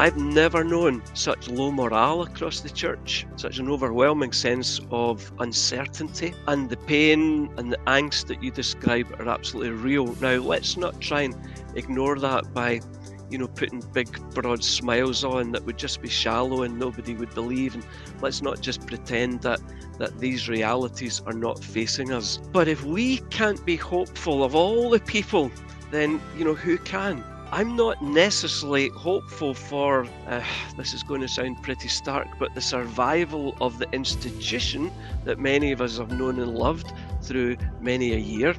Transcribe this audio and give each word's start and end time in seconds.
I've 0.00 0.16
never 0.16 0.64
known 0.64 1.02
such 1.12 1.50
low 1.50 1.70
morale 1.70 2.22
across 2.22 2.60
the 2.60 2.70
church, 2.70 3.26
such 3.36 3.58
an 3.58 3.68
overwhelming 3.68 4.32
sense 4.32 4.80
of 4.90 5.30
uncertainty, 5.40 6.32
and 6.46 6.70
the 6.70 6.78
pain 6.78 7.52
and 7.58 7.70
the 7.70 7.76
angst 7.86 8.28
that 8.28 8.42
you 8.42 8.50
describe 8.50 9.14
are 9.20 9.28
absolutely 9.28 9.72
real. 9.72 10.06
Now, 10.14 10.36
let's 10.36 10.78
not 10.78 11.02
try 11.02 11.20
and 11.20 11.36
ignore 11.74 12.18
that 12.18 12.54
by 12.54 12.80
you 13.28 13.36
know, 13.36 13.46
putting 13.46 13.80
big, 13.92 14.08
broad 14.30 14.64
smiles 14.64 15.22
on 15.22 15.52
that 15.52 15.66
would 15.66 15.76
just 15.76 16.00
be 16.00 16.08
shallow 16.08 16.62
and 16.62 16.78
nobody 16.78 17.14
would 17.14 17.34
believe. 17.34 17.74
And 17.74 17.84
let's 18.22 18.40
not 18.40 18.62
just 18.62 18.86
pretend 18.86 19.42
that, 19.42 19.60
that 19.98 20.18
these 20.18 20.48
realities 20.48 21.20
are 21.26 21.34
not 21.34 21.62
facing 21.62 22.10
us. 22.10 22.38
But 22.52 22.68
if 22.68 22.82
we 22.84 23.18
can't 23.28 23.62
be 23.66 23.76
hopeful 23.76 24.44
of 24.44 24.54
all 24.54 24.88
the 24.88 25.00
people, 25.00 25.52
then, 25.90 26.22
you 26.38 26.44
know, 26.46 26.54
who 26.54 26.78
can? 26.78 27.22
I'm 27.52 27.74
not 27.74 28.00
necessarily 28.00 28.90
hopeful 28.90 29.54
for, 29.54 30.06
uh, 30.28 30.44
this 30.76 30.94
is 30.94 31.02
going 31.02 31.20
to 31.22 31.26
sound 31.26 31.60
pretty 31.64 31.88
stark, 31.88 32.28
but 32.38 32.54
the 32.54 32.60
survival 32.60 33.56
of 33.60 33.80
the 33.80 33.90
institution 33.90 34.92
that 35.24 35.40
many 35.40 35.72
of 35.72 35.80
us 35.80 35.98
have 35.98 36.12
known 36.12 36.38
and 36.38 36.56
loved 36.56 36.92
through 37.22 37.56
many 37.80 38.12
a 38.12 38.18
year. 38.18 38.54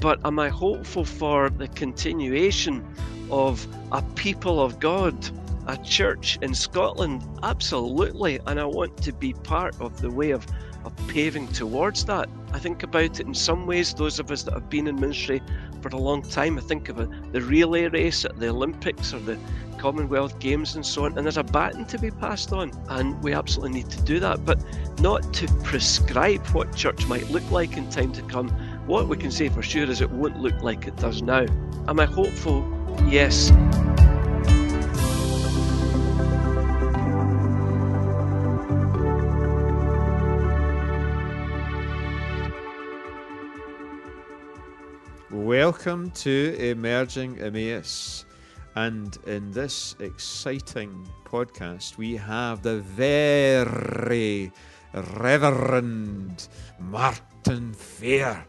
But 0.00 0.24
am 0.24 0.38
I 0.38 0.50
hopeful 0.50 1.04
for 1.04 1.50
the 1.50 1.66
continuation 1.66 2.86
of 3.28 3.66
a 3.90 4.02
people 4.14 4.62
of 4.62 4.78
God, 4.78 5.16
a 5.66 5.76
church 5.78 6.38
in 6.40 6.54
Scotland? 6.54 7.24
Absolutely. 7.42 8.38
And 8.46 8.60
I 8.60 8.66
want 8.66 8.96
to 8.98 9.12
be 9.12 9.32
part 9.32 9.74
of 9.80 10.00
the 10.00 10.12
way 10.12 10.30
of, 10.30 10.46
paving 11.08 11.48
towards 11.48 12.04
that. 12.06 12.28
I 12.52 12.58
think 12.58 12.82
about 12.82 13.02
it 13.02 13.20
in 13.20 13.34
some 13.34 13.66
ways, 13.66 13.92
those 13.94 14.18
of 14.18 14.30
us 14.30 14.42
that 14.44 14.54
have 14.54 14.70
been 14.70 14.86
in 14.86 14.98
ministry 14.98 15.42
for 15.80 15.88
a 15.88 15.96
long 15.96 16.22
time, 16.22 16.58
I 16.58 16.60
think 16.60 16.88
of 16.88 16.98
it, 16.98 17.32
the 17.32 17.40
relay 17.40 17.88
race 17.88 18.24
at 18.24 18.38
the 18.38 18.48
Olympics 18.48 19.12
or 19.12 19.18
the 19.20 19.38
Commonwealth 19.78 20.38
Games 20.38 20.74
and 20.74 20.84
so 20.84 21.04
on, 21.04 21.16
and 21.16 21.26
there's 21.26 21.36
a 21.36 21.44
baton 21.44 21.84
to 21.86 21.98
be 21.98 22.10
passed 22.10 22.52
on, 22.52 22.72
and 22.88 23.22
we 23.22 23.32
absolutely 23.32 23.82
need 23.82 23.90
to 23.90 24.02
do 24.02 24.18
that, 24.20 24.44
but 24.44 24.58
not 25.00 25.32
to 25.34 25.46
prescribe 25.62 26.44
what 26.48 26.74
church 26.74 27.06
might 27.06 27.28
look 27.30 27.48
like 27.50 27.76
in 27.76 27.88
time 27.90 28.12
to 28.12 28.22
come. 28.22 28.48
What 28.86 29.08
we 29.08 29.16
can 29.16 29.30
say 29.30 29.48
for 29.48 29.62
sure 29.62 29.88
is 29.88 30.00
it 30.00 30.10
won't 30.10 30.40
look 30.40 30.60
like 30.62 30.86
it 30.86 30.96
does 30.96 31.22
now. 31.22 31.46
Am 31.86 32.00
I 32.00 32.06
hopeful? 32.06 32.66
Yes. 33.06 33.52
Welcome 45.68 46.12
to 46.12 46.56
Emerging 46.58 47.40
Emmaus. 47.40 48.24
And 48.74 49.14
in 49.26 49.50
this 49.52 49.96
exciting 50.00 51.06
podcast, 51.26 51.98
we 51.98 52.16
have 52.16 52.62
the 52.62 52.78
very 52.80 54.50
Reverend 54.94 56.48
Martin 56.80 57.74
Fair. 57.74 58.46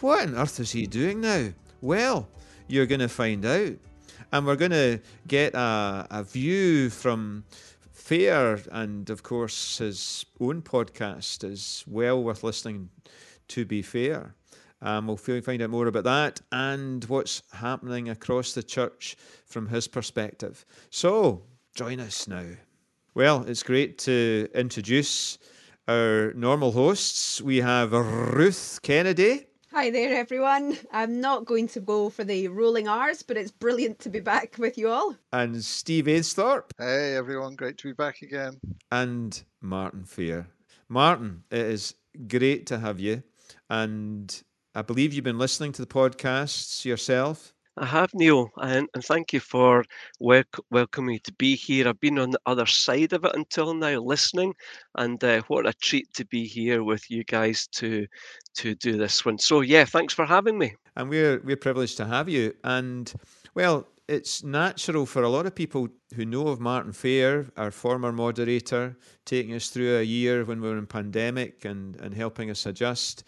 What 0.00 0.28
on 0.28 0.36
earth 0.36 0.60
is 0.60 0.70
he 0.70 0.86
doing 0.86 1.20
now? 1.20 1.48
Well, 1.80 2.28
you're 2.68 2.86
going 2.86 3.00
to 3.00 3.08
find 3.08 3.44
out. 3.44 3.72
And 4.30 4.46
we're 4.46 4.54
going 4.54 4.70
to 4.70 5.00
get 5.26 5.52
a, 5.54 6.06
a 6.12 6.22
view 6.22 6.90
from 6.90 7.42
Fair 7.90 8.60
and, 8.70 9.10
of 9.10 9.24
course, 9.24 9.78
his 9.78 10.24
own 10.40 10.62
podcast 10.62 11.42
is 11.42 11.84
well 11.88 12.22
worth 12.22 12.44
listening 12.44 12.90
to 13.48 13.64
be 13.64 13.82
fair. 13.82 14.35
Um, 14.82 15.06
we'll 15.06 15.16
find 15.16 15.62
out 15.62 15.70
more 15.70 15.86
about 15.86 16.04
that 16.04 16.40
and 16.52 17.04
what's 17.04 17.42
happening 17.52 18.08
across 18.08 18.52
the 18.52 18.62
church 18.62 19.16
from 19.46 19.68
his 19.68 19.88
perspective. 19.88 20.64
So, 20.90 21.42
join 21.74 22.00
us 22.00 22.28
now. 22.28 22.46
Well, 23.14 23.44
it's 23.46 23.62
great 23.62 23.98
to 24.00 24.48
introduce 24.54 25.38
our 25.88 26.32
normal 26.34 26.72
hosts. 26.72 27.40
We 27.40 27.58
have 27.58 27.92
Ruth 27.92 28.80
Kennedy. 28.82 29.46
Hi 29.72 29.90
there, 29.90 30.14
everyone. 30.16 30.76
I'm 30.90 31.20
not 31.20 31.44
going 31.44 31.68
to 31.68 31.80
go 31.80 32.08
for 32.08 32.24
the 32.24 32.48
rolling 32.48 32.88
R's, 32.88 33.22
but 33.22 33.36
it's 33.36 33.50
brilliant 33.50 33.98
to 34.00 34.08
be 34.08 34.20
back 34.20 34.56
with 34.58 34.78
you 34.78 34.88
all. 34.88 35.14
And 35.32 35.62
Steve 35.62 36.06
Aisthorpe. 36.06 36.72
Hey, 36.78 37.14
everyone. 37.14 37.56
Great 37.56 37.76
to 37.78 37.88
be 37.88 37.92
back 37.92 38.22
again. 38.22 38.58
And 38.90 39.42
Martin 39.60 40.04
Fair. 40.04 40.48
Martin, 40.88 41.42
it 41.50 41.66
is 41.66 41.94
great 42.26 42.66
to 42.66 42.78
have 42.78 43.00
you. 43.00 43.22
And 43.68 44.42
I 44.76 44.82
believe 44.82 45.14
you've 45.14 45.24
been 45.24 45.38
listening 45.38 45.72
to 45.72 45.80
the 45.80 45.88
podcasts 45.88 46.84
yourself. 46.84 47.54
I 47.78 47.86
have, 47.86 48.10
Neil, 48.12 48.50
and, 48.58 48.86
and 48.92 49.02
thank 49.02 49.32
you 49.32 49.40
for 49.40 49.86
wel- 50.20 50.42
welcoming 50.70 51.14
me 51.14 51.18
to 51.20 51.32
be 51.32 51.56
here. 51.56 51.88
I've 51.88 51.98
been 51.98 52.18
on 52.18 52.28
the 52.30 52.40
other 52.44 52.66
side 52.66 53.14
of 53.14 53.24
it 53.24 53.34
until 53.34 53.72
now, 53.72 53.98
listening, 54.00 54.54
and 54.96 55.22
uh, 55.24 55.40
what 55.48 55.66
a 55.66 55.72
treat 55.72 56.12
to 56.12 56.26
be 56.26 56.46
here 56.46 56.84
with 56.84 57.10
you 57.10 57.24
guys 57.24 57.66
to 57.68 58.06
to 58.56 58.74
do 58.74 58.98
this 58.98 59.24
one. 59.24 59.38
So 59.38 59.62
yeah, 59.62 59.86
thanks 59.86 60.12
for 60.12 60.26
having 60.26 60.58
me. 60.58 60.74
And 60.94 61.08
we're 61.08 61.40
we're 61.42 61.56
privileged 61.56 61.96
to 61.96 62.04
have 62.04 62.28
you. 62.28 62.54
And 62.62 63.10
well, 63.54 63.88
it's 64.08 64.44
natural 64.44 65.06
for 65.06 65.22
a 65.22 65.30
lot 65.30 65.46
of 65.46 65.54
people 65.54 65.88
who 66.14 66.26
know 66.26 66.48
of 66.48 66.60
Martin 66.60 66.92
Fair, 66.92 67.46
our 67.56 67.70
former 67.70 68.12
moderator, 68.12 68.96
taking 69.24 69.54
us 69.54 69.70
through 69.70 69.96
a 69.96 70.02
year 70.02 70.44
when 70.44 70.60
we 70.60 70.68
were 70.68 70.78
in 70.78 70.86
pandemic 70.86 71.64
and, 71.64 71.96
and 71.96 72.14
helping 72.14 72.50
us 72.50 72.66
adjust 72.66 73.24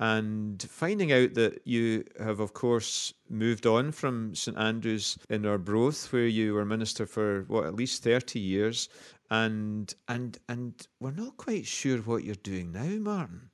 and 0.00 0.60
finding 0.62 1.12
out 1.12 1.34
that 1.34 1.60
you 1.64 2.04
have, 2.18 2.40
of 2.40 2.52
course, 2.52 3.14
moved 3.28 3.66
on 3.66 3.92
from 3.92 4.34
St 4.34 4.58
Andrews 4.58 5.16
in 5.30 5.46
Arbroath, 5.46 6.12
where 6.12 6.26
you 6.26 6.54
were 6.54 6.64
minister 6.64 7.06
for 7.06 7.44
what 7.44 7.66
at 7.66 7.76
least 7.76 8.02
thirty 8.02 8.40
years, 8.40 8.88
and 9.30 9.94
and 10.08 10.38
and 10.48 10.86
we're 10.98 11.12
not 11.12 11.36
quite 11.36 11.66
sure 11.66 11.98
what 11.98 12.24
you're 12.24 12.34
doing 12.34 12.72
now, 12.72 12.98
Martin. 12.98 13.51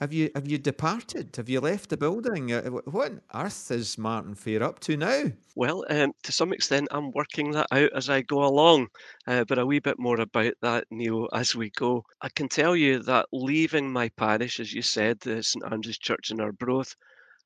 Have 0.00 0.14
you 0.14 0.30
have 0.34 0.48
you 0.48 0.56
departed? 0.56 1.36
Have 1.36 1.50
you 1.50 1.60
left 1.60 1.90
the 1.90 1.96
building? 1.98 2.50
Uh, 2.50 2.62
what 2.70 3.10
on 3.10 3.20
earth 3.34 3.70
is 3.70 3.98
Martin 3.98 4.34
Fair 4.34 4.62
up 4.62 4.80
to 4.80 4.96
now? 4.96 5.24
Well, 5.54 5.84
um, 5.90 6.14
to 6.22 6.32
some 6.32 6.54
extent, 6.54 6.88
I'm 6.90 7.10
working 7.10 7.50
that 7.50 7.66
out 7.70 7.90
as 7.94 8.08
I 8.08 8.22
go 8.22 8.42
along, 8.42 8.88
uh, 9.26 9.44
but 9.44 9.58
a 9.58 9.66
wee 9.66 9.78
bit 9.78 9.98
more 9.98 10.18
about 10.18 10.54
that, 10.62 10.86
Neil, 10.90 11.28
as 11.34 11.54
we 11.54 11.68
go. 11.68 12.06
I 12.22 12.30
can 12.30 12.48
tell 12.48 12.74
you 12.74 13.00
that 13.00 13.26
leaving 13.30 13.92
my 13.92 14.08
parish, 14.16 14.58
as 14.58 14.72
you 14.72 14.80
said, 14.80 15.20
the 15.20 15.42
St 15.42 15.62
Andrew's 15.70 15.98
Church 15.98 16.30
in 16.30 16.40
Arbroath, 16.40 16.96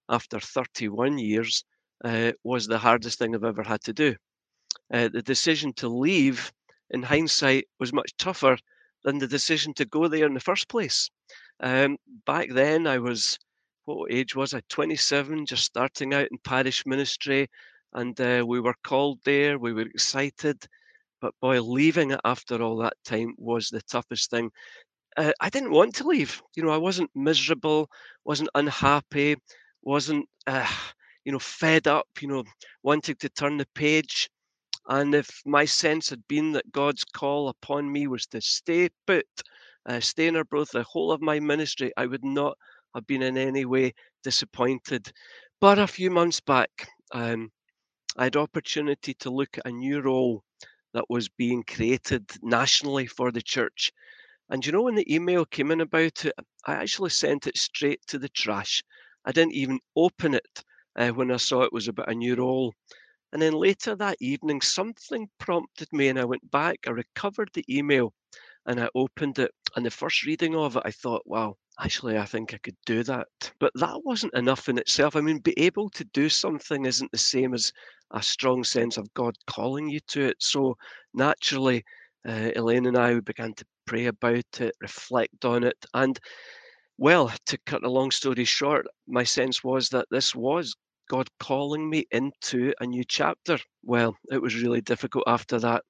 after 0.09 0.39
31 0.39 1.19
years, 1.19 1.65
uh, 2.05 2.31
was 2.45 2.69
the 2.69 2.79
hardest 2.79 3.19
thing 3.19 3.35
I've 3.35 3.43
ever 3.43 3.65
had 3.65 3.83
to 3.83 3.93
do. 3.93 4.15
Uh, 4.93 5.09
the 5.09 5.23
decision 5.23 5.73
to 5.79 5.89
leave, 5.89 6.53
in 6.91 7.03
hindsight, 7.03 7.65
was 7.81 7.93
much 7.93 8.17
tougher 8.17 8.59
than 9.03 9.19
the 9.19 9.27
decision 9.27 9.75
to 9.75 9.85
go 9.85 10.07
there 10.07 10.27
in 10.27 10.35
the 10.35 10.41
first 10.41 10.69
place. 10.69 11.11
Um, 11.61 11.97
back 12.27 12.51
then, 12.51 12.87
I 12.87 12.99
was, 12.99 13.39
what 13.85 14.13
age 14.13 14.35
was 14.35 14.55
I? 14.55 14.61
27, 14.69 15.47
just 15.47 15.65
starting 15.65 16.15
out 16.15 16.29
in 16.31 16.39
parish 16.45 16.85
ministry. 16.87 17.49
And 17.93 18.21
uh, 18.21 18.45
we 18.47 18.61
were 18.61 18.75
called 18.85 19.21
there, 19.25 19.59
we 19.59 19.73
were 19.73 19.83
excited. 19.83 20.67
But 21.21 21.35
boy, 21.41 21.63
leaving 21.63 22.11
it 22.11 22.21
after 22.25 22.61
all 22.63 22.77
that 22.79 22.95
time 23.05 23.35
was 23.39 23.69
the 23.69 23.81
toughest 23.83 24.31
thing. 24.31 24.51
Uh, 25.17 25.33
I 25.41 25.49
didn't 25.49 25.71
want 25.71 25.95
to 25.97 26.07
leave. 26.07 26.43
You 26.57 26.65
know, 26.65 26.71
I 26.71 26.77
wasn't 26.77 27.11
miserable, 27.15 27.89
wasn't 28.25 28.51
unhappy, 28.55 29.37
wasn't, 29.83 30.29
uh, 30.47 30.69
you 31.25 31.33
know, 31.33 31.39
fed 31.39 31.87
up, 31.87 32.09
you 32.21 32.29
know, 32.29 32.45
wanting 32.83 33.15
to 33.17 33.29
turn 33.29 33.57
the 33.57 33.67
page. 33.75 34.29
And 34.89 35.15
if 35.15 35.41
my 35.47 35.65
sense 35.65 36.11
had 36.11 36.27
been 36.29 36.53
that 36.53 36.73
God's 36.73 37.05
call 37.05 37.49
upon 37.49 37.91
me 37.91 38.07
was 38.07 38.27
to 38.27 38.41
stay 38.41 38.91
put, 39.07 39.27
uh, 39.87 40.01
stay 40.01 40.27
in 40.27 40.35
the 40.35 40.85
whole 40.89 41.13
of 41.13 41.21
my 41.21 41.41
ministry, 41.41 41.93
I 41.97 42.07
would 42.07 42.25
not 42.25 42.57
have 42.95 43.07
been 43.07 43.23
in 43.23 43.37
any 43.37 43.65
way 43.65 43.95
disappointed. 44.23 45.13
But 45.61 45.79
a 45.79 45.87
few 45.87 46.11
months 46.11 46.41
back, 46.41 46.89
um, 47.13 47.51
I 48.17 48.25
had 48.25 48.37
opportunity 48.37 49.15
to 49.15 49.31
look 49.31 49.59
at 49.59 49.67
a 49.67 49.73
new 49.73 50.01
role 50.01 50.45
that 50.93 51.11
was 51.11 51.29
being 51.29 51.65
created 51.65 52.31
nationally 52.43 53.07
for 53.07 53.33
the 53.33 53.43
church. 53.43 53.91
And 54.51 54.65
you 54.65 54.73
know, 54.73 54.83
when 54.83 54.95
the 54.95 55.15
email 55.15 55.45
came 55.45 55.71
in 55.71 55.81
about 55.81 56.25
it, 56.25 56.35
I 56.67 56.75
actually 56.75 57.11
sent 57.11 57.47
it 57.47 57.57
straight 57.57 58.01
to 58.09 58.19
the 58.19 58.29
trash. 58.29 58.83
I 59.25 59.33
didn't 59.33 59.55
even 59.55 59.81
open 59.97 60.35
it 60.35 60.65
uh, 60.97 61.09
when 61.11 61.31
I 61.31 61.37
saw 61.37 61.63
it 61.63 61.73
was 61.73 61.89
about 61.89 62.11
a 62.11 62.15
new 62.15 62.37
role. 62.37 62.73
And 63.33 63.43
then 63.43 63.55
later 63.55 63.97
that 63.97 64.17
evening, 64.21 64.61
something 64.61 65.29
prompted 65.39 65.89
me, 65.93 66.09
and 66.09 66.19
I 66.21 66.25
went 66.25 66.49
back, 66.53 66.79
I 66.87 66.91
recovered 66.91 67.51
the 67.53 67.65
email, 67.69 68.13
and 68.67 68.81
I 68.81 68.89
opened 68.95 69.39
it. 69.39 69.51
And 69.77 69.85
the 69.85 69.91
first 69.91 70.25
reading 70.25 70.55
of 70.57 70.77
it, 70.77 70.83
I 70.85 70.91
thought, 70.91 71.23
wow, 71.27 71.57
actually, 71.81 72.19
I 72.19 72.25
think 72.25 72.55
I 72.55 72.59
could 72.59 72.77
do 72.87 73.03
that. 73.05 73.27
But 73.59 73.73
that 73.77 74.01
wasn't 74.05 74.35
enough 74.35 74.69
in 74.69 74.79
itself. 74.79 75.17
I 75.17 75.21
mean, 75.21 75.39
be 75.39 75.59
able 75.59 75.91
to 75.91 76.05
do 76.13 76.29
something 76.29 76.85
isn't 76.85 77.11
the 77.13 77.19
same 77.19 77.55
as 77.55 77.73
a 78.13 78.23
strong 78.23 78.65
sense 78.65 78.97
of 78.97 79.13
God 79.15 79.35
calling 79.47 79.89
you 79.89 80.01
to 80.09 80.23
it. 80.27 80.37
So 80.41 80.77
naturally, 81.13 81.85
uh, 82.27 82.51
Elaine 82.57 82.87
and 82.87 82.97
I 82.97 83.21
began 83.21 83.55
to 83.55 83.65
pray 83.87 84.07
about 84.07 84.61
it, 84.61 84.75
reflect 84.81 85.45
on 85.45 85.65
it. 85.65 85.77
And 85.95 86.19
well, 86.97 87.33
to 87.47 87.59
cut 87.67 87.85
a 87.85 87.91
long 87.91 88.11
story 88.11 88.45
short, 88.45 88.87
my 89.09 89.25
sense 89.25 89.65
was 89.65 89.89
that 89.91 90.07
this 90.11 90.35
was 90.35 90.75
God 91.11 91.29
calling 91.39 91.91
me 91.91 92.07
into 92.13 92.73
a 92.81 92.87
new 92.87 93.05
chapter. 93.05 93.59
Well, 93.83 94.17
it 94.31 94.41
was 94.41 94.63
really 94.63 94.81
difficult 94.81 95.25
after 95.27 95.59
that 95.59 95.83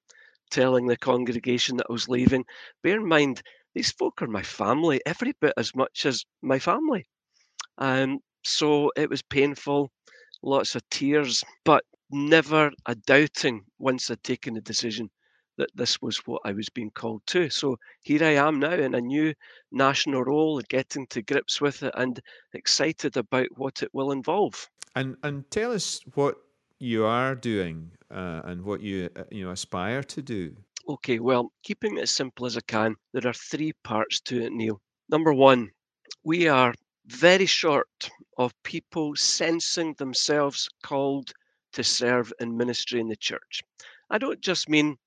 telling 0.49 0.87
the 0.87 0.97
congregation 0.97 1.77
that 1.77 1.87
I 1.89 1.93
was 1.93 2.09
leaving. 2.09 2.45
Bear 2.83 2.99
in 2.99 3.07
mind, 3.07 3.41
these 3.73 3.91
folk 3.91 4.21
are 4.21 4.27
my 4.27 4.43
family, 4.43 5.01
every 5.05 5.33
bit 5.41 5.53
as 5.57 5.75
much 5.75 6.05
as 6.05 6.25
my 6.41 6.59
family. 6.59 7.05
Um, 7.77 8.19
so 8.43 8.91
it 8.95 9.09
was 9.09 9.21
painful, 9.21 9.91
lots 10.41 10.75
of 10.75 10.89
tears, 10.89 11.43
but 11.63 11.83
never 12.11 12.71
a 12.85 12.95
doubting 12.95 13.65
once 13.79 14.09
I'd 14.09 14.23
taken 14.23 14.53
the 14.53 14.61
decision 14.61 15.09
that 15.57 15.69
this 15.75 16.01
was 16.01 16.17
what 16.25 16.41
I 16.45 16.51
was 16.51 16.69
being 16.69 16.91
called 16.91 17.21
to. 17.27 17.49
So 17.49 17.77
here 18.01 18.23
I 18.23 18.33
am 18.33 18.59
now 18.59 18.73
in 18.73 18.95
a 18.95 19.01
new 19.01 19.33
national 19.71 20.23
role, 20.23 20.61
getting 20.69 21.07
to 21.07 21.21
grips 21.21 21.61
with 21.61 21.83
it 21.83 21.93
and 21.95 22.19
excited 22.53 23.17
about 23.17 23.47
what 23.55 23.81
it 23.81 23.89
will 23.93 24.11
involve. 24.11 24.69
And 24.95 25.17
and 25.23 25.49
tell 25.51 25.71
us 25.71 26.01
what 26.13 26.37
you 26.79 27.05
are 27.05 27.35
doing 27.35 27.91
uh, 28.11 28.41
and 28.45 28.63
what 28.63 28.81
you 28.81 29.09
uh, 29.15 29.23
you 29.31 29.45
know 29.45 29.51
aspire 29.51 30.03
to 30.03 30.21
do. 30.21 30.55
Okay, 30.87 31.19
well, 31.19 31.51
keeping 31.63 31.97
it 31.97 32.01
as 32.01 32.11
simple 32.11 32.45
as 32.45 32.57
I 32.57 32.61
can, 32.67 32.95
there 33.13 33.27
are 33.27 33.33
three 33.33 33.73
parts 33.83 34.21
to 34.21 34.43
it, 34.43 34.51
Neil. 34.51 34.79
Number 35.09 35.33
one, 35.33 35.71
we 36.23 36.47
are 36.47 36.73
very 37.07 37.45
short 37.45 38.09
of 38.37 38.53
people 38.63 39.15
sensing 39.15 39.93
themselves 39.97 40.69
called 40.83 41.31
to 41.73 41.83
serve 41.83 42.31
in 42.39 42.55
ministry 42.55 42.99
in 42.99 43.07
the 43.07 43.15
church. 43.15 43.61
I 44.09 44.17
don't 44.17 44.41
just 44.41 44.69
mean 44.69 44.97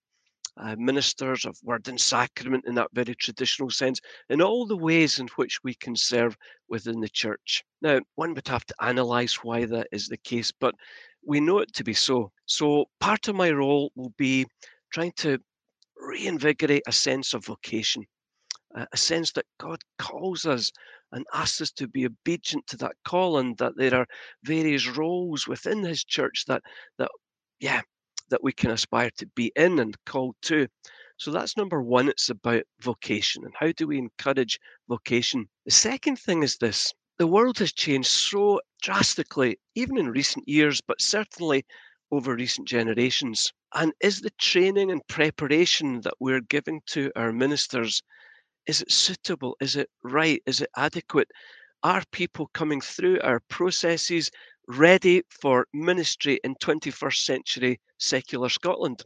uh, 0.56 0.74
ministers 0.76 1.44
of 1.44 1.56
word 1.62 1.86
and 1.88 2.00
sacrament 2.00 2.64
in 2.66 2.74
that 2.74 2.88
very 2.92 3.14
traditional 3.14 3.70
sense, 3.70 4.00
in 4.28 4.42
all 4.42 4.66
the 4.66 4.76
ways 4.76 5.18
in 5.20 5.28
which 5.36 5.62
we 5.62 5.74
can 5.74 5.94
serve 5.94 6.36
within 6.68 7.00
the 7.00 7.08
church. 7.08 7.62
Now, 7.80 8.00
one 8.16 8.34
would 8.34 8.48
have 8.48 8.66
to 8.66 8.74
analyse 8.80 9.44
why 9.44 9.66
that 9.66 9.86
is 9.92 10.08
the 10.08 10.16
case, 10.16 10.50
but 10.50 10.74
we 11.28 11.40
know 11.40 11.58
it 11.58 11.74
to 11.74 11.84
be 11.84 11.92
so. 11.92 12.32
So, 12.46 12.86
part 13.00 13.28
of 13.28 13.36
my 13.36 13.50
role 13.50 13.92
will 13.94 14.14
be 14.16 14.46
trying 14.90 15.12
to 15.18 15.38
reinvigorate 16.00 16.84
a 16.86 16.92
sense 16.92 17.34
of 17.34 17.44
vocation, 17.44 18.04
a 18.74 18.96
sense 18.96 19.32
that 19.32 19.44
God 19.60 19.78
calls 19.98 20.46
us 20.46 20.72
and 21.12 21.26
asks 21.34 21.60
us 21.60 21.70
to 21.72 21.86
be 21.86 22.06
obedient 22.06 22.66
to 22.68 22.78
that 22.78 22.96
call, 23.04 23.38
and 23.38 23.58
that 23.58 23.74
there 23.76 23.94
are 23.94 24.06
various 24.44 24.88
roles 24.88 25.46
within 25.46 25.84
His 25.84 26.02
church 26.02 26.44
that 26.48 26.62
that 26.96 27.10
yeah 27.60 27.82
that 28.30 28.42
we 28.42 28.52
can 28.52 28.70
aspire 28.70 29.10
to 29.18 29.26
be 29.36 29.52
in 29.54 29.80
and 29.80 29.96
called 30.06 30.36
to. 30.42 30.66
So 31.18 31.30
that's 31.30 31.56
number 31.58 31.82
one. 31.82 32.08
It's 32.08 32.30
about 32.30 32.62
vocation 32.80 33.44
and 33.44 33.52
how 33.58 33.72
do 33.72 33.86
we 33.86 33.98
encourage 33.98 34.58
vocation. 34.88 35.46
The 35.66 35.72
second 35.72 36.16
thing 36.16 36.42
is 36.42 36.56
this 36.56 36.94
the 37.18 37.26
world 37.26 37.58
has 37.58 37.72
changed 37.72 38.08
so 38.08 38.60
drastically, 38.82 39.58
even 39.74 39.98
in 39.98 40.10
recent 40.10 40.48
years, 40.48 40.80
but 40.80 41.00
certainly 41.00 41.64
over 42.10 42.34
recent 42.34 42.66
generations. 42.66 43.52
And 43.74 43.92
is 44.00 44.20
the 44.20 44.30
training 44.38 44.90
and 44.90 45.06
preparation 45.08 46.00
that 46.02 46.14
we're 46.20 46.40
giving 46.40 46.80
to 46.86 47.10
our 47.16 47.32
ministers, 47.32 48.02
is 48.66 48.82
it 48.82 48.90
suitable? 48.90 49.56
Is 49.60 49.76
it 49.76 49.90
right? 50.02 50.42
Is 50.46 50.60
it 50.60 50.70
adequate? 50.76 51.28
Are 51.82 52.02
people 52.12 52.50
coming 52.54 52.80
through 52.80 53.20
our 53.20 53.40
processes 53.48 54.30
ready 54.68 55.22
for 55.30 55.66
ministry 55.72 56.38
in 56.44 56.54
21st 56.56 57.24
century 57.24 57.80
secular 57.98 58.50
Scotland. 58.50 59.02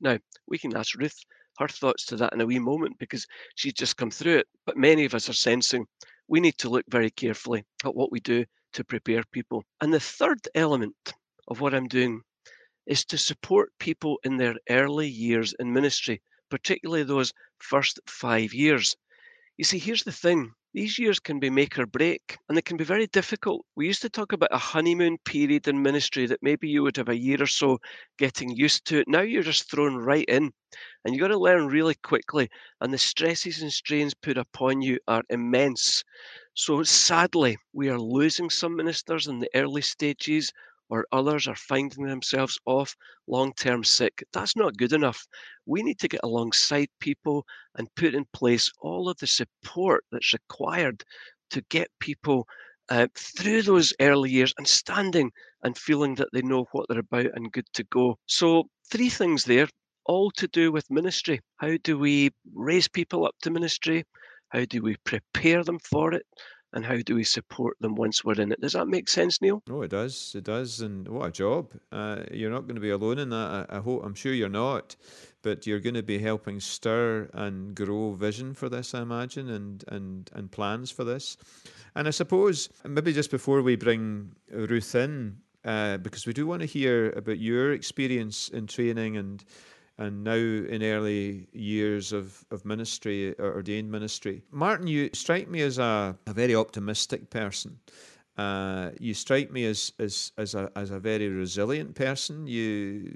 Now, 0.00 0.18
we 0.46 0.58
can 0.58 0.76
ask 0.76 0.94
Ruth 0.96 1.18
her 1.58 1.68
thoughts 1.68 2.04
to 2.06 2.16
that 2.16 2.34
in 2.34 2.40
a 2.40 2.46
wee 2.46 2.58
moment 2.58 2.98
because 2.98 3.26
she's 3.54 3.72
just 3.72 3.96
come 3.96 4.10
through 4.10 4.38
it. 4.38 4.46
But 4.66 4.76
many 4.76 5.04
of 5.04 5.14
us 5.14 5.28
are 5.28 5.34
sensing 5.34 5.86
we 6.28 6.40
need 6.40 6.58
to 6.58 6.68
look 6.68 6.84
very 6.88 7.10
carefully 7.10 7.64
at 7.84 7.94
what 7.94 8.10
we 8.12 8.20
do 8.20 8.44
to 8.72 8.84
prepare 8.84 9.22
people. 9.32 9.64
And 9.80 9.92
the 9.92 10.00
third 10.00 10.40
element 10.54 11.14
of 11.48 11.60
what 11.60 11.74
I'm 11.74 11.88
doing 11.88 12.22
is 12.86 13.04
to 13.06 13.18
support 13.18 13.72
people 13.78 14.18
in 14.24 14.36
their 14.36 14.56
early 14.68 15.08
years 15.08 15.54
in 15.58 15.72
ministry, 15.72 16.22
particularly 16.50 17.02
those 17.04 17.32
first 17.58 18.00
five 18.06 18.52
years. 18.52 18.96
You 19.56 19.64
see, 19.64 19.78
here's 19.78 20.04
the 20.04 20.12
thing 20.12 20.52
these 20.74 20.98
years 20.98 21.18
can 21.20 21.38
be 21.40 21.50
make 21.50 21.76
or 21.78 21.86
break, 21.86 22.36
and 22.48 22.56
they 22.56 22.62
can 22.62 22.76
be 22.76 22.84
very 22.84 23.06
difficult. 23.08 23.64
We 23.76 23.86
used 23.86 24.02
to 24.02 24.08
talk 24.08 24.32
about 24.32 24.52
a 24.52 24.58
honeymoon 24.58 25.18
period 25.24 25.66
in 25.68 25.82
ministry 25.82 26.26
that 26.26 26.42
maybe 26.42 26.68
you 26.68 26.82
would 26.82 26.96
have 26.96 27.08
a 27.08 27.18
year 27.18 27.42
or 27.42 27.46
so 27.46 27.78
getting 28.18 28.50
used 28.50 28.84
to 28.86 28.98
it. 28.98 29.08
Now 29.08 29.22
you're 29.22 29.42
just 29.42 29.70
thrown 29.70 29.96
right 29.96 30.24
in, 30.28 30.52
and 31.04 31.14
you've 31.14 31.20
got 31.20 31.28
to 31.28 31.38
learn 31.38 31.68
really 31.68 31.94
quickly, 31.94 32.48
and 32.80 32.92
the 32.92 32.98
stresses 32.98 33.62
and 33.62 33.72
strains 33.72 34.14
put 34.14 34.36
upon 34.36 34.82
you 34.82 34.98
are 35.08 35.22
immense. 35.30 36.02
So 36.54 36.82
sadly, 36.82 37.56
we 37.72 37.88
are 37.88 37.98
losing 37.98 38.50
some 38.50 38.76
ministers 38.76 39.28
in 39.28 39.38
the 39.38 39.50
early 39.54 39.82
stages 39.82 40.52
or 40.88 41.06
others 41.12 41.48
are 41.48 41.56
finding 41.56 42.06
themselves 42.06 42.58
off 42.66 42.96
long 43.26 43.52
term 43.54 43.84
sick. 43.84 44.24
That's 44.32 44.56
not 44.56 44.76
good 44.76 44.92
enough. 44.92 45.26
We 45.66 45.82
need 45.82 45.98
to 46.00 46.08
get 46.08 46.20
alongside 46.22 46.88
people 47.00 47.44
and 47.76 47.94
put 47.96 48.14
in 48.14 48.26
place 48.32 48.70
all 48.80 49.08
of 49.08 49.18
the 49.18 49.26
support 49.26 50.04
that's 50.12 50.32
required 50.32 51.02
to 51.50 51.62
get 51.70 51.88
people 52.00 52.46
uh, 52.90 53.08
through 53.16 53.62
those 53.62 53.92
early 54.00 54.30
years 54.30 54.52
and 54.58 54.66
standing 54.66 55.30
and 55.62 55.78
feeling 55.78 56.14
that 56.16 56.28
they 56.32 56.42
know 56.42 56.66
what 56.72 56.86
they're 56.88 56.98
about 56.98 57.26
and 57.34 57.52
good 57.52 57.66
to 57.72 57.84
go. 57.84 58.18
So, 58.26 58.64
three 58.90 59.08
things 59.08 59.44
there, 59.44 59.68
all 60.06 60.30
to 60.32 60.46
do 60.48 60.70
with 60.70 60.90
ministry. 60.90 61.40
How 61.56 61.76
do 61.82 61.98
we 61.98 62.30
raise 62.54 62.88
people 62.88 63.26
up 63.26 63.34
to 63.42 63.50
ministry? 63.50 64.04
How 64.50 64.64
do 64.66 64.82
we 64.82 64.96
prepare 65.04 65.64
them 65.64 65.78
for 65.78 66.12
it? 66.12 66.26
And 66.74 66.84
how 66.84 66.96
do 66.96 67.14
we 67.14 67.24
support 67.24 67.76
them 67.80 67.94
once 67.94 68.24
we're 68.24 68.40
in 68.40 68.52
it? 68.52 68.60
Does 68.60 68.72
that 68.72 68.86
make 68.86 69.08
sense, 69.08 69.40
Neil? 69.40 69.62
Oh, 69.70 69.82
it 69.82 69.90
does. 69.90 70.34
It 70.36 70.44
does. 70.44 70.80
And 70.80 71.08
what 71.08 71.28
a 71.28 71.30
job! 71.30 71.72
Uh, 71.90 72.24
you're 72.30 72.50
not 72.50 72.62
going 72.62 72.74
to 72.74 72.80
be 72.80 72.90
alone 72.90 73.18
in 73.18 73.30
that. 73.30 73.66
I, 73.70 73.76
I, 73.76 73.80
hope. 73.80 74.04
I'm 74.04 74.14
sure 74.14 74.34
you're 74.34 74.48
not, 74.48 74.96
but 75.42 75.66
you're 75.66 75.80
going 75.80 75.94
to 75.94 76.02
be 76.02 76.18
helping 76.18 76.60
stir 76.60 77.30
and 77.32 77.74
grow 77.74 78.12
vision 78.12 78.54
for 78.54 78.68
this, 78.68 78.94
I 78.94 79.02
imagine, 79.02 79.48
and 79.50 79.84
and 79.88 80.30
and 80.34 80.50
plans 80.50 80.90
for 80.90 81.04
this. 81.04 81.36
And 81.94 82.08
I 82.08 82.10
suppose 82.10 82.68
maybe 82.84 83.12
just 83.12 83.30
before 83.30 83.62
we 83.62 83.76
bring 83.76 84.32
Ruth 84.50 84.94
in, 84.96 85.36
uh, 85.64 85.98
because 85.98 86.26
we 86.26 86.32
do 86.32 86.46
want 86.46 86.60
to 86.60 86.66
hear 86.66 87.10
about 87.12 87.38
your 87.38 87.72
experience 87.72 88.48
in 88.48 88.66
training 88.66 89.16
and 89.16 89.44
and 89.98 90.24
now 90.24 90.32
in 90.34 90.82
early 90.82 91.48
years 91.52 92.12
of, 92.12 92.44
of 92.50 92.64
ministry, 92.64 93.34
ordained 93.38 93.90
ministry. 93.90 94.42
Martin, 94.50 94.86
you 94.86 95.10
strike 95.12 95.48
me 95.48 95.62
as 95.62 95.78
a, 95.78 96.16
a 96.26 96.32
very 96.32 96.54
optimistic 96.54 97.30
person. 97.30 97.78
Uh, 98.36 98.90
you 98.98 99.14
strike 99.14 99.52
me 99.52 99.64
as 99.64 99.92
as 100.00 100.32
as 100.36 100.56
a 100.56 100.68
as 100.74 100.90
a 100.90 100.98
very 100.98 101.28
resilient 101.28 101.94
person. 101.94 102.48
You 102.48 103.08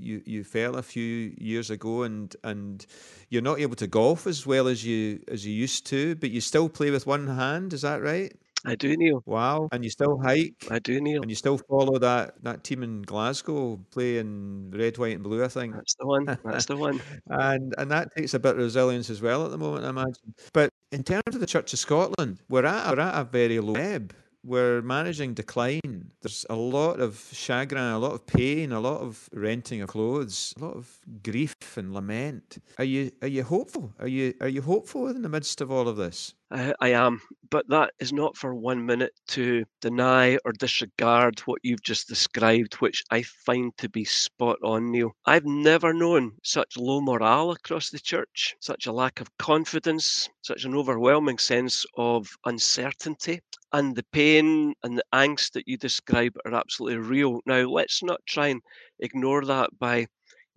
you 0.00 0.22
you 0.24 0.44
fell 0.44 0.76
a 0.76 0.82
few 0.82 1.34
years 1.36 1.68
ago, 1.68 2.04
and 2.04 2.34
and 2.42 2.86
you're 3.28 3.42
not 3.42 3.60
able 3.60 3.76
to 3.76 3.86
golf 3.86 4.26
as 4.26 4.46
well 4.46 4.66
as 4.66 4.82
you 4.82 5.22
as 5.28 5.44
you 5.44 5.52
used 5.52 5.84
to, 5.88 6.14
but 6.14 6.30
you 6.30 6.40
still 6.40 6.70
play 6.70 6.90
with 6.90 7.06
one 7.06 7.26
hand. 7.26 7.74
Is 7.74 7.82
that 7.82 8.00
right? 8.00 8.32
I 8.64 8.74
do, 8.74 8.96
Neil. 8.96 9.22
Wow. 9.26 9.68
And 9.72 9.84
you 9.84 9.90
still 9.90 10.18
hike? 10.18 10.54
I 10.70 10.78
do, 10.78 11.00
Neil. 11.00 11.22
And 11.22 11.30
you 11.30 11.36
still 11.36 11.58
follow 11.58 11.98
that, 11.98 12.42
that 12.42 12.64
team 12.64 12.82
in 12.82 13.02
Glasgow 13.02 13.78
playing 13.90 14.72
red, 14.74 14.98
white, 14.98 15.14
and 15.14 15.22
blue, 15.22 15.44
I 15.44 15.48
think. 15.48 15.74
That's 15.74 15.94
the 15.94 16.06
one. 16.06 16.24
That's 16.44 16.66
the 16.66 16.76
one. 16.76 17.00
and 17.28 17.74
and 17.78 17.90
that 17.90 18.14
takes 18.16 18.34
a 18.34 18.38
bit 18.38 18.56
of 18.56 18.58
resilience 18.58 19.10
as 19.10 19.22
well 19.22 19.44
at 19.44 19.50
the 19.50 19.58
moment, 19.58 19.84
I 19.84 19.90
imagine. 19.90 20.34
But 20.52 20.70
in 20.90 21.04
terms 21.04 21.22
of 21.28 21.40
the 21.40 21.46
Church 21.46 21.72
of 21.72 21.78
Scotland, 21.78 22.40
we're 22.48 22.66
at, 22.66 22.90
we're 22.96 23.02
at 23.02 23.20
a 23.20 23.24
very 23.24 23.60
low 23.60 23.74
ebb 23.74 24.14
we're 24.46 24.80
managing 24.80 25.34
decline. 25.34 26.12
There's 26.22 26.46
a 26.48 26.54
lot 26.54 27.00
of 27.00 27.28
chagrin, 27.32 27.82
a 27.82 27.98
lot 27.98 28.12
of 28.12 28.26
pain, 28.26 28.72
a 28.72 28.80
lot 28.80 29.00
of 29.00 29.28
renting 29.32 29.82
of 29.82 29.88
clothes, 29.88 30.54
a 30.56 30.64
lot 30.64 30.76
of 30.76 30.98
grief 31.22 31.54
and 31.76 31.92
lament. 31.92 32.58
Are 32.78 32.84
you 32.84 33.10
are 33.22 33.28
you 33.28 33.42
hopeful? 33.42 33.92
Are 33.98 34.06
you 34.06 34.34
are 34.40 34.48
you 34.48 34.62
hopeful 34.62 35.08
in 35.08 35.22
the 35.22 35.28
midst 35.28 35.60
of 35.60 35.70
all 35.70 35.88
of 35.88 35.96
this? 35.96 36.34
I, 36.50 36.74
I 36.80 36.88
am, 36.90 37.22
but 37.50 37.68
that 37.68 37.92
is 37.98 38.12
not 38.12 38.36
for 38.36 38.54
one 38.54 38.86
minute 38.86 39.12
to 39.28 39.64
deny 39.80 40.38
or 40.44 40.52
disregard 40.52 41.40
what 41.40 41.60
you've 41.62 41.82
just 41.82 42.08
described, 42.08 42.74
which 42.74 43.02
I 43.10 43.22
find 43.22 43.76
to 43.78 43.88
be 43.88 44.04
spot 44.04 44.58
on, 44.62 44.92
Neil. 44.92 45.12
I've 45.24 45.44
never 45.44 45.92
known 45.92 46.36
such 46.44 46.76
low 46.76 47.00
morale 47.00 47.50
across 47.50 47.90
the 47.90 47.98
church, 47.98 48.54
such 48.60 48.86
a 48.86 48.92
lack 48.92 49.20
of 49.20 49.36
confidence, 49.38 50.28
such 50.42 50.64
an 50.64 50.74
overwhelming 50.74 51.38
sense 51.38 51.84
of 51.96 52.28
uncertainty 52.44 53.40
and 53.72 53.96
the 53.96 54.04
pain 54.12 54.74
and 54.82 54.96
the 54.96 55.04
angst 55.12 55.52
that 55.52 55.66
you 55.66 55.76
describe 55.76 56.34
are 56.44 56.54
absolutely 56.54 56.98
real. 56.98 57.40
Now, 57.44 57.62
let's 57.68 58.02
not 58.02 58.20
try 58.26 58.48
and 58.48 58.62
ignore 59.00 59.44
that 59.46 59.70
by, 59.78 60.06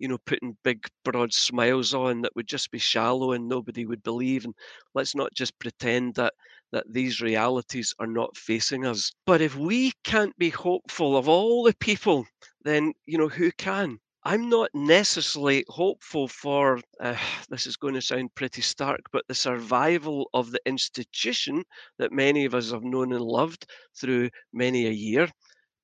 you 0.00 0.08
know, 0.08 0.18
putting 0.26 0.56
big, 0.64 0.86
broad 1.04 1.32
smiles 1.32 1.94
on 1.94 2.22
that 2.22 2.34
would 2.34 2.48
just 2.48 2.70
be 2.72 2.78
shallow 2.78 3.32
and 3.32 3.48
nobody 3.48 3.86
would 3.86 4.02
believe. 4.02 4.44
And 4.44 4.54
let's 4.94 5.14
not 5.14 5.32
just 5.34 5.58
pretend 5.60 6.14
that 6.16 6.34
that 6.72 6.92
these 6.92 7.20
realities 7.20 7.92
are 7.98 8.06
not 8.06 8.36
facing 8.36 8.86
us. 8.86 9.12
But 9.26 9.40
if 9.40 9.56
we 9.56 9.92
can't 10.04 10.36
be 10.38 10.50
hopeful 10.50 11.16
of 11.16 11.28
all 11.28 11.64
the 11.64 11.74
people, 11.74 12.26
then 12.62 12.94
you 13.06 13.18
know 13.18 13.28
who 13.28 13.52
can? 13.52 13.98
I'm 14.22 14.50
not 14.50 14.70
necessarily 14.74 15.64
hopeful 15.68 16.28
for 16.28 16.78
uh, 17.00 17.16
this 17.48 17.66
is 17.66 17.76
going 17.76 17.94
to 17.94 18.02
sound 18.02 18.34
pretty 18.34 18.62
stark, 18.62 19.00
but 19.12 19.24
the 19.28 19.34
survival 19.34 20.30
of 20.32 20.50
the 20.50 20.60
institution 20.66 21.64
that 21.98 22.12
many 22.12 22.44
of 22.44 22.54
us 22.54 22.70
have 22.70 22.84
known 22.84 23.12
and 23.12 23.22
loved 23.22 23.66
through 23.98 24.30
many 24.52 24.86
a 24.86 24.90
year. 24.90 25.28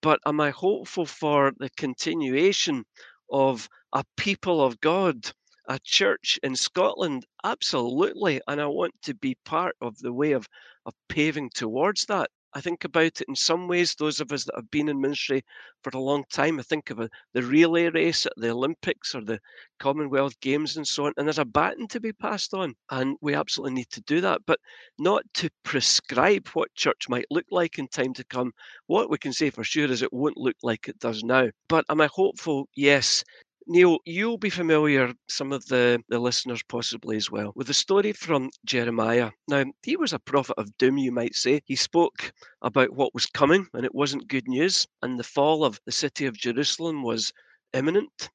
But 0.03 0.21
am 0.27 0.41
I 0.41 0.51
hopeful 0.51 1.07
for 1.07 1.53
the 1.59 1.71
continuation 1.77 2.85
of 3.31 3.69
a 3.93 4.05
people 4.17 4.63
of 4.65 4.81
God, 4.81 5.33
a 5.69 5.79
church 5.85 6.39
in 6.43 6.57
Scotland? 6.57 7.27
Absolutely. 7.45 8.41
And 8.49 8.61
I 8.61 8.67
want 8.67 8.95
to 9.03 9.15
be 9.15 9.37
part 9.45 9.77
of 9.81 9.99
the 9.99 10.13
way 10.13 10.33
of, 10.33 10.49
of 10.85 10.95
paving 11.09 11.51
towards 11.55 12.07
that. 12.07 12.31
I 12.55 12.61
think 12.61 12.85
about 12.85 13.05
it 13.05 13.23
in 13.29 13.35
some 13.35 13.69
ways, 13.69 13.95
those 13.95 14.21
of 14.21 14.33
us 14.33 14.45
that 14.45 14.55
have 14.55 14.71
been 14.71 14.89
in 14.89 15.01
ministry 15.01 15.45
for 15.83 15.91
a 15.95 16.01
long 16.01 16.25
time, 16.33 16.59
I 16.59 16.63
think 16.63 16.91
of 16.91 16.99
the 17.35 17.43
relay 17.43 17.89
race 17.91 18.25
at 18.25 18.33
the 18.37 18.51
Olympics 18.51 19.15
or 19.15 19.23
the 19.23 19.41
Commonwealth 19.79 20.41
Games 20.41 20.77
and 20.77 20.87
so 20.87 21.07
on, 21.07 21.13
and 21.17 21.27
there's 21.27 21.39
a 21.39 21.45
baton 21.45 21.87
to 21.89 22.01
be 22.01 22.13
passed 22.13 22.55
on. 22.55 22.75
And 22.91 23.17
we 23.21 23.35
absolutely 23.35 23.75
need 23.75 23.91
to 23.91 24.01
do 24.03 24.21
that, 24.23 24.41
but 24.47 24.59
not 24.99 25.23
to 25.35 25.51
prescribe 25.65 26.49
what 26.55 26.75
church 26.75 27.09
might 27.09 27.27
look 27.31 27.47
like 27.51 27.79
in 27.79 27.89
time 27.89 28.15
to 28.15 28.25
come. 28.25 28.53
What 28.87 29.11
we 29.11 29.19
can 29.19 29.33
say 29.33 29.51
for 29.51 29.65
sure 29.65 29.91
is 29.91 30.03
it 30.03 30.13
won't 30.13 30.39
look 30.39 30.57
like 30.63 30.89
it 30.89 30.99
does 30.99 31.23
now. 31.23 31.51
But 31.69 31.85
am 31.91 32.01
I 32.01 32.09
hopeful? 32.13 32.69
Yes. 32.75 33.23
Neil, 33.69 33.99
you'll 34.05 34.39
be 34.39 34.49
familiar, 34.49 35.13
some 35.29 35.53
of 35.53 35.67
the, 35.67 36.01
the 36.09 36.21
listeners 36.21 36.63
possibly 36.69 37.17
as 37.17 37.33
well, 37.33 37.53
with 37.57 37.67
the 37.67 37.75
story 37.75 38.13
from 38.13 38.49
Jeremiah. 38.65 39.33
Now, 39.49 39.65
he 39.83 39.97
was 39.97 40.13
a 40.13 40.21
prophet 40.21 40.55
of 40.57 40.77
doom, 40.79 40.99
you 40.99 41.11
might 41.11 41.35
say. 41.35 41.61
He 41.65 41.75
spoke 41.75 42.33
about 42.63 42.93
what 42.95 43.13
was 43.13 43.27
coming, 43.27 43.67
and 43.75 43.85
it 43.85 43.93
wasn't 43.93 44.29
good 44.29 44.47
news, 44.47 44.87
and 45.03 45.19
the 45.19 45.25
fall 45.25 45.65
of 45.65 45.81
the 45.85 45.91
city 45.91 46.27
of 46.27 46.37
Jerusalem 46.37 47.03
was 47.03 47.33
imminent. 47.73 48.31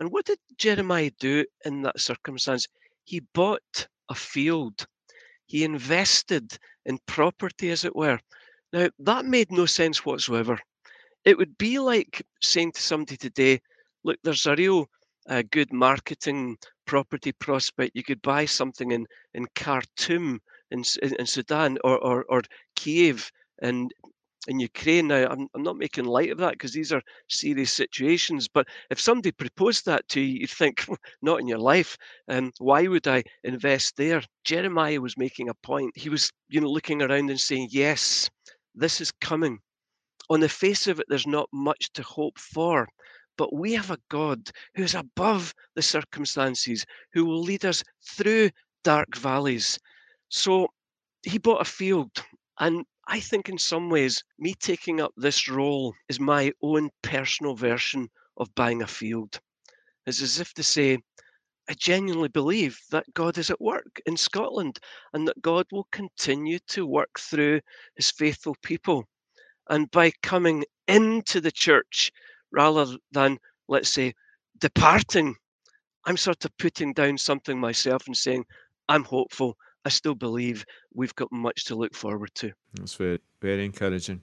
And 0.00 0.10
what 0.10 0.24
did 0.24 0.38
Jeremiah 0.56 1.10
do 1.20 1.44
in 1.66 1.82
that 1.82 2.00
circumstance? 2.00 2.66
He 3.04 3.20
bought 3.34 3.86
a 4.08 4.14
field, 4.14 4.86
he 5.44 5.64
invested 5.64 6.56
in 6.86 6.98
property, 7.06 7.70
as 7.70 7.84
it 7.84 7.94
were. 7.94 8.18
Now, 8.72 8.88
that 9.00 9.26
made 9.26 9.52
no 9.52 9.66
sense 9.66 10.06
whatsoever. 10.06 10.58
It 11.26 11.36
would 11.36 11.58
be 11.58 11.78
like 11.78 12.24
saying 12.40 12.72
to 12.72 12.80
somebody 12.80 13.18
today, 13.18 13.60
look, 14.04 14.18
there's 14.22 14.46
a 14.46 14.56
real 14.56 14.86
uh, 15.28 15.42
good 15.50 15.72
marketing 15.72 16.56
property 16.86 17.32
prospect. 17.32 17.92
You 17.94 18.02
could 18.02 18.22
buy 18.22 18.44
something 18.44 18.90
in, 18.92 19.06
in 19.34 19.46
Khartoum 19.54 20.40
in, 20.70 20.82
in 21.18 21.26
Sudan 21.26 21.78
or, 21.84 21.98
or, 21.98 22.24
or 22.28 22.42
Kiev 22.76 23.30
in, 23.62 23.88
in 24.48 24.58
Ukraine. 24.58 25.08
Now, 25.08 25.26
I'm, 25.30 25.46
I'm 25.54 25.62
not 25.62 25.76
making 25.76 26.04
light 26.04 26.30
of 26.30 26.38
that 26.38 26.52
because 26.52 26.72
these 26.72 26.92
are 26.92 27.02
serious 27.28 27.72
situations. 27.72 28.48
But 28.48 28.66
if 28.90 29.00
somebody 29.00 29.32
proposed 29.32 29.86
that 29.86 30.08
to 30.08 30.20
you, 30.20 30.40
you'd 30.40 30.50
think, 30.50 30.84
not 31.22 31.40
in 31.40 31.46
your 31.46 31.58
life. 31.58 31.96
Um, 32.28 32.52
why 32.58 32.86
would 32.86 33.06
I 33.06 33.22
invest 33.44 33.96
there? 33.96 34.22
Jeremiah 34.44 35.00
was 35.00 35.16
making 35.16 35.48
a 35.48 35.54
point. 35.54 35.96
He 35.96 36.08
was, 36.08 36.30
you 36.48 36.60
know, 36.60 36.70
looking 36.70 37.02
around 37.02 37.30
and 37.30 37.40
saying, 37.40 37.68
yes, 37.70 38.28
this 38.74 39.00
is 39.00 39.12
coming. 39.20 39.58
On 40.30 40.40
the 40.40 40.48
face 40.48 40.88
of 40.88 40.98
it, 40.98 41.06
there's 41.08 41.26
not 41.26 41.48
much 41.52 41.92
to 41.92 42.02
hope 42.02 42.38
for. 42.38 42.88
But 43.36 43.54
we 43.54 43.72
have 43.72 43.90
a 43.90 43.98
God 44.08 44.50
who's 44.74 44.94
above 44.94 45.54
the 45.74 45.82
circumstances, 45.82 46.84
who 47.12 47.24
will 47.24 47.40
lead 47.40 47.64
us 47.64 47.82
through 48.06 48.50
dark 48.84 49.16
valleys. 49.16 49.78
So 50.28 50.68
he 51.22 51.38
bought 51.38 51.62
a 51.62 51.64
field. 51.64 52.10
And 52.58 52.84
I 53.06 53.20
think 53.20 53.48
in 53.48 53.58
some 53.58 53.90
ways, 53.90 54.22
me 54.38 54.54
taking 54.54 55.00
up 55.00 55.12
this 55.16 55.48
role 55.48 55.94
is 56.08 56.20
my 56.20 56.52
own 56.62 56.90
personal 57.02 57.54
version 57.54 58.08
of 58.36 58.54
buying 58.54 58.82
a 58.82 58.86
field. 58.86 59.40
It's 60.06 60.22
as 60.22 60.40
if 60.40 60.52
to 60.54 60.62
say, 60.62 60.98
I 61.68 61.74
genuinely 61.74 62.28
believe 62.28 62.80
that 62.90 63.14
God 63.14 63.38
is 63.38 63.50
at 63.50 63.60
work 63.60 64.00
in 64.04 64.16
Scotland 64.16 64.78
and 65.12 65.28
that 65.28 65.40
God 65.40 65.66
will 65.70 65.86
continue 65.92 66.58
to 66.68 66.86
work 66.86 67.20
through 67.20 67.60
his 67.94 68.10
faithful 68.10 68.56
people. 68.62 69.04
And 69.70 69.90
by 69.90 70.12
coming 70.22 70.64
into 70.88 71.40
the 71.40 71.52
church, 71.52 72.10
rather 72.52 72.86
than, 73.12 73.38
let's 73.68 73.92
say, 73.92 74.14
departing. 74.58 75.34
I'm 76.04 76.16
sort 76.16 76.44
of 76.44 76.56
putting 76.58 76.92
down 76.92 77.18
something 77.18 77.58
myself 77.58 78.06
and 78.06 78.16
saying, 78.16 78.44
I'm 78.88 79.04
hopeful. 79.04 79.56
I 79.84 79.88
still 79.88 80.14
believe 80.14 80.64
we've 80.94 81.14
got 81.14 81.32
much 81.32 81.64
to 81.66 81.74
look 81.74 81.94
forward 81.94 82.30
to. 82.36 82.52
That's 82.74 82.94
very, 82.94 83.18
very 83.40 83.64
encouraging. 83.64 84.20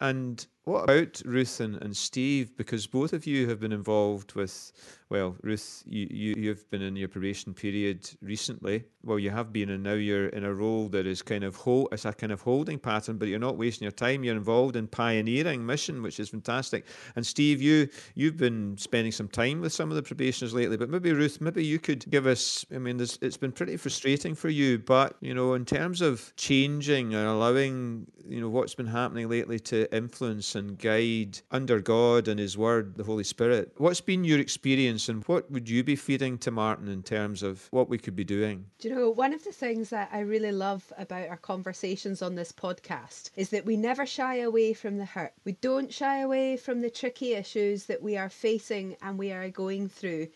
And 0.00 0.46
what 0.64 0.84
about 0.84 1.22
Ruth 1.24 1.60
and, 1.60 1.76
and 1.76 1.96
Steve? 1.96 2.56
Because 2.56 2.86
both 2.86 3.12
of 3.12 3.26
you 3.26 3.48
have 3.48 3.60
been 3.60 3.72
involved 3.72 4.34
with, 4.34 4.72
well, 5.08 5.36
Ruth, 5.42 5.82
you, 5.86 6.06
you, 6.10 6.34
you've 6.36 6.70
been 6.70 6.82
in 6.82 6.96
your 6.96 7.08
probation 7.08 7.54
period 7.54 8.08
recently. 8.20 8.84
Well, 9.02 9.18
you 9.18 9.30
have 9.30 9.52
been, 9.52 9.70
and 9.70 9.82
now 9.82 9.94
you're 9.94 10.28
in 10.28 10.44
a 10.44 10.52
role 10.52 10.88
that 10.90 11.06
is 11.06 11.22
kind 11.22 11.44
of 11.44 11.56
hold, 11.56 11.88
it's 11.92 12.04
a 12.04 12.12
kind 12.12 12.30
of 12.30 12.42
holding 12.42 12.78
pattern, 12.78 13.16
but 13.16 13.28
you're 13.28 13.38
not 13.38 13.56
wasting 13.56 13.86
your 13.86 13.92
time. 13.92 14.22
You're 14.22 14.36
involved 14.36 14.76
in 14.76 14.86
pioneering 14.86 15.64
mission, 15.64 16.02
which 16.02 16.20
is 16.20 16.28
fantastic. 16.28 16.84
And 17.16 17.26
Steve, 17.26 17.62
you 17.62 17.88
you've 18.14 18.36
been 18.36 18.76
spending 18.76 19.12
some 19.12 19.28
time 19.28 19.62
with 19.62 19.72
some 19.72 19.88
of 19.88 19.96
the 19.96 20.02
probationers 20.02 20.52
lately, 20.52 20.76
but 20.76 20.90
maybe 20.90 21.12
Ruth, 21.12 21.40
maybe 21.40 21.64
you 21.64 21.78
could 21.78 22.08
give 22.10 22.26
us. 22.26 22.66
I 22.74 22.78
mean, 22.78 23.00
it's 23.00 23.36
been 23.38 23.52
pretty 23.52 23.78
frustrating 23.78 24.34
for 24.34 24.50
you, 24.50 24.78
but 24.78 25.16
you 25.20 25.32
know, 25.32 25.54
in 25.54 25.64
terms 25.64 26.02
of 26.02 26.34
changing 26.36 27.14
and 27.14 27.26
allowing, 27.26 28.06
you 28.28 28.42
know, 28.42 28.50
what's 28.50 28.74
been 28.74 28.86
happening 28.86 29.28
lately 29.30 29.58
to 29.60 29.92
influence 29.96 30.49
and 30.54 30.78
guide 30.78 31.40
under 31.50 31.80
God 31.80 32.28
and 32.28 32.38
His 32.40 32.56
Word, 32.56 32.96
the 32.96 33.04
Holy 33.04 33.24
Spirit. 33.24 33.72
What's 33.76 34.00
been 34.00 34.24
your 34.24 34.38
experience 34.38 35.08
and 35.08 35.24
what 35.24 35.50
would 35.50 35.68
you 35.68 35.82
be 35.82 35.96
feeding 35.96 36.38
to 36.38 36.50
Martin 36.50 36.88
in 36.88 37.02
terms 37.02 37.42
of 37.42 37.68
what 37.70 37.88
we 37.88 37.98
could 37.98 38.16
be 38.16 38.24
doing? 38.24 38.66
Do 38.78 38.88
you 38.88 38.94
know, 38.94 39.10
one 39.10 39.32
of 39.32 39.44
the 39.44 39.52
things 39.52 39.90
that 39.90 40.10
I 40.12 40.20
really 40.20 40.52
love 40.52 40.92
about 40.98 41.28
our 41.28 41.36
conversations 41.36 42.22
on 42.22 42.34
this 42.34 42.52
podcast 42.52 43.30
is 43.36 43.50
that 43.50 43.66
we 43.66 43.76
never 43.76 44.06
shy 44.06 44.36
away 44.40 44.72
from 44.72 44.96
the 44.96 45.04
hurt. 45.04 45.32
We 45.44 45.52
don't 45.52 45.92
shy 45.92 46.20
away 46.20 46.56
from 46.56 46.80
the 46.80 46.90
tricky 46.90 47.34
issues 47.34 47.86
that 47.86 48.02
we 48.02 48.16
are 48.16 48.28
facing 48.28 48.96
and 49.02 49.18
we 49.18 49.32
are 49.32 49.48
going 49.50 49.88
through. 49.88 50.28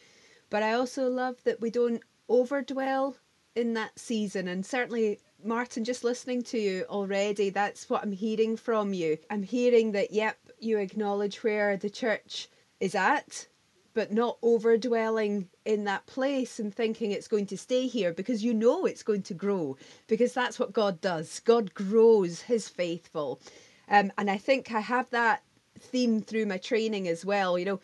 But 0.50 0.62
I 0.62 0.75
also 0.75 1.09
love 1.09 1.42
that 1.44 1.61
we 1.61 1.71
don't 1.71 2.02
overdwell 2.28 3.16
in 3.54 3.75
that 3.75 3.99
season 3.99 4.49
and 4.49 4.64
certainly 4.64 5.21
Martin, 5.44 5.84
just 5.84 6.04
listening 6.04 6.42
to 6.42 6.58
you 6.58 6.86
already, 6.88 7.50
that's 7.50 7.90
what 7.90 8.02
I'm 8.02 8.12
hearing 8.12 8.56
from 8.56 8.94
you. 8.94 9.18
I'm 9.30 9.42
hearing 9.42 9.92
that, 9.92 10.10
yep, 10.10 10.38
you 10.58 10.78
acknowledge 10.78 11.44
where 11.44 11.76
the 11.76 11.90
church 11.90 12.48
is 12.80 12.94
at, 12.94 13.46
but 13.92 14.12
not 14.12 14.40
overdwelling 14.40 15.46
in 15.64 15.84
that 15.84 16.06
place 16.06 16.58
and 16.58 16.74
thinking 16.74 17.10
it's 17.10 17.28
going 17.28 17.46
to 17.46 17.58
stay 17.58 17.86
here 17.86 18.12
because 18.12 18.42
you 18.42 18.54
know 18.54 18.86
it's 18.86 19.02
going 19.02 19.22
to 19.22 19.34
grow 19.34 19.76
because 20.06 20.32
that's 20.32 20.58
what 20.58 20.72
God 20.72 21.00
does. 21.00 21.40
God 21.40 21.74
grows 21.74 22.40
his 22.40 22.68
faithful. 22.68 23.40
Um, 23.88 24.12
and 24.18 24.30
I 24.30 24.38
think 24.38 24.72
I 24.72 24.80
have 24.80 25.10
that 25.10 25.42
theme 25.78 26.22
through 26.22 26.46
my 26.46 26.56
training 26.58 27.06
as 27.06 27.24
well. 27.24 27.58
You 27.58 27.66
know, 27.66 27.80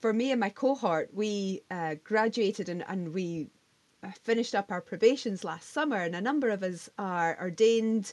for 0.00 0.12
me 0.12 0.32
and 0.32 0.40
my 0.40 0.50
cohort, 0.50 1.10
we 1.14 1.62
uh, 1.70 1.94
graduated 2.04 2.68
and, 2.68 2.84
and 2.88 3.14
we 3.14 3.48
finished 4.12 4.54
up 4.54 4.70
our 4.70 4.80
probations 4.80 5.44
last 5.44 5.70
summer, 5.70 5.96
and 5.96 6.14
a 6.14 6.20
number 6.20 6.50
of 6.50 6.62
us 6.62 6.88
are 6.98 7.36
ordained 7.40 8.12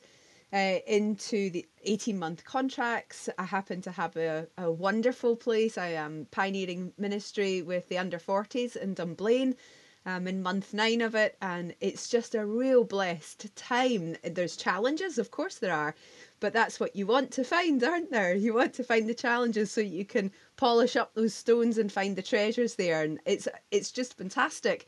uh, 0.53 0.79
into 0.85 1.49
the 1.49 1.65
18 1.83 2.17
month 2.19 2.43
contracts. 2.43 3.29
I 3.37 3.43
happen 3.43 3.81
to 3.83 3.91
have 3.91 4.15
a, 4.17 4.47
a 4.57 4.71
wonderful 4.71 5.35
place. 5.35 5.77
I 5.77 5.89
am 5.89 6.27
pioneering 6.31 6.93
ministry 6.97 7.61
with 7.61 7.87
the 7.89 7.97
under 7.97 8.19
40s 8.19 8.75
in 8.75 8.93
Dunblane. 8.93 9.55
I'm 10.03 10.27
in 10.27 10.41
month 10.41 10.73
nine 10.73 10.99
of 11.01 11.13
it, 11.13 11.37
and 11.43 11.75
it's 11.79 12.09
just 12.09 12.33
a 12.33 12.43
real 12.43 12.83
blessed 12.83 13.55
time. 13.55 14.15
There's 14.23 14.57
challenges, 14.57 15.19
of 15.19 15.29
course, 15.29 15.59
there 15.59 15.73
are, 15.73 15.93
but 16.39 16.53
that's 16.53 16.79
what 16.79 16.95
you 16.95 17.05
want 17.05 17.29
to 17.33 17.43
find, 17.43 17.83
aren't 17.83 18.09
there? 18.09 18.33
You 18.33 18.55
want 18.55 18.73
to 18.73 18.83
find 18.83 19.07
the 19.07 19.13
challenges 19.13 19.71
so 19.71 19.79
you 19.79 20.03
can 20.03 20.31
polish 20.57 20.95
up 20.95 21.13
those 21.13 21.35
stones 21.35 21.77
and 21.77 21.91
find 21.91 22.15
the 22.15 22.23
treasures 22.23 22.75
there, 22.75 23.03
and 23.03 23.19
it's 23.25 23.47
it's 23.69 23.91
just 23.91 24.17
fantastic. 24.17 24.87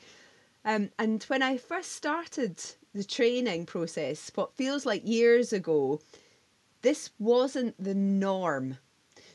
Um, 0.65 0.89
and 0.97 1.23
when 1.23 1.41
I 1.41 1.57
first 1.57 1.91
started 1.91 2.61
the 2.93 3.03
training 3.03 3.65
process, 3.65 4.31
what 4.35 4.55
feels 4.55 4.85
like 4.85 5.07
years 5.07 5.51
ago, 5.51 5.99
this 6.81 7.09
wasn't 7.19 7.81
the 7.81 7.95
norm. 7.95 8.77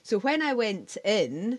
So 0.02 0.18
when 0.20 0.42
I 0.42 0.54
went 0.54 0.96
in, 1.04 1.58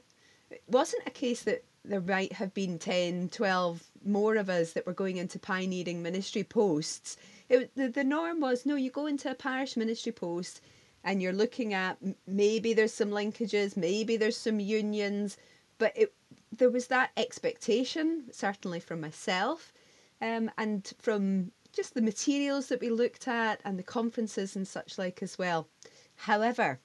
it 0.50 0.64
wasn't 0.68 1.04
a 1.06 1.12
case 1.12 1.44
that 1.44 1.64
there 1.86 2.02
might 2.02 2.34
have 2.34 2.54
been 2.54 2.80
10, 2.80 3.30
12 3.30 3.84
more 4.06 4.36
of 4.36 4.50
us 4.50 4.74
that 4.74 4.86
were 4.86 4.94
going 4.94 5.18
into 5.18 5.40
pioneering 5.40 6.02
ministry 6.02 6.44
posts. 6.44 7.18
It, 7.50 7.76
the, 7.76 7.88
the 7.90 8.04
norm 8.04 8.40
was 8.40 8.66
no, 8.66 8.76
you 8.76 8.92
go 8.92 9.06
into 9.08 9.30
a 9.30 9.36
parish 9.36 9.78
ministry 9.78 10.12
post 10.12 10.62
and 11.04 11.22
you're 11.22 11.34
looking 11.34 11.74
at 11.74 11.98
maybe 12.28 12.74
there's 12.74 12.94
some 12.94 13.10
linkages, 13.10 13.78
maybe 13.78 14.18
there's 14.18 14.38
some 14.38 14.60
unions, 14.60 15.38
but 15.78 15.94
it 15.96 16.14
there 16.52 16.70
was 16.70 16.88
that 16.88 17.12
expectation, 17.16 18.26
certainly 18.32 18.80
from 18.80 19.02
myself, 19.02 19.72
um, 20.22 20.52
and 20.58 20.92
from 21.00 21.52
just 21.72 21.94
the 21.94 22.02
materials 22.02 22.68
that 22.68 22.82
we 22.82 22.90
looked 22.90 23.28
at 23.28 23.62
and 23.64 23.80
the 23.80 23.84
conferences 23.84 24.56
and 24.56 24.68
such 24.68 24.98
like 24.98 25.24
as 25.24 25.38
well. 25.38 25.68
However, 26.16 26.80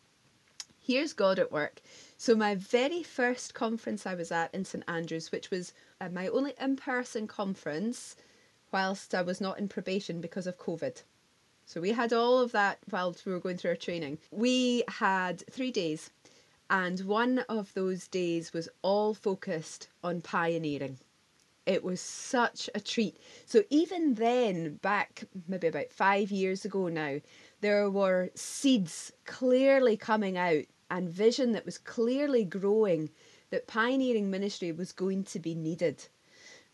here's 0.80 1.12
God 1.12 1.38
at 1.38 1.50
work. 1.50 1.80
So, 2.16 2.36
my 2.36 2.54
very 2.54 3.02
first 3.02 3.54
conference 3.54 4.06
I 4.06 4.14
was 4.14 4.30
at 4.30 4.54
in 4.54 4.64
St 4.64 4.84
Andrews, 4.86 5.32
which 5.32 5.50
was 5.50 5.72
uh, 6.00 6.08
my 6.10 6.28
only 6.28 6.54
in 6.60 6.76
person 6.76 7.26
conference 7.26 8.16
whilst 8.72 9.14
I 9.14 9.22
was 9.22 9.40
not 9.40 9.58
in 9.58 9.68
probation 9.68 10.20
because 10.20 10.46
of 10.46 10.58
COVID. 10.58 11.02
So, 11.66 11.80
we 11.80 11.92
had 11.92 12.12
all 12.12 12.38
of 12.38 12.52
that 12.52 12.78
whilst 12.90 13.24
we 13.24 13.32
were 13.32 13.40
going 13.40 13.56
through 13.56 13.70
our 13.70 13.76
training. 13.76 14.18
We 14.30 14.84
had 14.88 15.42
three 15.50 15.70
days 15.70 16.10
And 16.70 17.00
one 17.00 17.40
of 17.40 17.74
those 17.74 18.08
days 18.08 18.52
was 18.52 18.68
all 18.82 19.14
focused 19.14 19.88
on 20.02 20.22
pioneering. 20.22 20.98
It 21.66 21.82
was 21.82 22.00
such 22.00 22.68
a 22.74 22.80
treat. 22.80 23.16
So, 23.46 23.64
even 23.70 24.14
then, 24.14 24.76
back 24.76 25.24
maybe 25.48 25.68
about 25.68 25.92
five 25.92 26.30
years 26.30 26.64
ago 26.64 26.88
now, 26.88 27.20
there 27.60 27.90
were 27.90 28.30
seeds 28.34 29.12
clearly 29.24 29.96
coming 29.96 30.36
out 30.36 30.64
and 30.90 31.08
vision 31.08 31.52
that 31.52 31.64
was 31.64 31.78
clearly 31.78 32.44
growing 32.44 33.10
that 33.50 33.66
pioneering 33.66 34.30
ministry 34.30 34.72
was 34.72 34.92
going 34.92 35.24
to 35.24 35.38
be 35.38 35.54
needed. 35.54 36.06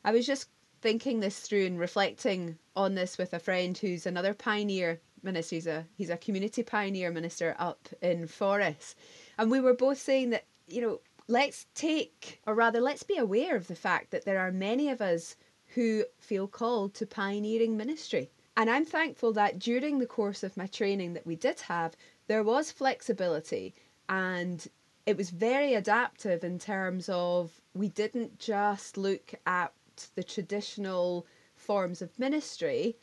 I 0.04 0.12
was 0.12 0.26
just 0.26 0.48
thinking 0.80 1.20
this 1.20 1.40
through 1.40 1.66
and 1.66 1.78
reflecting 1.78 2.58
on 2.74 2.94
this 2.94 3.18
with 3.18 3.32
a 3.34 3.38
friend 3.38 3.76
who's 3.76 4.06
another 4.06 4.34
pioneer 4.34 5.00
minister. 5.22 5.54
He's 5.54 5.66
a 5.66 5.86
he's 5.96 6.10
a 6.10 6.16
community 6.16 6.62
pioneer 6.62 7.10
minister 7.10 7.54
up 7.58 7.88
in 8.00 8.26
Forres, 8.26 8.94
and 9.38 9.50
we 9.50 9.60
were 9.60 9.74
both 9.74 9.98
saying 9.98 10.30
that 10.30 10.44
you 10.66 10.80
know 10.80 11.00
let's 11.28 11.66
take 11.74 12.40
or 12.46 12.54
rather 12.54 12.80
let's 12.80 13.04
be 13.04 13.16
aware 13.16 13.56
of 13.56 13.68
the 13.68 13.74
fact 13.74 14.10
that 14.10 14.24
there 14.24 14.40
are 14.40 14.50
many 14.50 14.88
of 14.88 15.00
us 15.00 15.36
who 15.74 16.04
feel 16.18 16.48
called 16.48 16.94
to 16.94 17.06
pioneering 17.06 17.76
ministry. 17.76 18.28
And 18.56 18.68
I'm 18.68 18.84
thankful 18.84 19.32
that 19.34 19.58
during 19.58 19.98
the 19.98 20.06
course 20.06 20.42
of 20.42 20.56
my 20.56 20.66
training 20.66 21.12
that 21.14 21.26
we 21.26 21.36
did 21.36 21.60
have, 21.60 21.96
there 22.26 22.42
was 22.42 22.72
flexibility 22.72 23.74
and 24.08 24.66
it 25.06 25.16
was 25.16 25.30
very 25.30 25.74
adaptive 25.74 26.42
in 26.42 26.58
terms 26.58 27.08
of 27.08 27.60
we 27.74 27.88
didn't 27.88 28.38
just 28.38 28.96
look 28.96 29.34
at 29.46 29.72
the 30.16 30.24
traditional 30.24 31.26
forms 31.54 32.02
of 32.02 32.18
ministry, 32.18 32.96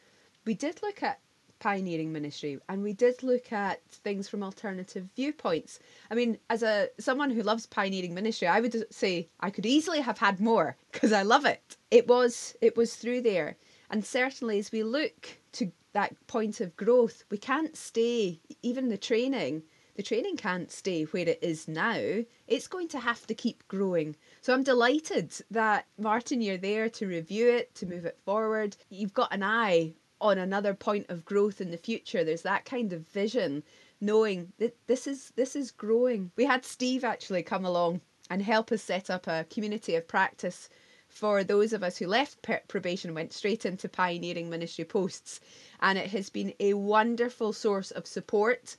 we 0.46 0.54
did 0.54 0.82
look 0.84 1.02
at 1.02 1.20
pioneering 1.60 2.12
ministry 2.12 2.60
and 2.70 2.84
we 2.84 2.94
did 2.94 3.24
look 3.24 3.52
at 3.52 3.82
things 3.92 4.28
from 4.28 4.44
alternative 4.44 5.08
viewpoints. 5.16 5.80
I 6.12 6.16
mean, 6.16 6.38
as 6.50 6.64
a 6.64 6.90
someone 7.00 7.32
who 7.32 7.44
loves 7.44 7.66
pioneering 7.66 8.14
ministry, 8.14 8.48
I 8.48 8.60
would 8.60 8.86
say 8.94 9.30
I 9.40 9.50
could 9.50 9.66
easily 9.66 10.02
have 10.02 10.18
had 10.18 10.40
more 10.40 10.76
because 10.92 11.14
I 11.14 11.24
love 11.24 11.46
it. 11.46 11.78
It 11.92 12.08
was 12.08 12.56
it 12.62 12.78
was 12.78 12.96
through 12.96 13.22
there. 13.22 13.58
And 13.90 14.06
certainly 14.06 14.60
as 14.60 14.72
we 14.72 14.84
look 14.84 15.28
to 15.54 15.72
that 15.94 16.16
point 16.28 16.62
of 16.62 16.76
growth, 16.76 17.24
we 17.32 17.38
can't 17.38 17.76
stay 17.76 18.40
even 18.62 18.90
the 18.90 18.98
training 18.98 19.64
the 19.98 20.04
training 20.04 20.38
can't 20.38 20.72
stay 20.72 21.06
where 21.06 21.28
it 21.28 21.40
is 21.42 21.68
now. 21.68 22.24
It's 22.48 22.68
going 22.68 22.88
to 22.90 23.00
have 23.00 23.26
to 23.26 23.34
keep 23.34 23.68
growing. 23.68 24.16
So 24.44 24.54
I'm 24.54 24.62
delighted 24.62 25.34
that, 25.50 25.88
Martin, 25.98 26.40
you're 26.40 26.58
there 26.58 26.88
to 26.88 27.08
review 27.08 27.50
it, 27.50 27.74
to 27.76 27.88
move 27.88 28.06
it 28.06 28.20
forward. 28.24 28.78
You've 28.92 29.16
got 29.16 29.34
an 29.34 29.42
eye 29.42 29.96
on 30.20 30.38
another 30.38 30.74
point 30.74 31.06
of 31.10 31.26
growth 31.26 31.62
in 31.62 31.72
the 31.72 31.78
future. 31.78 32.24
There's 32.24 32.42
that 32.44 32.66
kind 32.66 32.94
of 32.94 33.08
vision, 33.08 33.64
knowing 34.02 34.54
that 34.58 34.76
this 34.88 35.08
is 35.08 35.32
this 35.36 35.56
is 35.56 35.72
growing. 35.72 36.32
We 36.36 36.46
had 36.46 36.66
Steve 36.66 37.04
actually 37.04 37.44
come 37.44 37.66
along 37.66 38.02
and 38.30 38.42
help 38.42 38.72
us 38.72 38.84
set 38.84 39.10
up 39.10 39.28
a 39.28 39.46
community 39.50 39.96
of 39.96 40.08
practice 40.08 40.70
for 41.10 41.44
those 41.44 41.72
of 41.72 41.84
us 41.84 41.98
who 41.98 42.08
left 42.08 42.46
probation 42.68 43.14
went 43.14 43.32
straight 43.32 43.66
into 43.66 43.88
pioneering 43.88 44.50
ministry 44.50 44.84
posts 44.84 45.40
and 45.82 45.98
it 45.98 46.10
has 46.10 46.30
been 46.30 46.54
a 46.60 46.74
wonderful 46.74 47.54
source 47.54 47.92
of 47.92 48.06
support 48.06 48.76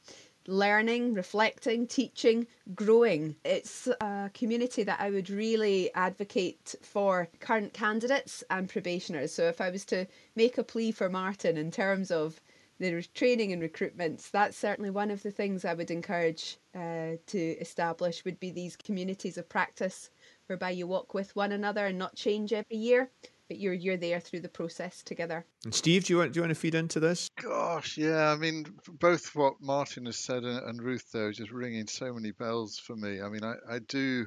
learning, 0.49 1.13
reflecting, 1.13 1.87
teaching, 1.87 2.47
growing. 2.75 3.37
It's 3.45 3.87
a 4.01 4.31
community 4.33 4.83
that 4.83 4.99
I 4.99 5.11
would 5.11 5.29
really 5.29 5.95
advocate 5.95 6.75
for 6.83 7.29
current 7.39 7.75
candidates 7.75 8.43
and 8.51 8.69
probationers. 8.69 9.33
So 9.33 9.45
if 9.45 9.61
I 9.61 9.71
was 9.71 9.85
to 9.87 10.07
make 10.35 10.59
a 10.59 10.65
plea 10.65 10.91
for 10.91 11.11
Martin 11.11 11.59
in 11.59 11.71
terms 11.71 12.11
of 12.11 12.41
the 12.81 13.03
training 13.15 13.53
and 13.53 13.63
recruitments, 13.63 14.31
that's 14.31 14.57
certainly 14.57 14.91
one 14.91 15.11
of 15.11 15.23
the 15.23 15.31
things 15.31 15.65
I 15.65 15.75
would 15.75 15.91
encourage 15.91 16.57
uh, 16.75 17.17
to 17.27 17.39
establish 17.61 18.25
would 18.25 18.41
be 18.41 18.51
these 18.51 18.77
communities 18.77 19.37
of 19.37 19.49
practice 19.49 20.11
whereby 20.47 20.71
you 20.71 20.87
walk 20.87 21.13
with 21.13 21.37
one 21.37 21.53
another 21.53 21.87
and 21.87 21.99
not 21.99 22.15
change 22.15 22.53
every 22.55 22.77
year 22.77 23.11
but 23.49 23.59
you're 23.59 23.75
you're 23.75 23.97
there 23.97 24.21
through 24.21 24.41
the 24.41 24.49
process 24.49 25.03
together. 25.03 25.45
And 25.65 25.75
Steve, 25.75 26.05
do 26.05 26.13
you 26.13 26.19
want 26.19 26.33
do 26.33 26.39
you 26.39 26.43
want 26.43 26.51
to 26.51 26.61
feed 26.61 26.75
into 26.75 27.01
this? 27.01 27.31
Gosh, 27.41 27.97
yeah. 27.97 28.31
I 28.31 28.37
mean, 28.37 28.67
both 28.89 29.35
what 29.35 29.55
Martin 29.61 30.07
has 30.07 30.19
said 30.19 30.45
and, 30.45 30.59
and 30.69 30.83
Ruth 30.83 31.11
though 31.13 31.33
just 31.33 31.51
ringing 31.51 31.87
so 31.87 32.13
many 32.13 32.31
bells 32.31 32.79
for 32.79 32.95
me. 32.95 33.21
I 33.21 33.29
mean, 33.29 33.45
I, 33.45 33.55
I 33.69 33.79
do 33.81 34.27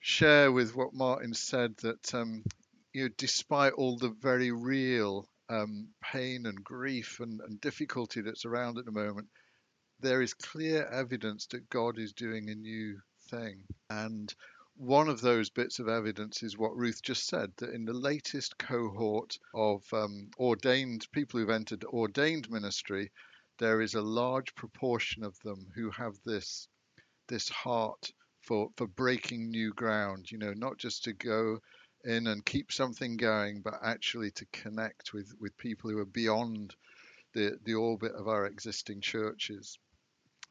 share 0.00 0.52
with 0.52 0.76
what 0.76 0.92
Martin 0.92 1.34
said 1.34 1.76
that 1.78 2.14
um, 2.14 2.44
you 2.92 3.04
know, 3.04 3.10
despite 3.16 3.72
all 3.72 3.96
the 3.96 4.14
very 4.20 4.52
real 4.52 5.28
um, 5.48 5.88
pain 6.02 6.46
and 6.46 6.62
grief 6.62 7.20
and, 7.20 7.40
and 7.40 7.60
difficulty 7.60 8.20
that's 8.20 8.44
around 8.44 8.78
at 8.78 8.84
the 8.84 8.92
moment, 8.92 9.28
there 10.00 10.22
is 10.22 10.34
clear 10.34 10.86
evidence 10.86 11.46
that 11.46 11.68
God 11.70 11.98
is 11.98 12.12
doing 12.12 12.48
a 12.48 12.54
new 12.54 12.98
thing. 13.30 13.62
And 13.90 14.32
one 14.76 15.08
of 15.08 15.20
those 15.20 15.50
bits 15.50 15.78
of 15.78 15.88
evidence 15.88 16.42
is 16.42 16.58
what 16.58 16.76
Ruth 16.76 17.00
just 17.02 17.26
said 17.26 17.52
that 17.58 17.70
in 17.70 17.84
the 17.84 17.92
latest 17.92 18.58
cohort 18.58 19.38
of 19.54 19.84
um, 19.92 20.30
ordained 20.38 21.06
people 21.12 21.38
who've 21.38 21.50
entered 21.50 21.84
ordained 21.84 22.50
ministry, 22.50 23.12
there 23.58 23.80
is 23.80 23.94
a 23.94 24.02
large 24.02 24.54
proportion 24.54 25.22
of 25.22 25.38
them 25.40 25.70
who 25.74 25.90
have 25.90 26.14
this 26.24 26.68
this 27.28 27.48
heart 27.48 28.10
for 28.42 28.70
for 28.76 28.86
breaking 28.86 29.50
new 29.50 29.72
ground. 29.72 30.30
You 30.30 30.38
know, 30.38 30.52
not 30.54 30.76
just 30.78 31.04
to 31.04 31.12
go 31.12 31.60
in 32.04 32.26
and 32.26 32.44
keep 32.44 32.72
something 32.72 33.16
going, 33.16 33.62
but 33.62 33.78
actually 33.82 34.32
to 34.32 34.46
connect 34.46 35.12
with 35.12 35.32
with 35.38 35.56
people 35.56 35.90
who 35.90 35.98
are 35.98 36.04
beyond 36.04 36.74
the 37.32 37.58
the 37.64 37.74
orbit 37.74 38.12
of 38.12 38.28
our 38.28 38.46
existing 38.46 39.00
churches. 39.00 39.78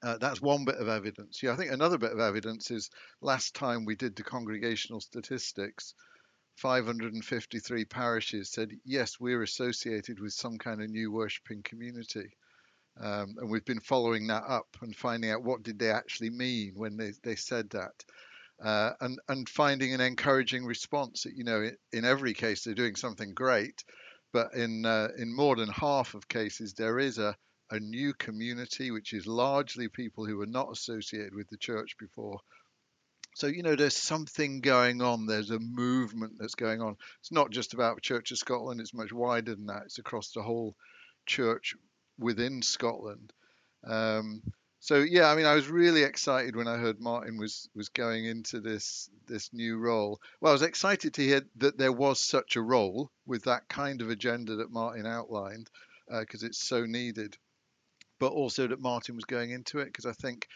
Uh, 0.03 0.17
that's 0.17 0.41
one 0.41 0.65
bit 0.65 0.75
of 0.75 0.89
evidence. 0.89 1.41
Yeah, 1.41 1.53
I 1.53 1.55
think 1.55 1.71
another 1.71 1.97
bit 1.97 2.11
of 2.11 2.19
evidence 2.19 2.69
is 2.71 2.89
last 3.21 3.55
time 3.55 3.85
we 3.85 3.95
did 3.95 4.15
the 4.15 4.23
congregational 4.23 4.99
statistics, 4.99 5.93
553 6.57 7.85
parishes 7.85 8.49
said, 8.51 8.71
yes, 8.83 9.19
we're 9.19 9.41
associated 9.41 10.19
with 10.19 10.33
some 10.33 10.57
kind 10.57 10.81
of 10.81 10.89
new 10.89 11.11
worshipping 11.11 11.63
community. 11.63 12.35
Um, 12.99 13.35
and 13.39 13.49
we've 13.49 13.65
been 13.65 13.79
following 13.79 14.27
that 14.27 14.43
up 14.47 14.67
and 14.81 14.95
finding 14.95 15.31
out 15.31 15.43
what 15.43 15.63
did 15.63 15.79
they 15.79 15.89
actually 15.89 16.29
mean 16.29 16.73
when 16.75 16.97
they, 16.97 17.13
they 17.23 17.35
said 17.35 17.69
that. 17.71 18.03
Uh, 18.63 18.91
and, 19.01 19.19
and 19.29 19.49
finding 19.49 19.93
an 19.93 20.01
encouraging 20.01 20.65
response. 20.65 21.23
That, 21.23 21.35
you 21.35 21.43
know, 21.43 21.69
in 21.91 22.05
every 22.05 22.33
case, 22.33 22.63
they're 22.63 22.75
doing 22.75 22.95
something 22.95 23.33
great, 23.33 23.83
but 24.31 24.53
in, 24.53 24.85
uh, 24.85 25.09
in 25.17 25.35
more 25.35 25.55
than 25.55 25.69
half 25.69 26.13
of 26.13 26.27
cases, 26.27 26.73
there 26.73 26.99
is 26.99 27.17
a, 27.17 27.35
a 27.73 27.79
new 27.79 28.13
community, 28.13 28.91
which 28.91 29.13
is 29.13 29.25
largely 29.25 29.87
people 29.87 30.25
who 30.25 30.37
were 30.37 30.45
not 30.45 30.71
associated 30.71 31.33
with 31.33 31.49
the 31.49 31.57
church 31.57 31.97
before. 31.99 32.39
So, 33.33 33.47
you 33.47 33.63
know, 33.63 33.75
there's 33.75 33.97
something 33.97 34.61
going 34.61 35.01
on. 35.01 35.25
There's 35.25 35.49
a 35.49 35.57
movement 35.57 36.33
that's 36.37 36.53
going 36.53 36.83
on. 36.83 36.97
It's 37.19 37.31
not 37.31 37.49
just 37.49 37.73
about 37.73 38.03
Church 38.03 38.31
of 38.31 38.37
Scotland, 38.37 38.79
it's 38.79 38.93
much 38.93 39.11
wider 39.11 39.55
than 39.55 39.65
that. 39.65 39.83
It's 39.85 39.97
across 39.97 40.31
the 40.31 40.43
whole 40.43 40.75
church 41.25 41.73
within 42.19 42.61
Scotland. 42.61 43.33
Um, 43.83 44.43
so 44.79 44.97
yeah, 44.97 45.31
I 45.31 45.35
mean, 45.35 45.47
I 45.47 45.55
was 45.55 45.67
really 45.67 46.03
excited 46.03 46.55
when 46.55 46.67
I 46.67 46.77
heard 46.77 46.99
Martin 46.99 47.37
was 47.37 47.69
was 47.73 47.89
going 47.89 48.25
into 48.25 48.59
this 48.59 49.09
this 49.25 49.51
new 49.51 49.79
role. 49.79 50.19
Well, 50.39 50.51
I 50.51 50.53
was 50.53 50.61
excited 50.61 51.15
to 51.15 51.23
hear 51.23 51.41
that 51.55 51.79
there 51.79 51.91
was 51.91 52.19
such 52.19 52.55
a 52.55 52.61
role 52.61 53.09
with 53.25 53.45
that 53.45 53.67
kind 53.67 54.01
of 54.01 54.11
agenda 54.11 54.57
that 54.57 54.71
Martin 54.71 55.07
outlined, 55.07 55.71
because 56.19 56.43
uh, 56.43 56.47
it's 56.47 56.63
so 56.67 56.85
needed 56.85 57.35
but 58.23 58.31
also 58.31 58.65
that 58.65 58.79
Martin 58.79 59.15
was 59.15 59.25
going 59.25 59.51
into 59.51 59.79
it 59.79 59.87
because 59.87 60.05
I 60.05 60.13
think 60.13 60.47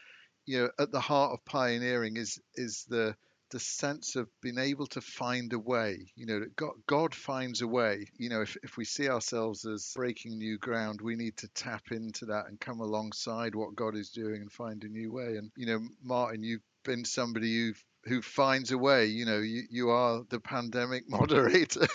you 0.45 0.57
know 0.57 0.69
at 0.79 0.89
the 0.89 1.01
heart 1.01 1.33
of 1.33 1.43
pioneering 1.43 2.15
is 2.15 2.39
is 2.55 2.85
the 2.87 3.13
the 3.51 3.59
sense 3.59 4.15
of 4.15 4.29
being 4.41 4.57
able 4.57 4.87
to 4.87 5.01
find 5.01 5.51
a 5.51 5.59
way 5.59 6.07
you 6.15 6.25
know 6.25 6.39
that 6.39 6.55
god, 6.55 6.75
god 6.87 7.13
finds 7.13 7.61
a 7.61 7.67
way. 7.67 8.07
You 8.17 8.29
know 8.29 8.41
if, 8.41 8.55
if 8.63 8.77
we 8.77 8.85
see 8.85 9.09
ourselves 9.09 9.65
as 9.65 9.91
breaking 9.93 10.37
new 10.37 10.57
ground 10.57 11.01
we 11.01 11.17
need 11.17 11.35
to 11.39 11.49
tap 11.49 11.91
into 11.91 12.27
that 12.27 12.47
and 12.47 12.57
come 12.57 12.79
alongside 12.79 13.53
what 13.53 13.75
god 13.75 13.97
is 13.97 14.11
doing 14.11 14.41
and 14.41 14.49
find 14.49 14.85
a 14.85 14.87
new 14.87 15.11
way. 15.11 15.35
And 15.35 15.51
you 15.57 15.65
know 15.65 15.81
martin 16.01 16.43
you've 16.43 16.63
been 16.85 17.03
somebody 17.03 17.53
who've 17.53 17.83
who 18.07 18.21
finds 18.21 18.71
a 18.71 18.77
way. 18.77 19.05
You 19.05 19.25
know, 19.25 19.39
you, 19.39 19.63
you 19.69 19.89
are 19.89 20.23
the 20.29 20.39
pandemic 20.39 21.03
moderator. 21.09 21.87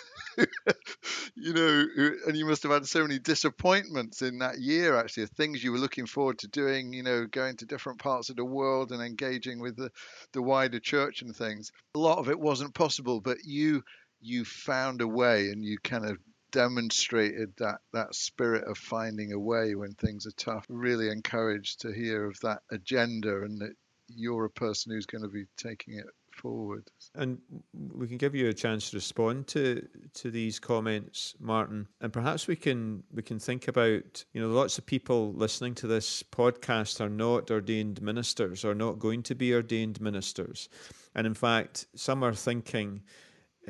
you 1.34 1.52
know, 1.52 1.86
and 2.26 2.36
you 2.36 2.46
must 2.46 2.62
have 2.62 2.72
had 2.72 2.86
so 2.86 3.02
many 3.02 3.18
disappointments 3.18 4.22
in 4.22 4.38
that 4.38 4.58
year, 4.60 4.96
actually, 4.96 5.24
of 5.24 5.30
things 5.30 5.62
you 5.62 5.72
were 5.72 5.78
looking 5.78 6.06
forward 6.06 6.38
to 6.38 6.48
doing, 6.48 6.92
you 6.92 7.02
know, 7.02 7.26
going 7.26 7.56
to 7.58 7.66
different 7.66 7.98
parts 7.98 8.30
of 8.30 8.36
the 8.36 8.44
world 8.44 8.92
and 8.92 9.02
engaging 9.02 9.60
with 9.60 9.76
the, 9.76 9.90
the 10.32 10.42
wider 10.42 10.78
church 10.78 11.22
and 11.22 11.34
things. 11.34 11.70
A 11.94 11.98
lot 11.98 12.18
of 12.18 12.28
it 12.28 12.38
wasn't 12.38 12.74
possible, 12.74 13.20
but 13.20 13.38
you 13.44 13.82
you 14.24 14.44
found 14.44 15.00
a 15.00 15.08
way 15.08 15.48
and 15.48 15.64
you 15.64 15.76
kind 15.82 16.06
of 16.06 16.16
demonstrated 16.52 17.50
that 17.56 17.78
that 17.92 18.14
spirit 18.14 18.64
of 18.68 18.78
finding 18.78 19.32
a 19.32 19.38
way 19.38 19.74
when 19.74 19.94
things 19.94 20.26
are 20.26 20.32
tough. 20.36 20.64
Really 20.68 21.08
encouraged 21.08 21.80
to 21.80 21.92
hear 21.92 22.26
of 22.26 22.38
that 22.40 22.60
agenda 22.70 23.42
and 23.42 23.60
that 23.60 23.72
you're 24.14 24.44
a 24.44 24.50
person 24.50 24.92
who's 24.92 25.06
going 25.06 25.22
to 25.22 25.28
be 25.28 25.44
taking 25.56 25.94
it 25.94 26.06
forward. 26.32 26.84
And 27.14 27.38
we 27.72 28.08
can 28.08 28.16
give 28.16 28.34
you 28.34 28.48
a 28.48 28.54
chance 28.54 28.90
to 28.90 28.96
respond 28.96 29.46
to 29.48 29.86
to 30.14 30.30
these 30.30 30.58
comments, 30.58 31.34
Martin. 31.38 31.88
And 32.00 32.12
perhaps 32.12 32.46
we 32.46 32.56
can 32.56 33.02
we 33.12 33.22
can 33.22 33.38
think 33.38 33.68
about 33.68 34.24
you 34.32 34.40
know 34.40 34.48
lots 34.48 34.78
of 34.78 34.86
people 34.86 35.32
listening 35.34 35.74
to 35.76 35.86
this 35.86 36.22
podcast 36.22 37.00
are 37.00 37.10
not 37.10 37.50
ordained 37.50 38.02
ministers, 38.02 38.64
are 38.64 38.74
not 38.74 38.98
going 38.98 39.22
to 39.24 39.34
be 39.34 39.54
ordained 39.54 40.00
ministers, 40.00 40.68
and 41.14 41.26
in 41.26 41.34
fact 41.34 41.86
some 41.94 42.22
are 42.22 42.34
thinking. 42.34 43.02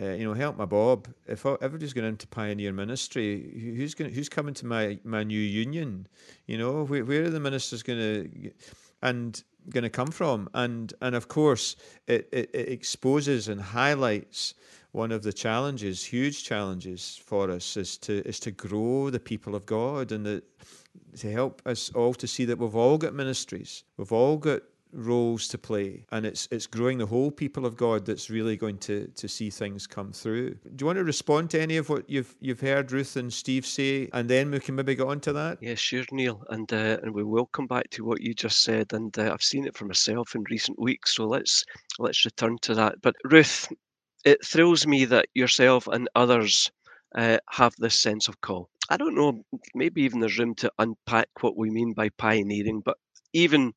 Uh, 0.00 0.12
you 0.12 0.24
know, 0.24 0.33
help 0.33 0.57
my 0.57 0.64
Bob. 0.64 1.07
If 1.26 1.44
everybody's 1.44 1.92
going 1.92 2.09
into 2.09 2.26
pioneer 2.26 2.72
ministry, 2.72 3.74
who's 3.76 3.92
going? 3.92 4.11
Who's 4.11 4.31
coming 4.31 4.55
to 4.55 4.64
my 4.64 4.98
my 5.05 5.22
new 5.22 5.38
union? 5.38 6.09
You 6.46 6.57
know, 6.57 6.85
where, 6.85 7.05
where 7.05 7.24
are 7.24 7.28
the 7.28 7.38
ministers 7.38 7.83
going 7.83 7.98
to? 7.98 8.52
And 9.02 9.44
going 9.70 9.85
to 9.85 9.90
come 9.90 10.11
from. 10.11 10.48
And 10.55 10.92
and 11.01 11.14
of 11.14 11.29
course, 11.29 11.77
it, 12.07 12.29
it, 12.33 12.51
it, 12.53 12.68
exposes 12.68 13.48
and 13.48 13.61
highlights 13.61 14.55
one 14.92 15.12
of 15.12 15.22
the 15.22 15.33
challenges, 15.33 16.05
huge 16.05 16.44
challenges 16.44 17.20
for 17.25 17.51
us, 17.51 17.77
is 17.77 17.96
to 17.98 18.27
is 18.27 18.40
to 18.40 18.51
grow 18.51 19.11
the 19.11 19.20
people 19.20 19.55
of 19.55 19.66
God 19.66 20.12
and 20.12 20.27
the, 20.27 20.42
to 21.18 21.31
help 21.31 21.62
us 21.66 21.90
all 21.94 22.14
to 22.14 22.27
see 22.27 22.44
that 22.44 22.59
we've 22.59 22.77
all 22.77 22.98
got 22.98 23.14
ministries, 23.14 23.85
we've 23.96 24.12
all 24.12 24.37
got 24.37 24.62
roles 24.92 25.48
to 25.48 25.59
play 25.59 26.05
and 26.12 26.26
it's 26.26 26.46
it's 26.50 26.66
growing 26.66 26.98
the 26.98 27.07
whole 27.07 27.31
people 27.31 27.64
of 27.64 27.76
God 27.76 28.05
that's 28.05 28.28
really 28.31 28.57
going 28.57 28.78
to 28.78 29.07
to 29.09 29.28
see 29.28 29.50
things 29.50 29.87
come 29.87 30.12
through. 30.12 30.50
Do 30.55 30.83
you 30.83 30.87
want 30.87 30.98
to 30.98 31.05
respond 31.05 31.50
to 31.50 31.61
any 31.61 31.76
of 31.76 31.88
what 31.88 32.09
you've 32.09 32.35
you've 32.40 32.61
heard 32.61 32.92
Ruth 32.92 33.16
and 33.16 33.33
Steve 33.33 33.66
say 33.66 34.09
and 34.12 34.28
then 34.28 34.50
we 34.50 34.61
can 34.61 34.74
maybe 34.74 34.94
get 34.94 35.07
on 35.07 35.20
to 35.20 35.33
that? 35.33 35.59
Yeah, 35.61 35.74
sure, 35.74 36.05
Neil. 36.12 36.44
And 36.50 36.72
uh, 36.72 36.98
and 37.02 37.14
we 37.14 37.24
will 37.24 37.46
come 37.46 37.66
back 37.66 37.90
to 37.90 38.05
what 38.05 38.20
you 38.20 38.35
just 38.35 38.62
said 38.62 38.92
and 38.92 39.16
uh, 39.18 39.33
I've 39.33 39.42
seen 39.42 39.66
it 39.66 39.76
for 39.76 39.85
myself 39.87 40.35
in 40.35 40.44
recent 40.50 40.78
weeks 40.78 41.16
so 41.16 41.26
let's 41.26 41.64
let's 41.98 42.24
return 42.24 42.59
to 42.62 42.74
that. 42.74 43.00
But 43.02 43.16
Ruth, 43.24 43.68
it 44.24 44.44
thrills 44.44 44.87
me 44.87 45.05
that 45.07 45.26
yourself 45.35 45.87
and 45.87 46.09
others 46.14 46.70
uh, 47.14 47.38
have 47.50 47.74
this 47.78 48.00
sense 48.00 48.28
of 48.28 48.40
call. 48.40 48.68
I 48.90 48.96
don't 48.96 49.14
know, 49.14 49.44
maybe 49.74 50.02
even 50.02 50.20
there's 50.20 50.38
room 50.38 50.55
to 50.57 50.72
unpack 50.78 51.28
what 51.40 51.57
we 51.57 51.70
mean 51.70 51.92
by 51.92 52.11
pioneering, 52.11 52.83
but 52.85 52.96
even 53.33 53.72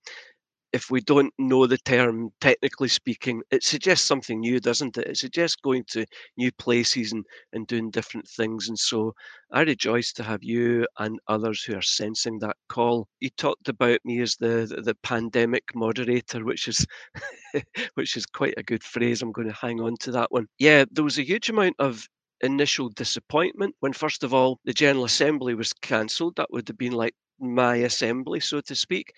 if 0.76 0.92
we 0.92 1.00
don't 1.00 1.34
know 1.40 1.66
the 1.66 1.78
term 1.78 2.30
technically 2.42 2.90
speaking, 2.90 3.42
it 3.50 3.64
suggests 3.64 4.06
something 4.06 4.42
new, 4.42 4.60
doesn't 4.60 4.98
it? 4.98 5.08
It 5.08 5.18
suggests 5.18 5.56
going 5.56 5.86
to 5.92 6.06
new 6.36 6.52
places 6.52 7.14
and, 7.14 7.24
and 7.54 7.66
doing 7.66 7.90
different 7.90 8.28
things. 8.28 8.68
And 8.68 8.78
so 8.78 9.14
I 9.54 9.62
rejoice 9.62 10.12
to 10.14 10.24
have 10.24 10.44
you 10.44 10.86
and 11.00 11.18
others 11.30 11.64
who 11.64 11.78
are 11.78 11.82
sensing 11.82 12.40
that 12.40 12.58
call. 12.68 13.08
You 13.22 13.30
talked 13.30 13.70
about 13.70 14.02
me 14.04 14.20
as 14.20 14.36
the 14.36 14.68
the, 14.70 14.82
the 14.82 14.96
pandemic 14.96 15.64
moderator, 15.74 16.44
which 16.44 16.68
is 16.68 16.86
which 17.94 18.18
is 18.18 18.26
quite 18.26 18.56
a 18.58 18.64
good 18.64 18.84
phrase. 18.84 19.22
I'm 19.22 19.32
going 19.32 19.48
to 19.48 19.54
hang 19.54 19.80
on 19.80 19.96
to 20.02 20.12
that 20.12 20.32
one. 20.32 20.48
Yeah, 20.60 20.84
there 20.92 21.06
was 21.06 21.18
a 21.18 21.26
huge 21.26 21.50
amount 21.50 21.78
of 21.80 22.06
initial 22.42 22.90
disappointment 22.90 23.76
when 23.80 23.94
first 23.94 24.26
of 24.26 24.34
all 24.34 24.60
the 24.66 24.74
General 24.74 25.06
Assembly 25.06 25.56
was 25.56 25.72
cancelled. 25.72 26.36
That 26.36 26.52
would 26.52 26.68
have 26.68 26.78
been 26.78 26.92
like 26.92 27.16
my 27.40 27.78
assembly, 27.78 28.42
so 28.42 28.60
to 28.60 28.76
speak. 28.76 29.14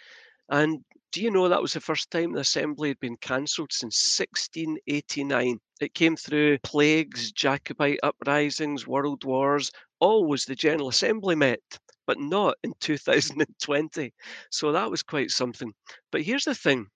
And 0.49 0.83
do 1.11 1.21
you 1.21 1.31
know 1.31 1.47
that 1.49 1.61
was 1.61 1.73
the 1.73 1.79
first 1.79 2.11
time 2.11 2.33
the 2.33 2.41
assembly 2.41 2.89
had 2.89 2.99
been 2.99 3.17
cancelled 3.17 3.71
since 3.71 3.95
1689? 4.17 5.59
It 5.79 5.93
came 5.93 6.15
through 6.15 6.59
plagues, 6.59 7.31
Jacobite 7.31 7.99
uprisings, 8.03 8.87
world 8.87 9.23
wars. 9.23 9.71
Always 9.99 10.45
the 10.45 10.55
General 10.55 10.89
Assembly 10.89 11.35
met, 11.35 11.59
but 12.05 12.19
not 12.19 12.55
in 12.63 12.73
2020. 12.79 14.13
So 14.51 14.71
that 14.71 14.91
was 14.91 15.03
quite 15.03 15.31
something. 15.31 15.73
But 16.11 16.21
here's 16.21 16.45
the 16.45 16.55
thing 16.55 16.87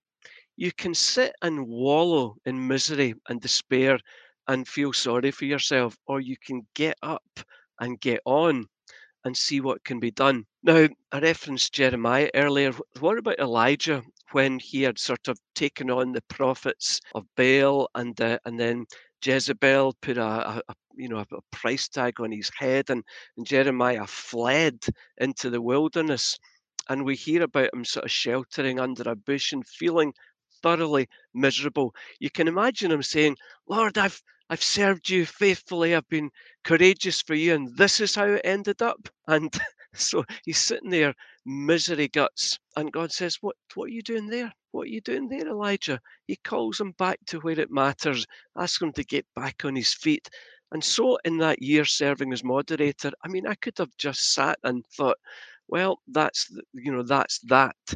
you 0.56 0.72
can 0.72 0.94
sit 0.94 1.34
and 1.42 1.66
wallow 1.66 2.36
in 2.44 2.66
misery 2.68 3.14
and 3.28 3.40
despair 3.40 3.98
and 4.48 4.68
feel 4.68 4.92
sorry 4.92 5.30
for 5.30 5.46
yourself, 5.46 5.96
or 6.06 6.20
you 6.20 6.36
can 6.36 6.66
get 6.74 6.96
up 7.02 7.40
and 7.80 8.00
get 8.00 8.20
on 8.24 8.66
and 9.24 9.36
see 9.36 9.60
what 9.60 9.84
can 9.84 10.00
be 10.00 10.10
done. 10.10 10.46
Now, 10.62 10.88
I 11.12 11.18
referenced 11.18 11.72
Jeremiah 11.72 12.30
earlier. 12.34 12.72
What 13.00 13.18
about 13.18 13.38
Elijah 13.38 14.02
when 14.32 14.58
he 14.58 14.82
had 14.82 14.98
sort 14.98 15.28
of 15.28 15.38
taken 15.54 15.90
on 15.90 16.12
the 16.12 16.22
prophets 16.22 17.00
of 17.14 17.26
Baal 17.36 17.88
and 17.94 18.18
uh, 18.20 18.38
and 18.44 18.58
then 18.58 18.86
Jezebel 19.24 19.94
put 20.00 20.18
a, 20.18 20.62
a, 20.68 20.74
you 20.96 21.08
know 21.08 21.18
a, 21.18 21.36
a, 21.36 21.40
price 21.50 21.88
tag 21.88 22.20
on 22.20 22.32
his 22.32 22.50
head 22.58 22.90
and, 22.90 23.04
and 23.36 23.46
Jeremiah 23.46 24.06
fled 24.06 24.84
into 25.18 25.50
the 25.50 25.62
wilderness 25.62 26.38
and 26.88 27.04
we 27.04 27.14
hear 27.14 27.42
about 27.42 27.72
him 27.72 27.84
sort 27.84 28.04
of 28.04 28.10
sheltering 28.10 28.80
under 28.80 29.08
a 29.08 29.16
bush 29.16 29.52
and 29.52 29.66
feeling 29.66 30.12
thoroughly 30.62 31.08
miserable. 31.34 31.94
You 32.20 32.30
can 32.30 32.48
imagine 32.48 32.90
him 32.90 33.02
saying, 33.02 33.36
Lord, 33.68 33.98
I've 33.98 34.22
I've 34.52 34.62
served 34.62 35.08
you 35.08 35.24
faithfully, 35.24 35.94
I've 35.94 36.10
been 36.10 36.30
courageous 36.62 37.22
for 37.22 37.32
you, 37.32 37.54
and 37.54 37.74
this 37.74 38.00
is 38.00 38.14
how 38.14 38.26
it 38.26 38.42
ended 38.44 38.82
up. 38.82 39.08
And 39.26 39.50
so 39.94 40.26
he's 40.44 40.58
sitting 40.58 40.90
there, 40.90 41.14
misery 41.46 42.08
guts. 42.08 42.58
And 42.76 42.92
God 42.92 43.12
says, 43.12 43.38
What 43.40 43.56
what 43.74 43.86
are 43.86 43.94
you 43.94 44.02
doing 44.02 44.26
there? 44.26 44.52
What 44.72 44.82
are 44.82 44.90
you 44.90 45.00
doing 45.00 45.30
there, 45.30 45.48
Elijah? 45.48 46.02
He 46.26 46.36
calls 46.36 46.78
him 46.78 46.92
back 46.98 47.18
to 47.28 47.40
where 47.40 47.58
it 47.58 47.70
matters, 47.70 48.26
asks 48.54 48.82
him 48.82 48.92
to 48.92 49.04
get 49.04 49.24
back 49.34 49.64
on 49.64 49.74
his 49.74 49.94
feet. 49.94 50.28
And 50.70 50.84
so 50.84 51.16
in 51.24 51.38
that 51.38 51.62
year 51.62 51.86
serving 51.86 52.30
as 52.34 52.44
moderator, 52.44 53.12
I 53.24 53.28
mean, 53.28 53.46
I 53.46 53.54
could 53.54 53.78
have 53.78 53.96
just 53.96 54.34
sat 54.34 54.58
and 54.64 54.84
thought, 54.84 55.16
well, 55.68 56.02
that's 56.08 56.54
you 56.74 56.92
know, 56.92 57.04
that's 57.04 57.38
that. 57.44 57.94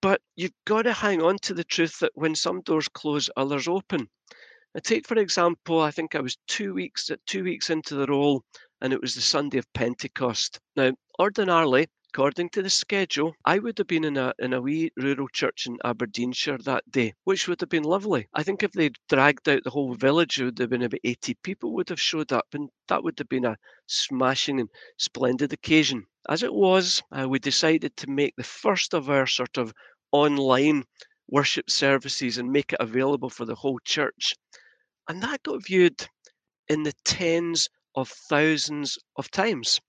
But 0.00 0.20
you've 0.36 0.54
got 0.64 0.82
to 0.82 0.92
hang 0.92 1.22
on 1.22 1.38
to 1.40 1.54
the 1.54 1.64
truth 1.64 1.98
that 1.98 2.12
when 2.14 2.36
some 2.36 2.60
doors 2.60 2.86
close, 2.86 3.28
others 3.36 3.66
open. 3.66 4.08
I 4.78 4.80
take, 4.80 5.08
for 5.08 5.18
example, 5.18 5.80
I 5.80 5.90
think 5.90 6.14
I 6.14 6.20
was 6.20 6.38
two 6.46 6.72
weeks 6.72 7.10
two 7.26 7.42
weeks 7.42 7.68
into 7.68 7.96
the 7.96 8.06
role, 8.06 8.44
and 8.80 8.92
it 8.92 9.00
was 9.00 9.16
the 9.16 9.20
Sunday 9.20 9.58
of 9.58 9.72
Pentecost. 9.72 10.60
Now, 10.76 10.92
ordinarily, 11.18 11.88
according 12.14 12.50
to 12.50 12.62
the 12.62 12.70
schedule, 12.70 13.34
I 13.44 13.58
would 13.58 13.76
have 13.78 13.88
been 13.88 14.04
in 14.04 14.16
a 14.16 14.32
in 14.38 14.52
a 14.52 14.60
wee 14.60 14.92
rural 14.96 15.26
church 15.30 15.66
in 15.66 15.78
Aberdeenshire 15.84 16.58
that 16.58 16.88
day, 16.92 17.14
which 17.24 17.48
would 17.48 17.60
have 17.60 17.68
been 17.68 17.82
lovely. 17.82 18.28
I 18.32 18.44
think 18.44 18.62
if 18.62 18.70
they'd 18.70 18.94
dragged 19.08 19.48
out 19.48 19.64
the 19.64 19.70
whole 19.70 19.94
village, 19.94 20.40
it 20.40 20.44
would 20.44 20.58
have 20.60 20.70
been 20.70 20.82
about 20.82 21.00
80 21.02 21.34
people 21.42 21.74
would 21.74 21.88
have 21.88 22.00
showed 22.00 22.32
up, 22.32 22.46
and 22.52 22.70
that 22.86 23.02
would 23.02 23.18
have 23.18 23.28
been 23.28 23.46
a 23.46 23.56
smashing 23.88 24.60
and 24.60 24.68
splendid 24.96 25.52
occasion. 25.52 26.06
As 26.28 26.44
it 26.44 26.54
was, 26.54 27.02
uh, 27.10 27.28
we 27.28 27.40
decided 27.40 27.96
to 27.96 28.08
make 28.08 28.36
the 28.36 28.44
first 28.44 28.94
of 28.94 29.10
our 29.10 29.26
sort 29.26 29.58
of 29.58 29.74
online 30.12 30.84
worship 31.26 31.68
services 31.68 32.38
and 32.38 32.52
make 32.52 32.72
it 32.72 32.80
available 32.80 33.28
for 33.28 33.44
the 33.44 33.56
whole 33.56 33.80
church. 33.84 34.34
And 35.08 35.22
that 35.22 35.42
got 35.42 35.64
viewed 35.64 36.06
in 36.68 36.82
the 36.82 36.92
tens 37.04 37.68
of 37.94 38.08
thousands 38.08 38.98
of 39.16 39.30
times. 39.30 39.80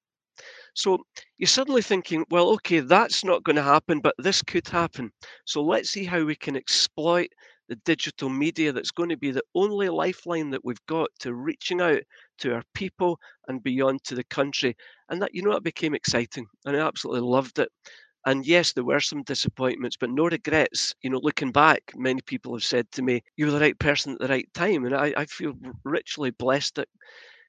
So 0.74 1.00
you're 1.38 1.48
suddenly 1.48 1.82
thinking, 1.82 2.26
well, 2.30 2.50
okay, 2.52 2.80
that's 2.80 3.24
not 3.24 3.44
going 3.44 3.58
to 3.58 3.64
happen, 3.64 4.00
but 4.00 4.16
this 4.18 4.42
could 4.42 4.68
happen. 4.68 5.12
So 5.46 5.62
let's 5.62 5.90
see 5.90 6.06
how 6.06 6.24
we 6.24 6.36
can 6.36 6.56
exploit 6.56 7.30
the 7.68 7.76
digital 7.86 8.30
media 8.30 8.72
that's 8.72 8.92
going 8.92 9.10
to 9.10 9.18
be 9.18 9.32
the 9.32 9.44
only 9.54 9.90
lifeline 9.90 10.50
that 10.52 10.66
we've 10.66 10.86
got 10.88 11.10
to 11.20 11.34
reaching 11.34 11.82
out 11.82 12.02
to 12.40 12.54
our 12.56 12.64
people 12.74 13.20
and 13.48 13.62
beyond 13.62 14.04
to 14.06 14.16
the 14.16 14.24
country. 14.26 14.76
And 15.10 15.22
that, 15.22 15.36
you 15.36 15.44
know, 15.44 15.52
it 15.52 15.64
became 15.64 15.94
exciting 15.94 16.48
and 16.66 16.76
I 16.76 16.80
absolutely 16.80 17.22
loved 17.22 17.60
it. 17.60 17.70
And 18.26 18.46
yes, 18.46 18.74
there 18.74 18.84
were 18.84 19.00
some 19.00 19.24
disappointments, 19.24 19.98
but 20.00 20.10
no 20.10 20.26
regrets. 20.26 20.94
You 21.02 21.10
know, 21.10 21.20
looking 21.22 21.52
back, 21.52 21.94
many 21.96 22.22
people 22.22 22.54
have 22.54 22.64
said 22.64 22.92
to 22.92 23.02
me, 23.02 23.22
you 23.38 23.46
were 23.46 23.52
the 23.52 23.60
right 23.60 23.80
person 23.80 24.14
at 24.14 24.20
the 24.20 24.28
right 24.28 24.48
time. 24.54 24.86
And 24.86 24.96
I, 24.96 25.14
I 25.18 25.26
feel 25.26 25.54
richly 25.84 26.32
blessed 26.32 26.76
that 26.76 26.90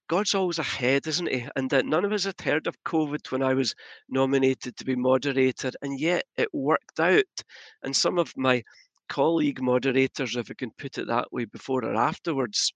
God's 0.09 0.35
always 0.35 0.59
ahead, 0.59 1.07
isn't 1.07 1.31
he? 1.31 1.47
And 1.57 1.71
that 1.71 1.87
none 1.87 2.05
of 2.05 2.13
us 2.13 2.25
had 2.25 2.41
heard 2.41 2.67
of 2.67 2.83
COVID 2.85 3.31
when 3.31 3.43
I 3.43 3.55
was 3.55 3.75
nominated 4.09 4.77
to 4.77 4.85
be 4.85 4.97
moderator, 4.97 5.71
and 5.83 6.01
yet 6.01 6.25
it 6.37 6.49
worked 6.53 6.99
out. 6.99 7.25
And 7.83 7.95
some 7.95 8.19
of 8.19 8.37
my 8.37 8.65
colleague 9.09 9.63
moderators, 9.63 10.37
if 10.37 10.51
I 10.51 10.55
can 10.55 10.73
put 10.79 10.99
it 10.99 11.07
that 11.07 11.33
way, 11.33 11.45
before 11.45 11.85
or 11.85 11.95
afterwards, 11.95 12.73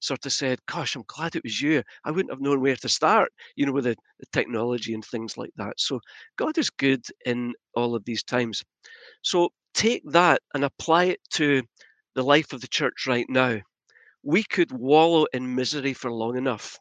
sort 0.00 0.26
of 0.26 0.32
said, 0.32 0.58
Gosh, 0.66 0.94
I'm 0.94 1.04
glad 1.06 1.36
it 1.36 1.44
was 1.44 1.60
you. 1.60 1.82
I 2.04 2.10
wouldn't 2.10 2.32
have 2.32 2.40
known 2.40 2.60
where 2.60 2.76
to 2.76 2.88
start, 2.88 3.32
you 3.56 3.66
know, 3.66 3.72
with 3.72 3.84
the, 3.84 3.96
the 4.20 4.26
technology 4.32 4.94
and 4.94 5.04
things 5.04 5.36
like 5.36 5.52
that. 5.56 5.74
So 5.78 6.00
God 6.36 6.58
is 6.58 6.70
good 6.70 7.04
in 7.24 7.54
all 7.74 7.94
of 7.94 8.04
these 8.04 8.22
times. 8.22 8.62
So 9.22 9.50
take 9.74 10.02
that 10.10 10.40
and 10.54 10.64
apply 10.64 11.04
it 11.04 11.20
to 11.32 11.62
the 12.14 12.22
life 12.22 12.52
of 12.52 12.60
the 12.60 12.68
church 12.68 13.06
right 13.06 13.26
now. 13.28 13.60
We 14.22 14.42
could 14.42 14.72
wallow 14.72 15.26
in 15.32 15.54
misery 15.54 15.92
for 15.92 16.10
long 16.10 16.36
enough. 16.36 16.78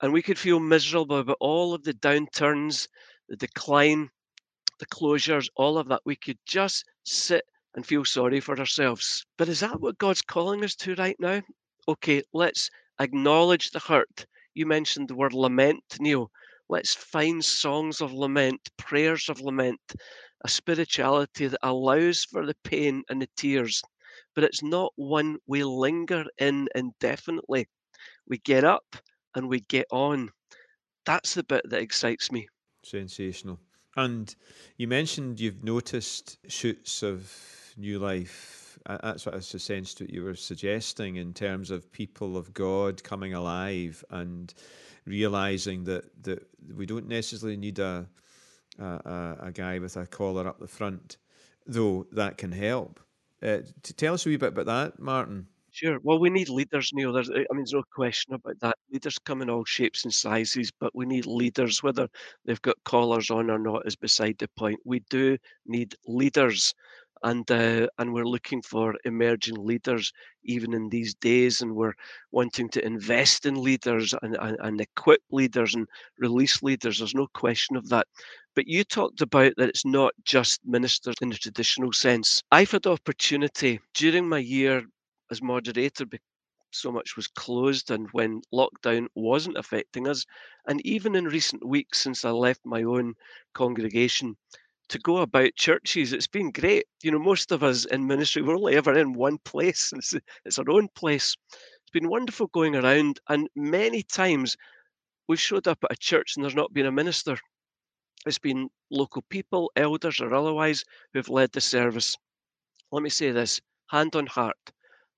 And 0.00 0.12
we 0.12 0.22
could 0.22 0.38
feel 0.38 0.60
miserable 0.60 1.18
about 1.18 1.36
all 1.40 1.74
of 1.74 1.82
the 1.82 1.94
downturns, 1.94 2.88
the 3.28 3.36
decline, 3.36 4.10
the 4.78 4.86
closures, 4.86 5.48
all 5.56 5.76
of 5.76 5.88
that. 5.88 6.02
We 6.04 6.16
could 6.16 6.38
just 6.46 6.84
sit 7.04 7.44
and 7.74 7.84
feel 7.84 8.04
sorry 8.04 8.40
for 8.40 8.58
ourselves. 8.58 9.24
But 9.36 9.48
is 9.48 9.60
that 9.60 9.80
what 9.80 9.98
God's 9.98 10.22
calling 10.22 10.64
us 10.64 10.74
to 10.76 10.94
right 10.94 11.16
now? 11.18 11.42
Okay, 11.88 12.22
let's 12.32 12.70
acknowledge 13.00 13.70
the 13.70 13.80
hurt. 13.80 14.26
You 14.54 14.66
mentioned 14.66 15.08
the 15.08 15.14
word 15.14 15.32
lament, 15.32 15.82
Neil. 15.98 16.30
Let's 16.68 16.94
find 16.94 17.42
songs 17.42 18.00
of 18.02 18.12
lament, 18.12 18.60
prayers 18.76 19.28
of 19.28 19.40
lament, 19.40 19.80
a 20.44 20.48
spirituality 20.48 21.46
that 21.46 21.60
allows 21.62 22.24
for 22.24 22.44
the 22.44 22.56
pain 22.62 23.02
and 23.08 23.22
the 23.22 23.28
tears, 23.36 23.82
but 24.34 24.44
it's 24.44 24.62
not 24.62 24.92
one 24.96 25.38
we 25.46 25.64
linger 25.64 26.24
in 26.38 26.68
indefinitely. 26.74 27.66
We 28.28 28.38
get 28.38 28.64
up 28.64 28.84
and 29.34 29.48
we 29.48 29.60
get 29.60 29.86
on. 29.90 30.30
That's 31.06 31.34
the 31.34 31.44
bit 31.44 31.62
that 31.70 31.80
excites 31.80 32.30
me. 32.30 32.46
Sensational. 32.84 33.58
And 33.96 34.34
you 34.76 34.86
mentioned 34.86 35.40
you've 35.40 35.64
noticed 35.64 36.38
shoots 36.48 37.02
of 37.02 37.32
new 37.76 37.98
life. 37.98 38.67
That's 38.88 39.26
what 39.26 39.34
I 39.34 39.40
sensed 39.40 40.00
what 40.00 40.10
you 40.10 40.24
were 40.24 40.34
suggesting 40.34 41.16
in 41.16 41.34
terms 41.34 41.70
of 41.70 41.92
people 41.92 42.36
of 42.36 42.54
God 42.54 43.04
coming 43.04 43.34
alive 43.34 44.02
and 44.10 44.52
realizing 45.04 45.84
that, 45.84 46.04
that 46.24 46.46
we 46.74 46.86
don't 46.86 47.08
necessarily 47.08 47.56
need 47.56 47.78
a, 47.78 48.08
a, 48.78 49.36
a 49.40 49.52
guy 49.52 49.78
with 49.78 49.96
a 49.96 50.06
collar 50.06 50.46
up 50.48 50.58
the 50.58 50.66
front, 50.66 51.18
though 51.66 52.06
that 52.12 52.38
can 52.38 52.52
help. 52.52 53.00
Uh, 53.42 53.58
to 53.82 53.92
tell 53.92 54.14
us 54.14 54.26
a 54.26 54.28
wee 54.30 54.36
bit 54.36 54.48
about 54.48 54.66
that, 54.66 54.98
Martin. 54.98 55.46
Sure. 55.70 56.00
Well, 56.02 56.18
we 56.18 56.30
need 56.30 56.48
leaders, 56.48 56.90
Neil. 56.92 57.12
There's, 57.12 57.30
I 57.30 57.34
mean, 57.34 57.46
there's 57.58 57.74
no 57.74 57.84
question 57.94 58.34
about 58.34 58.58
that. 58.60 58.76
Leaders 58.90 59.18
come 59.18 59.42
in 59.42 59.50
all 59.50 59.64
shapes 59.64 60.02
and 60.04 60.12
sizes, 60.12 60.72
but 60.80 60.94
we 60.94 61.06
need 61.06 61.26
leaders. 61.26 61.82
Whether 61.82 62.08
they've 62.44 62.62
got 62.62 62.82
collars 62.84 63.30
on 63.30 63.50
or 63.50 63.58
not 63.58 63.86
is 63.86 63.94
beside 63.94 64.38
the 64.38 64.48
point. 64.56 64.80
We 64.84 65.00
do 65.08 65.36
need 65.66 65.94
leaders, 66.06 66.74
and 67.22 67.50
uh, 67.50 67.88
and 67.98 68.12
we're 68.12 68.24
looking 68.24 68.62
for 68.62 68.94
emerging 69.04 69.56
leaders 69.56 70.12
even 70.44 70.74
in 70.74 70.88
these 70.88 71.14
days, 71.14 71.60
and 71.62 71.74
we're 71.74 71.94
wanting 72.32 72.68
to 72.70 72.84
invest 72.84 73.46
in 73.46 73.62
leaders 73.62 74.14
and, 74.22 74.36
and, 74.40 74.56
and 74.60 74.80
equip 74.80 75.20
leaders 75.30 75.74
and 75.74 75.86
release 76.18 76.62
leaders. 76.62 76.98
There's 76.98 77.14
no 77.14 77.28
question 77.34 77.76
of 77.76 77.88
that. 77.88 78.06
But 78.54 78.66
you 78.66 78.84
talked 78.84 79.20
about 79.20 79.52
that 79.56 79.68
it's 79.68 79.84
not 79.84 80.12
just 80.24 80.60
ministers 80.64 81.14
in 81.20 81.30
the 81.30 81.36
traditional 81.36 81.92
sense. 81.92 82.42
I've 82.50 82.70
had 82.70 82.86
opportunity 82.86 83.80
during 83.94 84.28
my 84.28 84.38
year 84.38 84.84
as 85.30 85.42
moderator 85.42 86.06
so 86.70 86.92
much 86.92 87.16
was 87.16 87.28
closed 87.28 87.90
and 87.90 88.08
when 88.12 88.42
lockdown 88.52 89.06
wasn't 89.14 89.56
affecting 89.56 90.06
us. 90.06 90.24
And 90.66 90.84
even 90.86 91.14
in 91.14 91.24
recent 91.24 91.66
weeks 91.66 92.00
since 92.00 92.24
I 92.24 92.30
left 92.30 92.60
my 92.64 92.82
own 92.82 93.14
congregation, 93.54 94.36
to 94.88 94.98
go 94.98 95.18
about 95.18 95.54
churches, 95.56 96.12
it's 96.12 96.26
been 96.26 96.50
great. 96.50 96.86
You 97.02 97.10
know, 97.10 97.18
most 97.18 97.52
of 97.52 97.62
us 97.62 97.84
in 97.84 98.06
ministry, 98.06 98.42
we're 98.42 98.56
only 98.56 98.76
ever 98.76 98.96
in 98.98 99.12
one 99.12 99.38
place. 99.38 99.92
It's, 99.96 100.14
it's 100.44 100.58
our 100.58 100.70
own 100.70 100.88
place. 100.94 101.36
It's 101.52 101.90
been 101.92 102.08
wonderful 102.08 102.48
going 102.48 102.76
around, 102.76 103.20
and 103.28 103.48
many 103.54 104.02
times 104.02 104.56
we've 105.26 105.40
showed 105.40 105.68
up 105.68 105.78
at 105.84 105.92
a 105.92 105.96
church 105.96 106.34
and 106.36 106.44
there's 106.44 106.54
not 106.54 106.72
been 106.72 106.86
a 106.86 106.92
minister. 106.92 107.38
It's 108.26 108.38
been 108.38 108.68
local 108.90 109.22
people, 109.30 109.70
elders 109.76 110.20
or 110.20 110.34
otherwise, 110.34 110.84
who've 111.12 111.28
led 111.28 111.52
the 111.52 111.60
service. 111.60 112.16
Let 112.90 113.02
me 113.02 113.10
say 113.10 113.30
this 113.30 113.60
hand 113.90 114.16
on 114.16 114.26
heart 114.26 114.72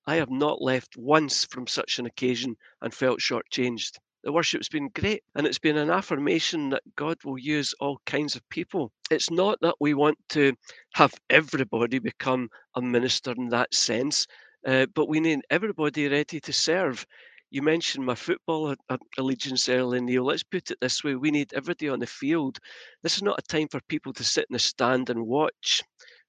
I 0.07 0.17
have 0.17 0.31
not 0.31 0.61
left 0.61 0.97
once 0.97 1.45
from 1.45 1.67
such 1.67 1.99
an 1.99 2.07
occasion 2.07 2.57
and 2.81 2.93
felt 2.93 3.21
shortchanged. 3.21 3.99
The 4.23 4.33
worship's 4.33 4.69
been 4.69 4.91
great, 4.91 5.23
and 5.35 5.47
it's 5.47 5.59
been 5.59 5.79
an 5.79 5.91
affirmation 5.91 6.71
that 6.71 6.83
God 6.97 7.17
will 7.25 7.39
use 7.39 7.75
all 7.81 8.01
kinds 8.05 8.37
of 8.37 8.49
people. 8.51 8.93
It's 9.11 9.31
not 9.31 9.59
that 9.63 9.77
we 9.81 9.95
want 9.95 10.19
to 10.31 10.53
have 10.95 11.15
everybody 11.31 11.99
become 12.01 12.51
a 12.75 12.83
minister 12.83 13.33
in 13.37 13.49
that 13.49 13.73
sense, 13.75 14.27
uh, 14.67 14.87
but 14.95 15.09
we 15.09 15.21
need 15.21 15.41
everybody 15.51 16.07
ready 16.09 16.39
to 16.41 16.53
serve. 16.53 17.07
You 17.51 17.63
mentioned 17.63 18.05
my 18.05 18.15
football 18.15 18.75
allegiance 19.19 19.69
earlier, 19.71 20.01
Neil. 20.03 20.25
Let's 20.25 20.43
put 20.45 20.71
it 20.71 20.79
this 20.81 21.03
way 21.03 21.17
we 21.17 21.31
need 21.31 21.53
everybody 21.55 21.89
on 21.89 21.99
the 22.01 22.07
field. 22.07 22.59
This 23.03 23.17
is 23.17 23.23
not 23.23 23.39
a 23.39 23.43
time 23.43 23.69
for 23.69 23.81
people 23.89 24.13
to 24.13 24.25
sit 24.25 24.47
in 24.51 24.53
the 24.53 24.59
stand 24.59 25.09
and 25.09 25.27
watch. 25.27 25.83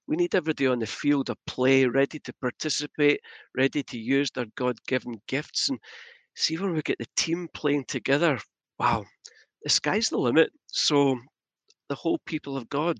We 0.08 0.16
need 0.16 0.34
everybody 0.34 0.66
on 0.66 0.80
the 0.80 0.86
field 0.86 1.30
of 1.30 1.36
play, 1.46 1.86
ready 1.86 2.18
to 2.20 2.32
participate, 2.40 3.20
ready 3.56 3.82
to 3.84 3.98
use 3.98 4.30
their 4.30 4.46
God 4.56 4.76
given 4.88 5.20
gifts. 5.28 5.68
And 5.68 5.78
see 6.34 6.56
when 6.58 6.72
we 6.72 6.82
get 6.82 6.98
the 6.98 7.06
team 7.16 7.48
playing 7.54 7.84
together, 7.86 8.38
wow, 8.78 9.04
the 9.62 9.70
sky's 9.70 10.08
the 10.08 10.18
limit. 10.18 10.50
So, 10.66 11.18
the 11.88 11.94
whole 11.94 12.18
people 12.26 12.56
of 12.56 12.68
God, 12.68 12.98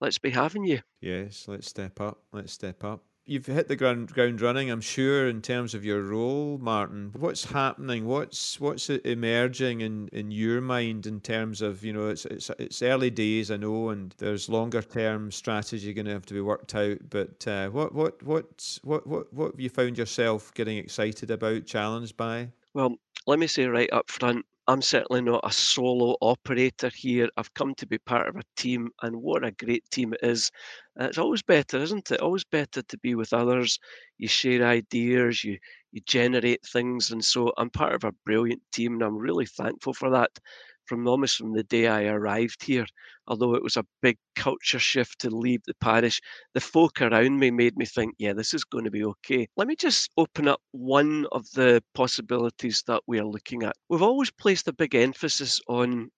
let's 0.00 0.18
be 0.18 0.30
having 0.30 0.64
you. 0.64 0.80
Yes, 1.00 1.46
let's 1.48 1.68
step 1.68 2.00
up. 2.00 2.22
Let's 2.32 2.52
step 2.52 2.84
up 2.84 3.02
you've 3.30 3.46
hit 3.46 3.68
the 3.68 3.76
ground 3.76 4.12
ground 4.12 4.40
running. 4.40 4.70
I'm 4.70 4.80
sure 4.80 5.28
in 5.28 5.40
terms 5.40 5.72
of 5.72 5.84
your 5.84 6.02
role, 6.02 6.58
Martin. 6.58 7.12
What's 7.16 7.44
happening? 7.44 8.06
What's 8.06 8.60
what's 8.60 8.90
emerging 8.90 9.82
in, 9.82 10.08
in 10.08 10.32
your 10.32 10.60
mind 10.60 11.06
in 11.06 11.20
terms 11.20 11.62
of 11.62 11.84
you 11.84 11.92
know 11.92 12.08
it's 12.08 12.26
it's 12.26 12.50
it's 12.58 12.82
early 12.82 13.10
days, 13.10 13.50
I 13.50 13.56
know, 13.56 13.90
and 13.90 14.14
there's 14.18 14.48
longer 14.48 14.82
term 14.82 15.30
strategy 15.30 15.94
going 15.94 16.06
to 16.06 16.12
have 16.12 16.26
to 16.26 16.34
be 16.34 16.40
worked 16.40 16.74
out. 16.74 16.98
But 17.08 17.46
uh, 17.46 17.68
what 17.68 17.94
what 17.94 18.22
what 18.22 18.78
what 18.82 19.06
what 19.06 19.32
what 19.32 19.52
have 19.52 19.60
you 19.60 19.70
found 19.70 19.96
yourself 19.96 20.52
getting 20.54 20.78
excited 20.78 21.30
about, 21.30 21.66
challenged 21.66 22.16
by? 22.16 22.48
Well, 22.74 22.96
let 23.26 23.38
me 23.38 23.46
say 23.46 23.66
right 23.66 23.92
up 23.92 24.10
front, 24.10 24.44
I'm 24.70 24.80
certainly 24.82 25.20
not 25.22 25.40
a 25.44 25.52
solo 25.52 26.16
operator 26.22 26.88
here. 26.94 27.28
I've 27.36 27.52
come 27.54 27.74
to 27.74 27.86
be 27.86 27.98
part 27.98 28.28
of 28.28 28.36
a 28.36 28.42
team, 28.56 28.90
and 29.02 29.16
what 29.20 29.44
a 29.44 29.50
great 29.50 29.84
team 29.90 30.14
it 30.14 30.20
is. 30.22 30.50
Uh, 30.98 31.04
it's 31.06 31.18
always 31.18 31.42
better, 31.42 31.76
isn't 31.78 32.10
it? 32.10 32.20
Always 32.20 32.44
better 32.44 32.80
to 32.82 32.98
be 32.98 33.14
with 33.14 33.32
others. 33.32 33.78
You 34.18 34.28
share 34.28 34.64
ideas, 34.66 35.44
you 35.44 35.58
you 35.92 36.00
generate 36.06 36.64
things, 36.64 37.10
and 37.10 37.24
so 37.24 37.52
I'm 37.58 37.70
part 37.70 37.94
of 37.94 38.04
a 38.04 38.12
brilliant 38.24 38.62
team, 38.72 38.94
and 38.94 39.02
I'm 39.02 39.16
really 39.18 39.46
thankful 39.46 39.92
for 39.92 40.08
that 40.10 40.30
from 40.90 41.06
almost 41.06 41.36
from 41.36 41.52
the 41.52 41.62
day 41.62 41.86
I 41.86 42.06
arrived 42.06 42.64
here. 42.64 42.84
Although 43.28 43.54
it 43.54 43.62
was 43.62 43.76
a 43.76 43.86
big 44.02 44.18
culture 44.34 44.80
shift 44.80 45.20
to 45.20 45.30
leave 45.30 45.62
the 45.64 45.74
parish, 45.80 46.20
the 46.52 46.60
folk 46.60 47.00
around 47.00 47.38
me 47.38 47.52
made 47.52 47.76
me 47.76 47.86
think, 47.86 48.16
yeah, 48.18 48.32
this 48.32 48.52
is 48.52 48.64
going 48.64 48.82
to 48.86 48.90
be 48.90 49.04
okay. 49.04 49.46
Let 49.56 49.68
me 49.68 49.76
just 49.76 50.10
open 50.16 50.48
up 50.48 50.60
one 50.72 51.26
of 51.30 51.48
the 51.52 51.80
possibilities 51.94 52.82
that 52.88 53.02
we 53.06 53.20
are 53.20 53.24
looking 53.24 53.62
at. 53.62 53.76
We've 53.88 54.02
always 54.02 54.32
placed 54.32 54.66
a 54.66 54.72
big 54.72 54.96
emphasis 54.96 55.60
on 55.68 56.10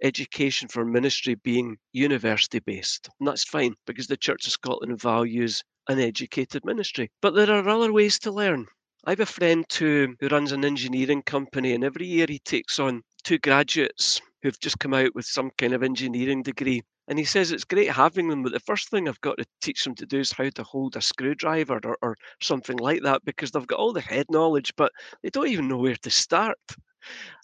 education 0.00 0.68
for 0.68 0.84
ministry 0.84 1.34
being 1.34 1.76
university 1.92 2.60
based. 2.60 3.08
And 3.18 3.26
that's 3.26 3.42
fine 3.42 3.74
because 3.84 4.06
the 4.06 4.16
Church 4.16 4.46
of 4.46 4.52
Scotland 4.52 5.00
values 5.00 5.64
an 5.88 5.98
educated 5.98 6.64
ministry. 6.64 7.10
But 7.20 7.34
there 7.34 7.50
are 7.50 7.68
other 7.68 7.92
ways 7.92 8.20
to 8.20 8.30
learn. 8.30 8.68
I 9.06 9.12
have 9.12 9.20
a 9.20 9.26
friend 9.26 9.64
too 9.68 10.14
who 10.20 10.28
runs 10.28 10.52
an 10.52 10.62
engineering 10.62 11.22
company, 11.22 11.72
and 11.72 11.82
every 11.82 12.06
year 12.06 12.26
he 12.28 12.38
takes 12.38 12.78
on 12.78 13.02
two 13.20 13.38
graduates 13.38 14.20
who've 14.42 14.58
just 14.60 14.78
come 14.78 14.94
out 14.94 15.14
with 15.14 15.26
some 15.26 15.50
kind 15.58 15.72
of 15.72 15.82
engineering 15.82 16.42
degree. 16.42 16.82
And 17.08 17.18
he 17.18 17.24
says 17.24 17.50
it's 17.50 17.64
great 17.64 17.90
having 17.90 18.28
them, 18.28 18.42
but 18.42 18.52
the 18.52 18.60
first 18.60 18.88
thing 18.88 19.08
I've 19.08 19.20
got 19.20 19.38
to 19.38 19.46
teach 19.60 19.84
them 19.84 19.94
to 19.96 20.06
do 20.06 20.20
is 20.20 20.32
how 20.32 20.48
to 20.50 20.62
hold 20.62 20.96
a 20.96 21.00
screwdriver 21.00 21.80
or, 21.84 21.96
or 22.02 22.16
something 22.40 22.76
like 22.78 23.02
that 23.02 23.24
because 23.24 23.50
they've 23.50 23.66
got 23.66 23.78
all 23.78 23.92
the 23.92 24.00
head 24.00 24.26
knowledge, 24.30 24.72
but 24.76 24.92
they 25.22 25.30
don't 25.30 25.48
even 25.48 25.68
know 25.68 25.78
where 25.78 25.96
to 25.96 26.10
start. 26.10 26.58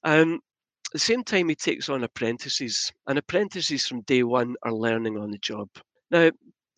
Um, 0.04 0.34
at 0.34 0.92
the 0.92 0.98
same 1.00 1.24
time, 1.24 1.48
he 1.48 1.56
takes 1.56 1.88
on 1.88 2.04
apprentices, 2.04 2.92
and 3.08 3.18
apprentices 3.18 3.86
from 3.86 4.02
day 4.02 4.22
one 4.22 4.54
are 4.62 4.72
learning 4.72 5.18
on 5.18 5.32
the 5.32 5.38
job. 5.38 5.68
Now, 6.12 6.30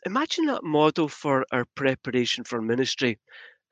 imagine 0.06 0.46
that 0.46 0.64
model 0.64 1.08
for 1.08 1.44
our 1.52 1.66
preparation 1.74 2.44
for 2.44 2.62
ministry 2.62 3.18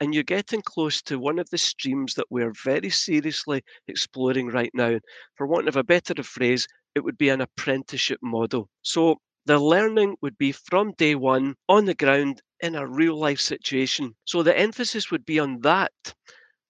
and 0.00 0.14
you're 0.14 0.22
getting 0.22 0.62
close 0.62 1.00
to 1.02 1.18
one 1.18 1.38
of 1.38 1.48
the 1.50 1.58
streams 1.58 2.14
that 2.14 2.26
we're 2.30 2.52
very 2.64 2.90
seriously 2.90 3.62
exploring 3.88 4.48
right 4.48 4.70
now. 4.74 4.98
For 5.34 5.46
want 5.46 5.68
of 5.68 5.76
a 5.76 5.84
better 5.84 6.22
phrase, 6.22 6.66
it 6.94 7.04
would 7.04 7.18
be 7.18 7.28
an 7.28 7.40
apprenticeship 7.40 8.18
model. 8.22 8.68
So 8.82 9.16
the 9.46 9.58
learning 9.58 10.16
would 10.22 10.36
be 10.38 10.52
from 10.52 10.92
day 10.92 11.14
one 11.14 11.54
on 11.68 11.84
the 11.84 11.94
ground 11.94 12.42
in 12.60 12.74
a 12.74 12.86
real 12.86 13.18
life 13.18 13.40
situation. 13.40 14.14
So 14.24 14.42
the 14.42 14.58
emphasis 14.58 15.10
would 15.10 15.24
be 15.24 15.38
on 15.38 15.60
that. 15.60 15.92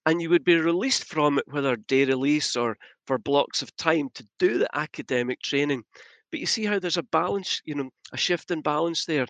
And 0.05 0.21
you 0.21 0.29
would 0.29 0.45
be 0.45 0.55
released 0.55 1.05
from 1.05 1.37
it, 1.37 1.43
whether 1.47 1.75
day 1.75 2.05
release 2.05 2.55
or 2.55 2.77
for 3.07 3.17
blocks 3.17 3.61
of 3.61 3.75
time 3.75 4.09
to 4.13 4.25
do 4.39 4.57
the 4.57 4.69
academic 4.73 5.41
training. 5.41 5.83
But 6.31 6.39
you 6.39 6.45
see 6.45 6.65
how 6.65 6.79
there's 6.79 6.97
a 6.97 7.03
balance, 7.03 7.61
you 7.65 7.75
know, 7.75 7.89
a 8.13 8.17
shift 8.17 8.51
in 8.51 8.61
balance 8.61 9.05
there, 9.05 9.25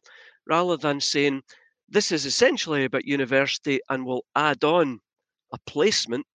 rather 0.47 0.77
than 0.77 0.99
saying, 0.99 1.41
this 1.89 2.11
is 2.11 2.25
essentially 2.25 2.83
about 2.83 3.05
university 3.05 3.79
and 3.89 4.05
we'll 4.05 4.25
add 4.35 4.63
on 4.63 4.99
a 5.53 5.57
placement. 5.65 6.25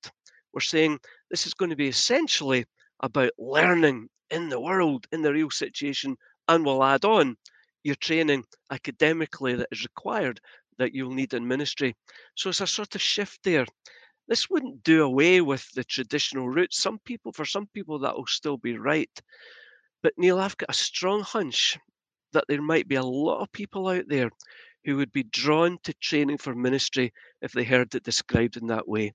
We're 0.53 0.61
saying 0.61 0.99
this 1.31 1.47
is 1.47 1.55
going 1.55 1.71
to 1.71 1.77
be 1.77 1.89
essentially 1.89 2.65
about 3.01 3.33
learning 3.39 4.09
in 4.31 4.49
the 4.49 4.61
world, 4.61 5.07
in 5.13 5.23
the 5.23 5.33
real 5.33 5.51
situation, 5.51 6.17
and 6.49 6.65
we'll 6.65 6.85
add 6.85 7.05
on 7.05 7.37
your 7.85 7.97
training 7.97 8.45
academically 8.71 9.55
that 9.55 9.69
is 9.73 9.83
required 9.83 10.41
that 10.79 10.95
you'll 10.95 11.13
need 11.13 11.35
in 11.35 11.47
ministry. 11.47 11.95
So 12.37 12.51
it's 12.51 12.61
a 12.61 12.67
sort 12.67 12.95
of 12.95 13.03
shift 13.03 13.41
there. 13.45 13.67
This 14.29 14.49
wouldn't 14.49 14.83
do 14.83 15.03
away 15.03 15.41
with 15.41 15.69
the 15.75 15.85
traditional 15.85 16.49
route. 16.49 16.73
Some 16.73 16.99
people, 17.05 17.33
for 17.33 17.45
some 17.45 17.67
people, 17.75 17.99
that 17.99 18.17
will 18.17 18.27
still 18.27 18.57
be 18.57 18.79
right. 18.79 19.11
But 20.03 20.15
Neil, 20.17 20.39
I've 20.39 20.57
got 20.57 20.71
a 20.71 20.75
strong 20.75 21.23
hunch 21.23 21.79
that 22.33 22.45
there 22.49 22.63
might 22.63 22.89
be 22.89 22.95
a 22.95 23.03
lot 23.03 23.43
of 23.43 23.53
people 23.53 23.89
out 23.89 24.05
there 24.09 24.31
who 24.85 24.97
would 24.97 25.13
be 25.13 25.23
drawn 25.23 25.79
to 25.85 25.95
training 25.95 26.39
for 26.39 26.55
ministry 26.55 27.13
if 27.41 27.53
they 27.53 27.65
heard 27.65 27.95
it 27.95 28.03
described 28.03 28.57
in 28.57 28.67
that 28.67 28.89
way. 28.89 29.13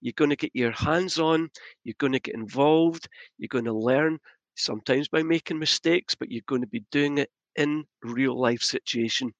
You're 0.00 0.12
going 0.16 0.30
to 0.30 0.36
get 0.36 0.52
your 0.54 0.70
hands 0.70 1.18
on, 1.18 1.50
you're 1.84 1.94
going 1.98 2.12
to 2.12 2.20
get 2.20 2.34
involved, 2.34 3.08
you're 3.36 3.48
going 3.48 3.64
to 3.64 3.72
learn, 3.72 4.18
sometimes 4.56 5.08
by 5.08 5.22
making 5.22 5.58
mistakes, 5.58 6.14
but 6.14 6.30
you're 6.30 6.42
going 6.46 6.60
to 6.60 6.68
be 6.68 6.84
doing 6.90 7.18
it 7.18 7.30
in 7.56 7.84
real 8.02 8.38
life 8.38 8.62
situation. 8.62 9.32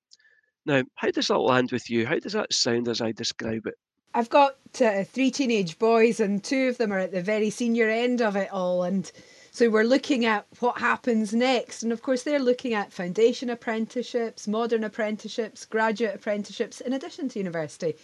Now, 0.66 0.82
how 0.96 1.10
does 1.10 1.28
that 1.28 1.38
land 1.38 1.72
with 1.72 1.88
you? 1.88 2.06
How 2.06 2.18
does 2.18 2.32
that 2.32 2.52
sound 2.52 2.88
as 2.88 3.00
I 3.00 3.12
describe 3.12 3.66
it? 3.66 3.74
I've 4.14 4.30
got 4.30 4.56
uh, 4.80 5.04
three 5.04 5.30
teenage 5.30 5.78
boys, 5.78 6.20
and 6.20 6.42
two 6.42 6.68
of 6.68 6.78
them 6.78 6.92
are 6.92 6.98
at 6.98 7.12
the 7.12 7.22
very 7.22 7.50
senior 7.50 7.88
end 7.88 8.20
of 8.20 8.36
it 8.36 8.52
all. 8.52 8.82
And 8.82 9.10
so 9.58 9.68
we're 9.68 9.82
looking 9.82 10.24
at 10.24 10.46
what 10.60 10.78
happens 10.78 11.34
next. 11.34 11.82
And 11.82 11.90
of 11.90 12.00
course, 12.00 12.22
they're 12.22 12.38
looking 12.38 12.74
at 12.74 12.92
foundation 12.92 13.50
apprenticeships, 13.50 14.46
modern 14.46 14.84
apprenticeships, 14.84 15.64
graduate 15.64 16.14
apprenticeships, 16.14 16.80
in 16.80 16.92
addition 16.92 17.28
to 17.30 17.40
university. 17.40 17.96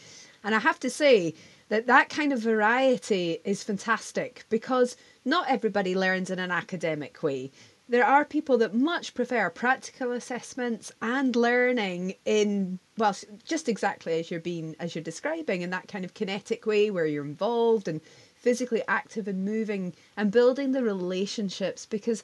And 0.42 0.52
I 0.52 0.58
have 0.58 0.80
to 0.80 0.90
say 0.90 1.32
that 1.68 1.86
that 1.86 2.08
kind 2.08 2.32
of 2.32 2.40
variety 2.40 3.38
is 3.44 3.62
fantastic 3.62 4.44
because 4.48 4.96
not 5.24 5.48
everybody 5.48 5.94
learns 5.94 6.28
in 6.28 6.40
an 6.40 6.50
academic 6.50 7.22
way. 7.22 7.52
There 7.88 8.04
are 8.04 8.24
people 8.24 8.58
that 8.58 8.74
much 8.74 9.14
prefer 9.14 9.48
practical 9.48 10.10
assessments 10.10 10.90
and 11.02 11.36
learning 11.36 12.14
in 12.24 12.80
well 12.98 13.14
just 13.44 13.68
exactly 13.68 14.18
as 14.18 14.28
you're 14.28 14.40
being 14.40 14.74
as 14.80 14.96
you're 14.96 15.04
describing 15.04 15.62
in 15.62 15.70
that 15.70 15.86
kind 15.86 16.04
of 16.04 16.14
kinetic 16.14 16.66
way 16.66 16.90
where 16.90 17.06
you're 17.06 17.24
involved 17.24 17.86
and 17.86 18.00
physically 18.44 18.82
active 18.86 19.26
and 19.26 19.42
moving 19.42 19.94
and 20.18 20.30
building 20.30 20.72
the 20.72 20.82
relationships 20.82 21.86
because 21.86 22.22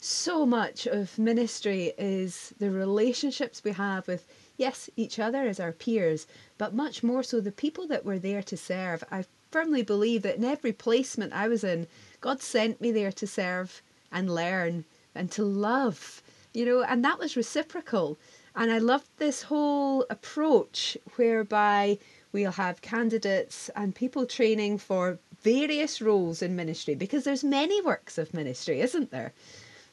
so 0.00 0.44
much 0.44 0.84
of 0.84 1.16
ministry 1.16 1.92
is 1.96 2.52
the 2.58 2.72
relationships 2.72 3.62
we 3.62 3.70
have 3.70 4.08
with 4.08 4.26
yes 4.56 4.90
each 4.96 5.20
other 5.20 5.42
as 5.42 5.60
our 5.60 5.70
peers 5.70 6.26
but 6.58 6.74
much 6.74 7.04
more 7.04 7.22
so 7.22 7.40
the 7.40 7.52
people 7.52 7.86
that 7.86 8.04
we're 8.04 8.18
there 8.18 8.42
to 8.42 8.56
serve. 8.56 9.04
I 9.12 9.24
firmly 9.52 9.82
believe 9.82 10.22
that 10.22 10.38
in 10.38 10.44
every 10.44 10.72
placement 10.72 11.32
i 11.32 11.46
was 11.46 11.62
in 11.62 11.86
god 12.20 12.42
sent 12.42 12.80
me 12.80 12.90
there 12.90 13.12
to 13.12 13.26
serve 13.28 13.80
and 14.10 14.34
learn 14.34 14.84
and 15.14 15.30
to 15.30 15.44
love 15.44 16.20
you 16.52 16.64
know 16.66 16.82
and 16.82 17.04
that 17.04 17.20
was 17.20 17.36
reciprocal. 17.36 18.18
And 18.56 18.72
i 18.72 18.78
loved 18.78 19.10
this 19.18 19.42
whole 19.42 20.04
approach 20.10 20.98
whereby 21.14 21.98
we'll 22.32 22.58
have 22.64 22.82
candidates 22.82 23.70
and 23.76 23.94
people 23.94 24.26
training 24.26 24.78
for 24.78 25.20
various 25.42 26.00
roles 26.00 26.42
in 26.42 26.56
ministry 26.56 26.94
because 26.94 27.24
there's 27.24 27.44
many 27.44 27.80
works 27.82 28.18
of 28.18 28.34
ministry 28.34 28.80
isn't 28.80 29.10
there 29.10 29.32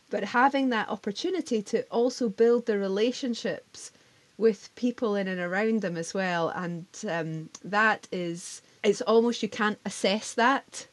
but 0.09 0.23
having 0.23 0.69
that 0.69 0.89
opportunity 0.89 1.61
to 1.61 1.83
also 1.83 2.29
build 2.29 2.65
the 2.65 2.77
relationships 2.77 3.91
with 4.37 4.73
people 4.75 5.15
in 5.15 5.27
and 5.27 5.39
around 5.39 5.81
them 5.81 5.97
as 5.97 6.13
well 6.13 6.49
and 6.49 6.85
um, 7.09 7.49
that 7.63 8.07
is 8.11 8.61
it's 8.83 9.01
almost 9.01 9.41
you 9.41 9.49
can't 9.49 9.79
assess 9.85 10.33
that 10.33 10.87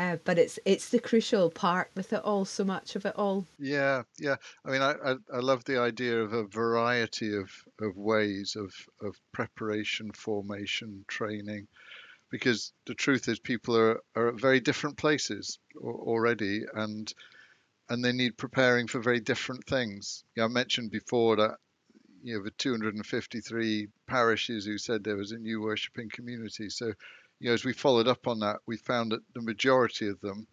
uh, 0.00 0.16
but 0.24 0.38
it's 0.38 0.58
it's 0.64 0.88
the 0.88 0.98
crucial 0.98 1.50
part 1.50 1.90
with 1.94 2.10
it 2.14 2.24
all 2.24 2.46
so 2.46 2.64
much 2.64 2.96
of 2.96 3.04
it 3.04 3.14
all 3.16 3.44
Yeah, 3.58 4.02
yeah. 4.18 4.36
I 4.64 4.70
mean, 4.70 4.80
I, 4.80 4.92
I, 5.04 5.16
I 5.34 5.40
love 5.40 5.64
the 5.64 5.78
idea 5.78 6.22
of 6.22 6.32
a 6.32 6.44
variety 6.44 7.36
of, 7.36 7.50
of 7.82 7.98
ways 7.98 8.56
of, 8.56 8.72
of 9.02 9.14
preparation, 9.32 10.10
formation, 10.12 11.04
training, 11.06 11.68
because 12.30 12.72
the 12.86 12.94
truth 12.94 13.28
is 13.28 13.38
people 13.38 13.76
are, 13.76 14.00
are 14.14 14.28
at 14.28 14.40
very 14.40 14.60
different 14.60 14.96
places 14.96 15.58
already 15.76 16.64
and 16.74 17.12
and 17.88 18.04
they 18.04 18.12
need 18.12 18.38
preparing 18.38 18.86
for 18.86 19.00
very 19.00 19.18
different 19.18 19.64
things. 19.66 20.22
Yeah, 20.36 20.44
I 20.44 20.48
mentioned 20.48 20.92
before 20.92 21.36
that 21.36 21.56
you 22.22 22.36
know 22.36 22.44
the 22.44 22.52
253 22.52 23.88
parishes 24.06 24.64
who 24.64 24.78
said 24.78 25.02
there 25.02 25.16
was 25.16 25.32
a 25.32 25.38
new 25.38 25.60
worshipping 25.60 26.08
community. 26.10 26.70
So, 26.70 26.92
you 27.38 27.48
know, 27.48 27.52
as 27.52 27.64
we 27.64 27.72
followed 27.72 28.06
up 28.06 28.26
on 28.28 28.40
that, 28.40 28.58
we 28.66 28.76
found 28.76 29.12
that 29.12 29.22
the 29.34 29.42
majority 29.42 30.08
of 30.08 30.20
them 30.20 30.46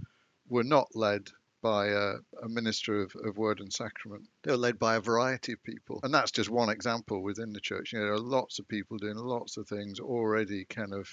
were 0.50 0.64
not 0.64 0.96
led 0.96 1.30
by 1.62 1.88
a, 1.88 2.14
a 2.44 2.48
minister 2.48 3.02
of, 3.02 3.14
of 3.24 3.38
word 3.38 3.60
and 3.60 3.74
sacrament. 3.74 4.24
They 4.44 4.52
were 4.52 4.58
led 4.58 4.80
by 4.80 4.96
a 4.96 5.02
variety 5.02 5.54
of 5.54 5.64
people. 5.64 6.00
And 6.04 6.14
that's 6.14 6.32
just 6.32 6.50
one 6.50 6.70
example 6.70 7.22
within 7.22 7.52
the 7.52 7.60
church. 7.60 7.92
You 7.92 8.00
know, 8.00 8.06
there 8.06 8.14
are 8.14 8.20
lots 8.20 8.60
of 8.60 8.68
people 8.68 8.98
doing 8.98 9.18
lots 9.18 9.58
of 9.58 9.68
things 9.68 10.00
already 10.00 10.66
kind 10.66 10.94
of 10.94 11.10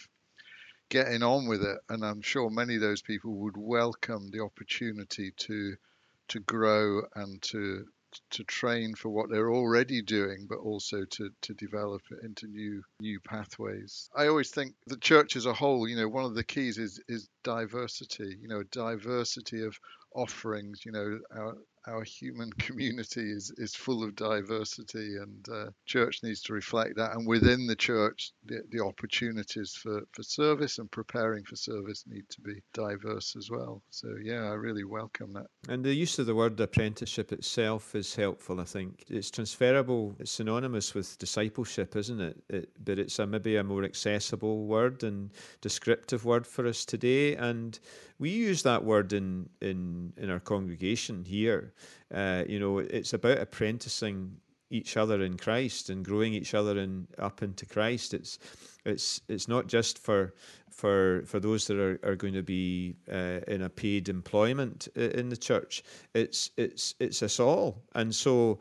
getting 0.89 1.23
on 1.23 1.47
with 1.47 1.63
it. 1.63 1.79
And 1.89 2.05
I'm 2.05 2.23
sure 2.23 2.51
many 2.51 2.77
of 2.77 2.81
those 2.81 3.03
people 3.03 3.35
would 3.37 3.57
welcome 3.57 4.31
the 4.31 4.41
opportunity 4.41 5.33
to 5.37 5.77
to 6.29 6.41
grow 6.41 7.03
and 7.15 7.43
to 7.43 7.87
to 8.31 8.45
train 8.45 8.95
for 8.95 9.09
what 9.09 9.29
they're 9.31 9.53
already 9.53 10.01
doing, 10.03 10.47
but 10.49 10.59
also 10.59 11.05
to, 11.05 11.31
to 11.43 11.55
develop 11.55 12.03
it 12.11 12.25
into 12.25 12.47
new 12.47 12.83
new 13.01 13.21
pathways. 13.21 14.09
I 14.15 14.29
always 14.29 14.51
think 14.51 14.75
the 14.87 14.97
church 14.97 15.37
as 15.37 15.47
a 15.47 15.53
whole, 15.53 15.89
you 15.89 15.97
know, 15.97 16.09
one 16.09 16.25
of 16.25 16.35
the 16.35 16.45
keys 16.45 16.79
is 16.79 17.01
is 17.09 17.29
diversity. 17.43 18.37
You 18.41 18.49
know, 18.49 18.63
diversity 18.63 19.65
of 19.65 19.79
offerings. 20.15 20.85
You 20.85 20.93
know, 20.93 21.21
our 21.31 21.57
our 21.87 22.03
human 22.03 22.51
community 22.59 23.31
is 23.33 23.53
is 23.57 23.75
full 23.75 24.03
of 24.03 24.17
diversity, 24.17 25.17
and 25.17 25.49
uh, 25.53 25.71
church 25.87 26.21
needs 26.23 26.41
to 26.43 26.53
reflect 26.53 26.97
that. 26.97 27.13
And 27.13 27.27
within 27.27 27.67
the 27.67 27.77
church, 27.77 28.33
the, 28.45 28.63
the 28.71 28.85
opportunities 28.85 29.73
for 29.75 30.03
for 30.13 30.23
service 30.23 30.79
and 30.79 30.91
preparing 30.91 31.45
for 31.45 31.57
service 31.57 32.05
need 32.07 32.29
to 32.31 32.41
be 32.41 32.63
diverse 32.73 33.37
as 33.37 33.51
well. 33.51 33.83
So 33.91 34.09
yeah, 34.23 34.45
I 34.45 34.55
really 34.55 34.85
welcome 34.85 35.33
that. 35.35 35.47
And 35.69 35.85
the 35.85 35.95
use 35.95 36.19
of 36.19 36.27
the 36.27 36.35
word 36.35 36.59
apprenticeship 36.61 37.33
itself 37.33 37.95
is 37.95 38.15
helpful, 38.15 38.61
I 38.61 38.65
think. 38.65 39.05
It's 39.09 39.31
transferable, 39.31 40.17
it's 40.19 40.31
synonymous 40.31 40.95
with 40.95 41.19
discipleship, 41.19 41.97
isn't 41.97 42.21
it? 42.21 42.43
it 42.49 42.71
but 42.85 42.99
it's 42.99 43.19
a, 43.19 43.27
maybe 43.27 43.57
a 43.57 43.65
more 43.65 43.85
accessible 43.85 44.67
word 44.67 45.03
and 45.03 45.31
descriptive 45.61 46.25
word 46.25 46.47
for 46.47 46.67
us 46.67 46.85
today. 46.85 47.37
And 47.37 47.79
we 48.19 48.31
use 48.31 48.63
that 48.63 48.85
word 48.85 49.13
in, 49.13 49.49
in, 49.61 50.13
in 50.17 50.31
our 50.31 50.41
congregation 50.41 51.25
here. 51.25 51.73
Uh, 52.13 52.45
you 52.49 52.59
know, 52.59 52.79
it's 52.79 53.13
about 53.13 53.39
apprenticing 53.39 54.37
each 54.71 54.97
other 54.97 55.23
in 55.23 55.37
Christ 55.37 55.91
and 55.91 56.05
growing 56.05 56.35
each 56.35 56.55
other 56.55 56.79
in 56.79 57.07
up 57.19 57.43
into 57.43 57.67
Christ. 57.67 58.15
It's 58.15 58.39
it's 58.85 59.21
it's 59.29 59.47
not 59.47 59.67
just 59.67 59.99
for 59.99 60.35
for 60.71 61.23
for 61.27 61.39
those 61.39 61.67
that 61.67 61.79
are, 61.79 62.01
are 62.03 62.17
going 62.17 62.35
to 62.35 62.43
be 62.43 62.97
uh, 63.11 63.41
in 63.47 63.63
a 63.63 63.69
paid 63.69 64.09
employment 64.09 64.89
in 64.97 65.29
the 65.29 65.37
church. 65.37 65.85
It's 66.15 66.51
it's 66.57 66.95
it's 66.99 67.23
us 67.23 67.39
all, 67.39 67.83
and 67.95 68.15
so 68.15 68.59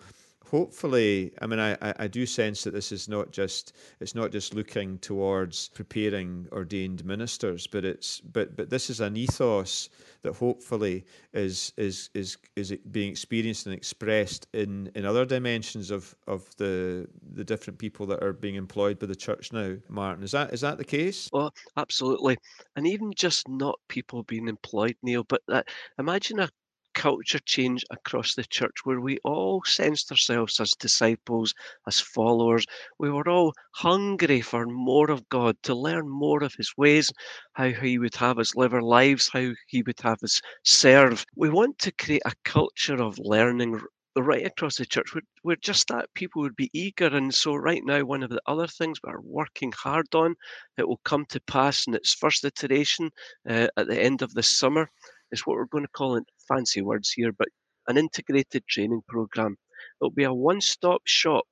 hopefully, 0.54 1.34
I 1.42 1.48
mean, 1.48 1.60
I, 1.60 1.76
I 1.98 2.08
do 2.08 2.28
sense 2.28 2.64
that 2.64 2.76
this 2.76 2.92
is 2.92 3.10
not 3.10 3.32
just 3.32 3.76
it's 4.00 4.14
not 4.14 4.32
just 4.32 4.54
looking 4.54 5.00
towards 5.00 5.70
preparing 5.70 6.48
ordained 6.52 7.04
ministers, 7.04 7.66
but 7.66 7.84
it's 7.84 8.20
but 8.20 8.56
but 8.56 8.70
this 8.70 8.92
is 8.92 9.00
an 9.00 9.18
ethos 9.18 9.90
that 10.22 10.36
hopefully 10.36 11.06
is 11.34 11.74
is 11.76 12.12
is 12.14 12.38
is 12.56 12.72
being 12.92 13.10
experienced 13.10 13.66
and 13.66 13.74
expressed 13.74 14.48
in 14.54 14.92
in 14.94 15.06
other 15.06 15.26
dimensions 15.26 15.90
of 15.90 16.16
of 16.28 16.48
the 16.58 17.08
the 17.34 17.44
different 17.44 17.80
people 17.80 18.06
that 18.06 18.24
are 18.24 18.32
being 18.34 18.54
employed 18.54 19.00
by 19.00 19.08
the 19.08 19.16
church 19.16 19.52
now. 19.52 19.76
Martin, 19.90 20.24
is 20.24 20.34
that 20.34 20.54
is 20.54 20.62
that 20.62 20.78
the 20.78 20.86
case? 20.86 21.32
Well, 21.34 21.52
absolutely, 21.78 22.38
and 22.76 22.86
even 22.86 23.12
just 23.16 23.50
not 23.50 23.80
people 23.88 24.22
being 24.22 24.48
employed, 24.48 24.98
Neil, 25.02 25.24
but 25.24 25.42
that 25.48 25.68
imagine 25.98 26.40
a 26.40 26.50
culture 26.94 27.40
change 27.46 27.84
across 27.92 28.36
the 28.36 28.44
church 28.44 28.78
where 28.84 29.02
we 29.02 29.18
all 29.24 29.64
sensed 29.66 30.12
ourselves 30.12 30.60
as 30.60 30.72
disciples, 30.72 31.54
as 31.88 32.00
followers. 32.00 32.66
We 33.00 33.10
were 33.10 33.28
all 33.30 33.54
hungry 33.72 34.42
for 34.42 34.66
more 34.66 35.12
of 35.12 35.28
God, 35.30 35.58
to 35.64 35.76
learn 35.76 36.10
more 36.10 36.44
of 36.44 36.54
His 36.56 36.74
ways, 36.78 37.12
how 37.54 37.70
He 37.70 38.00
would 38.00 38.16
have 38.16 38.40
us 38.40 38.56
live 38.56 38.74
our 38.74 38.82
lives, 38.82 39.30
how 39.32 39.52
He 39.68 39.84
would 39.84 40.00
have 40.02 40.24
us 40.24 40.42
serve. 40.64 41.26
We 41.36 41.50
want 41.50 41.80
to 41.80 41.92
create 41.92 42.24
a 42.26 42.34
culture 42.44 43.02
of 43.02 43.20
learning 43.20 43.82
right 44.16 44.46
across 44.46 44.78
the 44.78 44.86
church 44.86 45.14
where, 45.14 45.24
where 45.42 45.56
just 45.56 45.88
that 45.88 46.14
people 46.14 46.42
would 46.42 46.56
be 46.56 46.70
eager 46.74 47.08
and 47.08 47.34
so 47.34 47.56
right 47.56 47.82
now 47.84 48.04
one 48.04 48.22
of 48.22 48.30
the 48.30 48.42
other 48.46 48.68
things 48.68 49.00
we're 49.04 49.20
working 49.22 49.72
hard 49.72 50.06
on 50.14 50.36
it 50.78 50.88
will 50.88 51.02
come 51.04 51.26
to 51.26 51.42
pass 51.42 51.88
in 51.88 51.96
its 51.96 52.14
first 52.14 52.46
iteration 52.46 53.10
uh, 53.50 53.68
at 53.76 53.88
the 53.88 54.00
end 54.00 54.22
of 54.22 54.34
this 54.36 54.60
summer 54.60 54.88
is 55.32 55.42
what 55.42 55.56
we're 55.56 55.66
going 55.66 55.84
to 55.84 55.90
call 55.90 56.16
in 56.16 56.24
fancy 56.48 56.82
words 56.82 57.12
here, 57.12 57.32
but 57.32 57.48
an 57.88 57.98
integrated 57.98 58.66
training 58.68 59.02
program. 59.08 59.58
It'll 60.00 60.12
be 60.12 60.24
a 60.24 60.34
one 60.34 60.62
stop 60.62 61.02
shop 61.06 61.48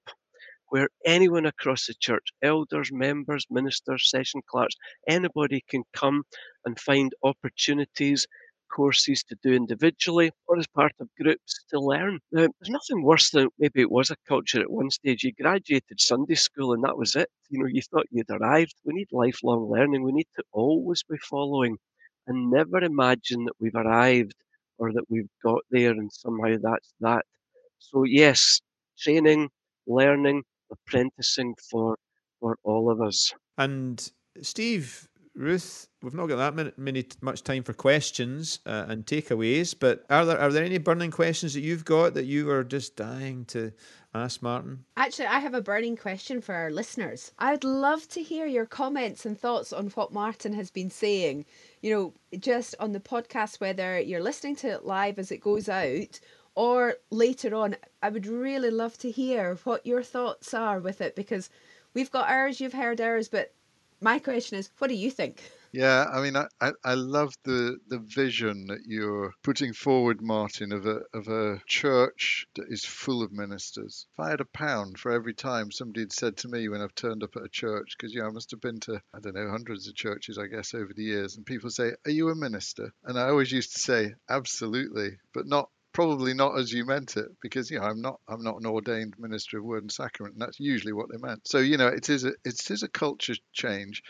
where 0.69 0.87
anyone 1.05 1.45
across 1.45 1.87
the 1.87 1.93
church, 1.99 2.29
elders, 2.41 2.91
members, 2.93 3.45
ministers, 3.49 4.09
session 4.09 4.41
clerks, 4.49 4.75
anybody 5.07 5.63
can 5.69 5.83
come 5.93 6.23
and 6.65 6.79
find 6.79 7.11
opportunities, 7.23 8.25
courses 8.71 9.23
to 9.23 9.35
do 9.43 9.53
individually 9.53 10.31
or 10.47 10.57
as 10.57 10.67
part 10.67 10.93
of 10.99 11.09
groups 11.19 11.65
to 11.69 11.79
learn. 11.79 12.19
Now, 12.31 12.47
there's 12.59 12.69
nothing 12.69 13.03
worse 13.03 13.29
than 13.29 13.49
maybe 13.59 13.81
it 13.81 13.91
was 13.91 14.09
a 14.09 14.15
culture 14.27 14.61
at 14.61 14.71
one 14.71 14.89
stage. 14.89 15.23
You 15.23 15.33
graduated 15.33 15.99
Sunday 15.99 16.35
school 16.35 16.73
and 16.73 16.83
that 16.85 16.97
was 16.97 17.15
it. 17.15 17.29
You 17.49 17.59
know, 17.59 17.67
you 17.67 17.81
thought 17.81 18.07
you'd 18.11 18.29
arrived. 18.29 18.75
We 18.85 18.93
need 18.93 19.09
lifelong 19.11 19.69
learning. 19.69 20.03
We 20.03 20.13
need 20.13 20.29
to 20.37 20.43
always 20.53 21.03
be 21.03 21.17
following 21.17 21.77
and 22.27 22.49
never 22.49 22.77
imagine 22.77 23.43
that 23.45 23.59
we've 23.59 23.75
arrived 23.75 24.35
or 24.81 24.91
that 24.91 25.03
we've 25.09 25.29
got 25.43 25.61
there 25.69 25.91
and 25.91 26.11
somehow 26.11 26.55
that's 26.59 26.93
that. 27.01 27.23
So 27.77 28.03
yes, 28.03 28.59
training, 28.97 29.49
learning, 29.85 30.41
apprenticing 30.71 31.53
for 31.69 31.95
for 32.39 32.57
all 32.63 32.89
of 32.91 32.99
us. 32.99 33.31
And 33.59 34.11
Steve, 34.41 35.07
Ruth, 35.35 35.87
we've 36.01 36.15
not 36.15 36.27
got 36.27 36.37
that 36.37 36.55
many, 36.55 36.71
many 36.77 37.05
much 37.21 37.43
time 37.43 37.61
for 37.61 37.73
questions 37.73 38.59
uh, 38.65 38.85
and 38.87 39.05
takeaways, 39.05 39.75
but 39.79 40.03
are 40.09 40.25
there 40.25 40.39
are 40.39 40.51
there 40.51 40.65
any 40.65 40.79
burning 40.79 41.11
questions 41.11 41.53
that 41.53 41.61
you've 41.61 41.85
got 41.85 42.15
that 42.15 42.25
you 42.25 42.49
are 42.49 42.63
just 42.63 42.95
dying 42.95 43.45
to 43.45 43.71
ask 44.15 44.41
Martin? 44.41 44.83
Actually, 44.97 45.27
I 45.27 45.39
have 45.39 45.53
a 45.53 45.61
burning 45.61 45.95
question 45.95 46.41
for 46.41 46.55
our 46.55 46.71
listeners. 46.71 47.31
I'd 47.37 47.63
love 47.63 48.07
to 48.09 48.23
hear 48.23 48.47
your 48.47 48.65
comments 48.65 49.27
and 49.27 49.39
thoughts 49.39 49.71
on 49.71 49.87
what 49.89 50.11
Martin 50.11 50.53
has 50.53 50.71
been 50.71 50.89
saying. 50.89 51.45
You 51.81 52.13
know, 52.31 52.37
just 52.37 52.75
on 52.79 52.91
the 52.91 52.99
podcast, 52.99 53.59
whether 53.59 53.99
you're 53.99 54.21
listening 54.23 54.55
to 54.57 54.67
it 54.69 54.85
live 54.85 55.17
as 55.19 55.31
it 55.31 55.41
goes 55.41 55.67
out 55.67 56.19
or 56.55 56.95
later 57.09 57.55
on. 57.55 57.75
I 58.01 58.09
would 58.09 58.27
really 58.27 58.69
love 58.69 58.97
to 58.99 59.11
hear 59.11 59.55
what 59.63 59.85
your 59.85 60.03
thoughts 60.03 60.53
are 60.53 60.79
with 60.79 61.01
it 61.01 61.15
because 61.15 61.49
we've 61.93 62.11
got 62.11 62.29
ours, 62.29 62.59
you've 62.59 62.73
heard 62.73 63.01
ours, 63.01 63.29
but 63.29 63.53
my 63.99 64.19
question 64.19 64.57
is, 64.57 64.69
what 64.77 64.89
do 64.89 64.95
you 64.95 65.11
think? 65.11 65.41
Yeah, 65.73 66.05
I 66.11 66.21
mean, 66.21 66.35
I, 66.35 66.47
I, 66.59 66.71
I 66.83 66.93
love 66.95 67.33
the, 67.43 67.77
the 67.87 67.99
vision 67.99 68.67
that 68.67 68.81
you're 68.85 69.33
putting 69.41 69.71
forward, 69.73 70.21
Martin, 70.21 70.73
of 70.73 70.85
a 70.85 71.01
of 71.13 71.29
a 71.29 71.61
church 71.65 72.45
that 72.55 72.65
is 72.69 72.83
full 72.83 73.23
of 73.23 73.31
ministers. 73.31 74.05
If 74.13 74.19
I 74.19 74.29
had 74.31 74.41
a 74.41 74.45
pound 74.45 74.99
for 74.99 75.11
every 75.11 75.33
time 75.33 75.71
somebody 75.71 76.01
had 76.01 76.11
said 76.11 76.35
to 76.37 76.49
me 76.49 76.67
when 76.67 76.81
I've 76.81 76.95
turned 76.95 77.23
up 77.23 77.37
at 77.37 77.45
a 77.45 77.49
church, 77.49 77.95
because 77.97 78.13
you 78.13 78.21
know, 78.21 78.27
I 78.27 78.31
must 78.31 78.51
have 78.51 78.59
been 78.59 78.81
to 78.81 79.01
I 79.13 79.19
don't 79.19 79.35
know 79.35 79.49
hundreds 79.49 79.87
of 79.87 79.95
churches, 79.95 80.37
I 80.37 80.47
guess, 80.47 80.73
over 80.73 80.91
the 80.93 81.03
years, 81.03 81.37
and 81.37 81.45
people 81.45 81.69
say, 81.69 81.93
"Are 82.05 82.11
you 82.11 82.29
a 82.29 82.35
minister?" 82.35 82.91
And 83.05 83.17
I 83.17 83.29
always 83.29 83.51
used 83.51 83.73
to 83.73 83.79
say, 83.79 84.15
"Absolutely," 84.29 85.19
but 85.33 85.47
not 85.47 85.69
probably 85.93 86.33
not 86.33 86.57
as 86.57 86.71
you 86.71 86.85
meant 86.85 87.17
it 87.17 87.27
because 87.41 87.69
you 87.69 87.77
know 87.79 87.85
I'm 87.85 88.01
not 88.01 88.19
I'm 88.27 88.43
not 88.43 88.59
an 88.59 88.65
ordained 88.65 89.15
minister 89.19 89.57
of 89.57 89.65
word 89.65 89.83
and 89.83 89.91
sacrament 89.91 90.35
and 90.35 90.41
that's 90.41 90.59
usually 90.59 90.93
what 90.93 91.11
they 91.11 91.17
meant 91.17 91.45
so 91.45 91.57
you 91.57 91.75
know 91.75 91.87
it 91.87 92.09
is 92.09 92.23
a 92.23 92.29
it 92.45 92.71
is 92.71 92.81
a 92.83 92.87
culture 92.87 93.33
change 93.51 94.01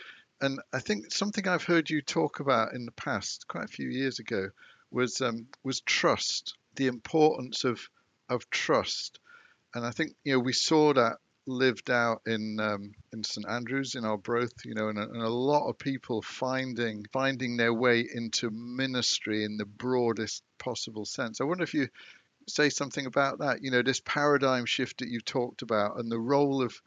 and 0.42 0.60
I 0.72 0.80
think 0.80 1.12
something 1.12 1.48
I've 1.48 1.64
heard 1.64 1.88
you 1.88 2.02
talk 2.02 2.40
about 2.40 2.74
in 2.74 2.84
the 2.84 2.92
past 2.92 3.46
quite 3.48 3.64
a 3.64 3.68
few 3.68 3.88
years 3.88 4.18
ago 4.18 4.50
was 4.90 5.20
um, 5.20 5.46
was 5.62 5.80
trust 5.80 6.54
the 6.74 6.88
importance 6.88 7.64
of 7.64 7.88
of 8.28 8.50
trust 8.50 9.20
and 9.74 9.86
I 9.86 9.90
think 9.90 10.14
you 10.24 10.34
know 10.34 10.38
we 10.40 10.52
saw 10.52 10.92
that 10.92 11.16
lived 11.46 11.90
out 11.90 12.22
in 12.26 12.60
um, 12.60 12.92
in 13.12 13.24
St 13.24 13.46
Andrews 13.48 13.94
in 13.94 14.04
our 14.04 14.12
Arbroath, 14.12 14.64
you 14.64 14.74
know, 14.74 14.88
and 14.88 14.98
a, 14.98 15.02
and 15.02 15.22
a, 15.22 15.28
lot 15.28 15.68
of 15.68 15.78
people 15.78 16.22
finding 16.22 17.04
finding 17.12 17.56
their 17.56 17.74
way 17.74 18.06
into 18.12 18.50
ministry 18.50 19.44
in 19.44 19.56
the 19.56 19.66
broadest 19.66 20.42
possible 20.58 21.04
sense. 21.04 21.40
I 21.40 21.44
wonder 21.44 21.64
if 21.64 21.74
you 21.74 21.88
say 22.48 22.68
something 22.68 23.06
about 23.06 23.38
that. 23.40 23.62
You 23.62 23.70
know, 23.70 23.82
this 23.82 24.00
paradigm 24.04 24.66
shift 24.66 24.98
that 24.98 25.08
you 25.08 25.20
talked 25.20 25.62
about 25.62 25.98
and 25.98 26.10
the 26.10 26.20
role 26.20 26.62
of 26.62 26.80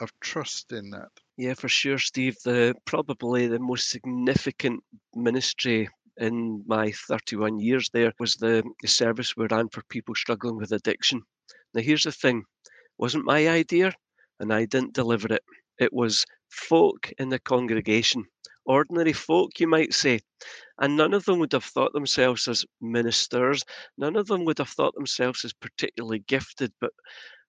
of 0.00 0.12
trust 0.20 0.72
in 0.72 0.90
that. 0.90 1.10
Yeah, 1.36 1.54
for 1.54 1.68
sure, 1.68 1.98
Steve. 1.98 2.36
The 2.44 2.74
probably 2.84 3.48
the 3.48 3.58
most 3.58 3.90
significant 3.90 4.84
ministry 5.14 5.88
in 6.16 6.62
my 6.66 6.92
31 6.92 7.58
years 7.58 7.90
there 7.92 8.12
was 8.20 8.36
the, 8.36 8.62
the 8.82 8.88
service 8.88 9.36
we 9.36 9.48
ran 9.50 9.68
for 9.70 9.82
people 9.88 10.14
struggling 10.14 10.56
with 10.56 10.70
addiction. 10.70 11.22
Now, 11.74 11.82
here's 11.82 12.04
the 12.04 12.12
thing 12.12 12.44
wasn't 12.98 13.24
my 13.24 13.48
idea, 13.48 13.92
and 14.38 14.52
I 14.52 14.66
didn't 14.66 14.94
deliver 14.94 15.32
it. 15.32 15.42
It 15.80 15.92
was 15.92 16.24
folk 16.50 17.12
in 17.18 17.30
the 17.30 17.40
congregation, 17.40 18.26
ordinary 18.64 19.12
folk, 19.12 19.58
you 19.58 19.66
might 19.66 19.92
say. 19.92 20.20
And 20.78 20.96
none 20.96 21.14
of 21.14 21.24
them 21.24 21.40
would 21.40 21.52
have 21.52 21.64
thought 21.64 21.92
themselves 21.94 22.46
as 22.46 22.64
ministers. 22.80 23.64
None 23.98 24.14
of 24.14 24.28
them 24.28 24.44
would 24.44 24.58
have 24.58 24.68
thought 24.68 24.94
themselves 24.94 25.44
as 25.44 25.52
particularly 25.52 26.20
gifted, 26.20 26.72
but 26.80 26.92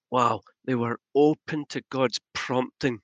wow, 0.09 0.41
they 0.65 0.73
were 0.75 0.99
open 1.13 1.65
to 1.69 1.83
God's 1.91 2.19
prompting 2.33 2.99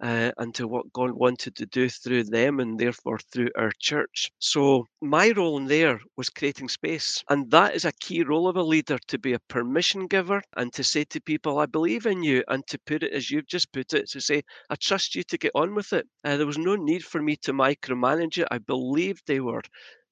uh, 0.00 0.32
and 0.38 0.54
to 0.54 0.66
what 0.68 0.92
God 0.92 1.12
wanted 1.12 1.56
to 1.56 1.66
do 1.66 1.88
through 1.88 2.24
them 2.24 2.60
and 2.60 2.78
therefore 2.78 3.18
through 3.32 3.50
our 3.56 3.70
church. 3.78 4.30
So, 4.38 4.86
my 5.00 5.30
role 5.30 5.56
in 5.58 5.66
there 5.66 6.00
was 6.16 6.30
creating 6.30 6.68
space. 6.68 7.22
And 7.30 7.50
that 7.50 7.74
is 7.74 7.84
a 7.84 7.92
key 8.00 8.22
role 8.22 8.48
of 8.48 8.56
a 8.56 8.62
leader 8.62 8.98
to 9.08 9.18
be 9.18 9.32
a 9.32 9.38
permission 9.48 10.06
giver 10.06 10.42
and 10.56 10.72
to 10.74 10.84
say 10.84 11.04
to 11.04 11.20
people, 11.20 11.58
I 11.58 11.66
believe 11.66 12.06
in 12.06 12.22
you, 12.22 12.42
and 12.48 12.66
to 12.68 12.78
put 12.86 13.02
it 13.02 13.12
as 13.12 13.30
you've 13.30 13.46
just 13.46 13.72
put 13.72 13.92
it, 13.94 14.08
to 14.10 14.20
say, 14.20 14.42
I 14.70 14.76
trust 14.76 15.14
you 15.14 15.22
to 15.24 15.38
get 15.38 15.52
on 15.54 15.74
with 15.74 15.92
it. 15.92 16.06
Uh, 16.24 16.36
there 16.36 16.46
was 16.46 16.58
no 16.58 16.76
need 16.76 17.04
for 17.04 17.22
me 17.22 17.36
to 17.42 17.52
micromanage 17.52 18.38
it. 18.38 18.48
I 18.50 18.58
believed 18.58 19.22
they 19.26 19.40
were 19.40 19.62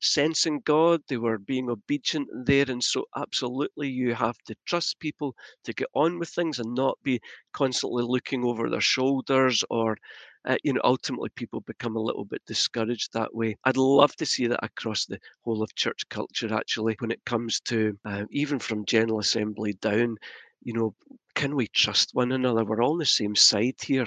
sensing 0.03 0.61
God, 0.65 1.01
they 1.09 1.17
were 1.17 1.39
being 1.39 1.71
obedient 1.71 2.29
there. 2.47 2.67
And 2.69 2.83
so, 2.83 3.07
absolutely, 3.17 3.89
you 3.89 4.15
have 4.15 4.39
to 4.47 4.55
trust 4.67 4.99
people 5.01 5.35
to 5.65 5.73
get 5.73 5.89
on 5.95 6.19
with 6.19 6.29
things 6.31 6.59
and 6.59 6.75
not 6.75 6.99
be 7.03 7.21
constantly 7.53 8.05
looking 8.05 8.45
over 8.45 8.69
their 8.69 8.81
shoulders 8.81 9.65
or. 9.71 9.97
Uh, 10.45 10.57
you 10.65 10.73
know, 10.73 10.81
ultimately 10.83 11.29
people 11.37 11.61
become 11.61 11.95
a 11.95 12.01
little 12.01 12.25
bit 12.25 12.43
discouraged 12.47 13.13
that 13.13 13.33
way. 13.33 13.57
I'd 13.65 13.77
love 13.77 14.17
to 14.17 14.27
see 14.27 14.49
that 14.49 14.65
across 14.65 15.07
the 15.07 15.21
whole 15.45 15.63
of 15.63 15.73
church 15.77 16.03
culture, 16.09 16.53
actually, 16.53 16.97
when 16.99 17.13
it 17.13 17.25
comes 17.25 17.61
to 17.67 17.97
uh, 18.05 18.25
even 18.31 18.59
from 18.59 18.85
General 18.85 19.21
Assembly 19.21 19.75
down, 19.75 20.17
you 20.65 20.73
know, 20.73 20.95
can 21.37 21.55
we 21.55 21.69
trust 21.69 22.11
one 22.13 22.33
another? 22.33 22.65
We're 22.65 22.83
all 22.83 22.93
on 22.93 22.99
the 22.99 23.07
same 23.07 23.37
side 23.37 23.77
here. 23.81 24.07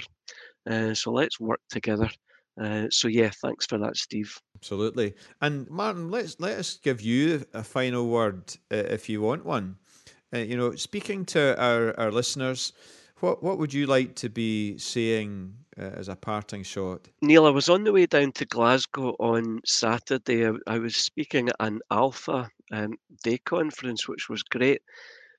Uh, 0.68 0.94
so 0.94 1.12
let's 1.12 1.40
work 1.40 1.60
together. 1.70 2.10
Uh, 2.60 2.86
so 2.90 3.08
yeah, 3.08 3.30
thanks 3.42 3.66
for 3.66 3.78
that, 3.78 3.96
Steve. 3.96 4.34
Absolutely. 4.56 5.14
And 5.40 5.68
Martin, 5.70 6.10
let's 6.10 6.40
let 6.40 6.58
us 6.58 6.78
give 6.82 7.00
you 7.00 7.44
a 7.52 7.62
final 7.62 8.08
word 8.08 8.56
uh, 8.72 8.76
if 8.76 9.08
you 9.08 9.20
want 9.20 9.44
one. 9.44 9.76
Uh, 10.34 10.38
you 10.38 10.56
know, 10.56 10.74
speaking 10.74 11.24
to 11.26 11.60
our, 11.62 11.98
our 12.00 12.10
listeners, 12.10 12.72
what 13.20 13.42
what 13.42 13.58
would 13.58 13.72
you 13.72 13.86
like 13.86 14.14
to 14.16 14.28
be 14.28 14.76
saying 14.78 15.54
uh, 15.78 15.82
as 15.82 16.08
a 16.08 16.16
parting 16.16 16.62
shot? 16.62 17.08
Neil, 17.22 17.46
I 17.46 17.50
was 17.50 17.68
on 17.68 17.84
the 17.84 17.92
way 17.92 18.06
down 18.06 18.32
to 18.32 18.44
Glasgow 18.46 19.16
on 19.20 19.60
Saturday. 19.64 20.46
I, 20.46 20.52
I 20.66 20.78
was 20.78 20.96
speaking 20.96 21.48
at 21.48 21.56
an 21.60 21.80
Alpha 21.90 22.50
um, 22.72 22.94
Day 23.22 23.38
conference, 23.38 24.08
which 24.08 24.28
was 24.28 24.42
great 24.42 24.82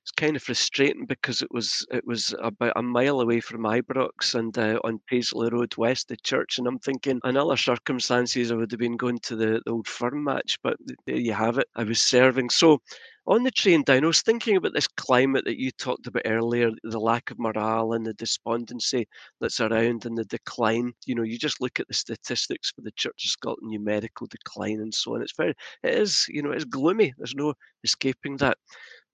it's 0.08 0.12
kind 0.22 0.36
of 0.36 0.42
frustrating 0.42 1.04
because 1.04 1.42
it 1.42 1.52
was 1.52 1.86
it 1.92 2.06
was 2.06 2.34
about 2.40 2.72
a 2.76 2.82
mile 2.82 3.20
away 3.20 3.40
from 3.40 3.64
Ibrox 3.64 4.34
and 4.34 4.56
uh, 4.56 4.80
on 4.82 5.00
Paisley 5.06 5.50
Road 5.50 5.76
West, 5.76 6.08
the 6.08 6.16
church. 6.16 6.56
And 6.56 6.66
I'm 6.66 6.78
thinking, 6.78 7.20
in 7.24 7.36
other 7.36 7.58
circumstances, 7.58 8.50
I 8.50 8.54
would 8.54 8.70
have 8.70 8.80
been 8.80 8.96
going 8.96 9.18
to 9.24 9.36
the, 9.36 9.60
the 9.66 9.70
old 9.70 9.86
firm 9.86 10.24
match, 10.24 10.58
but 10.62 10.78
there 11.06 11.16
you 11.16 11.34
have 11.34 11.58
it. 11.58 11.68
I 11.76 11.84
was 11.84 12.00
serving. 12.00 12.48
So 12.48 12.80
on 13.26 13.42
the 13.42 13.50
train 13.50 13.82
down, 13.82 14.04
I 14.04 14.06
was 14.06 14.22
thinking 14.22 14.56
about 14.56 14.72
this 14.72 14.88
climate 14.88 15.44
that 15.44 15.60
you 15.60 15.70
talked 15.72 16.06
about 16.06 16.22
earlier, 16.24 16.70
the 16.84 16.98
lack 16.98 17.30
of 17.30 17.38
morale 17.38 17.92
and 17.92 18.06
the 18.06 18.14
despondency 18.14 19.06
that's 19.42 19.60
around 19.60 20.06
and 20.06 20.16
the 20.16 20.24
decline. 20.24 20.94
You 21.04 21.16
know, 21.16 21.22
you 21.22 21.36
just 21.36 21.60
look 21.60 21.78
at 21.78 21.88
the 21.88 21.92
statistics 21.94 22.70
for 22.70 22.80
the 22.80 22.92
Church 22.92 23.26
of 23.26 23.30
Scotland 23.30 23.70
numerical 23.70 24.26
decline 24.26 24.80
and 24.80 24.94
so 24.94 25.14
on. 25.14 25.20
It's 25.20 25.36
very, 25.36 25.52
it 25.82 25.94
is, 25.94 26.24
you 26.30 26.42
know, 26.42 26.52
it's 26.52 26.64
gloomy. 26.64 27.12
There's 27.18 27.34
no 27.34 27.52
escaping 27.84 28.38
that. 28.38 28.56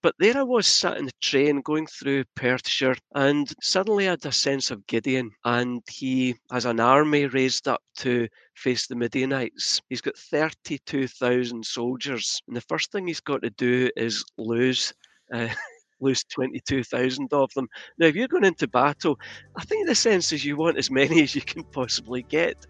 But 0.05 0.17
there 0.19 0.37
I 0.37 0.43
was 0.43 0.67
sat 0.67 0.99
in 0.99 1.07
the 1.07 1.13
train 1.23 1.63
going 1.63 1.87
through 1.87 2.25
Perthshire, 2.37 2.97
and 3.15 3.51
suddenly 3.63 4.07
I 4.07 4.11
had 4.11 4.27
a 4.27 4.33
sense 4.33 4.71
of 4.71 4.87
Gideon. 4.87 5.31
And 5.47 5.81
he 5.91 6.35
has 6.53 6.67
an 6.67 6.79
army 6.79 7.25
raised 7.25 7.67
up 7.69 7.81
to 8.01 8.29
face 8.55 8.87
the 8.87 8.97
Midianites. 8.97 9.81
He's 9.89 10.03
got 10.03 10.19
32,000 10.19 11.65
soldiers. 11.65 12.43
And 12.47 12.55
the 12.55 12.61
first 12.61 12.93
thing 12.93 13.07
he's 13.07 13.21
got 13.21 13.41
to 13.45 13.49
do 13.49 13.89
is 13.97 14.23
lose. 14.37 14.93
Uh, 15.33 15.49
lose 16.01 16.23
22,000 16.25 17.33
of 17.33 17.51
them. 17.55 17.67
Now, 17.97 18.05
if 18.05 18.15
you're 18.15 18.29
going 18.29 18.45
into 18.45 18.69
battle, 18.69 19.19
I 19.57 19.65
think 19.65 19.87
the 19.89 19.95
sense 19.95 20.33
is 20.33 20.45
you 20.45 20.59
want 20.59 20.77
as 20.77 20.91
many 20.91 21.23
as 21.23 21.35
you 21.35 21.41
can 21.41 21.65
possibly 21.65 22.25
get. 22.25 22.67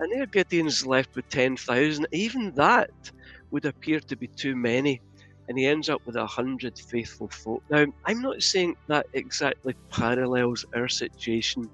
And 0.00 0.12
there 0.12 0.26
Gideon's 0.26 0.86
left 0.86 1.16
with 1.16 1.30
10,000. 1.30 2.06
Even 2.12 2.52
that 2.56 2.90
would 3.50 3.64
appear 3.64 4.00
to 4.00 4.16
be 4.16 4.26
too 4.26 4.54
many 4.54 5.00
and 5.48 5.58
he 5.58 5.66
ends 5.66 5.88
up 5.88 6.00
with 6.04 6.16
a 6.16 6.26
hundred 6.26 6.74
faithful 6.90 7.28
folk. 7.44 7.62
Now, 7.70 7.86
I'm 8.06 8.20
not 8.22 8.42
saying 8.42 8.74
that 8.88 9.06
exactly 9.12 9.74
parallels 9.92 10.64
our 10.74 10.88
situation, 10.88 11.70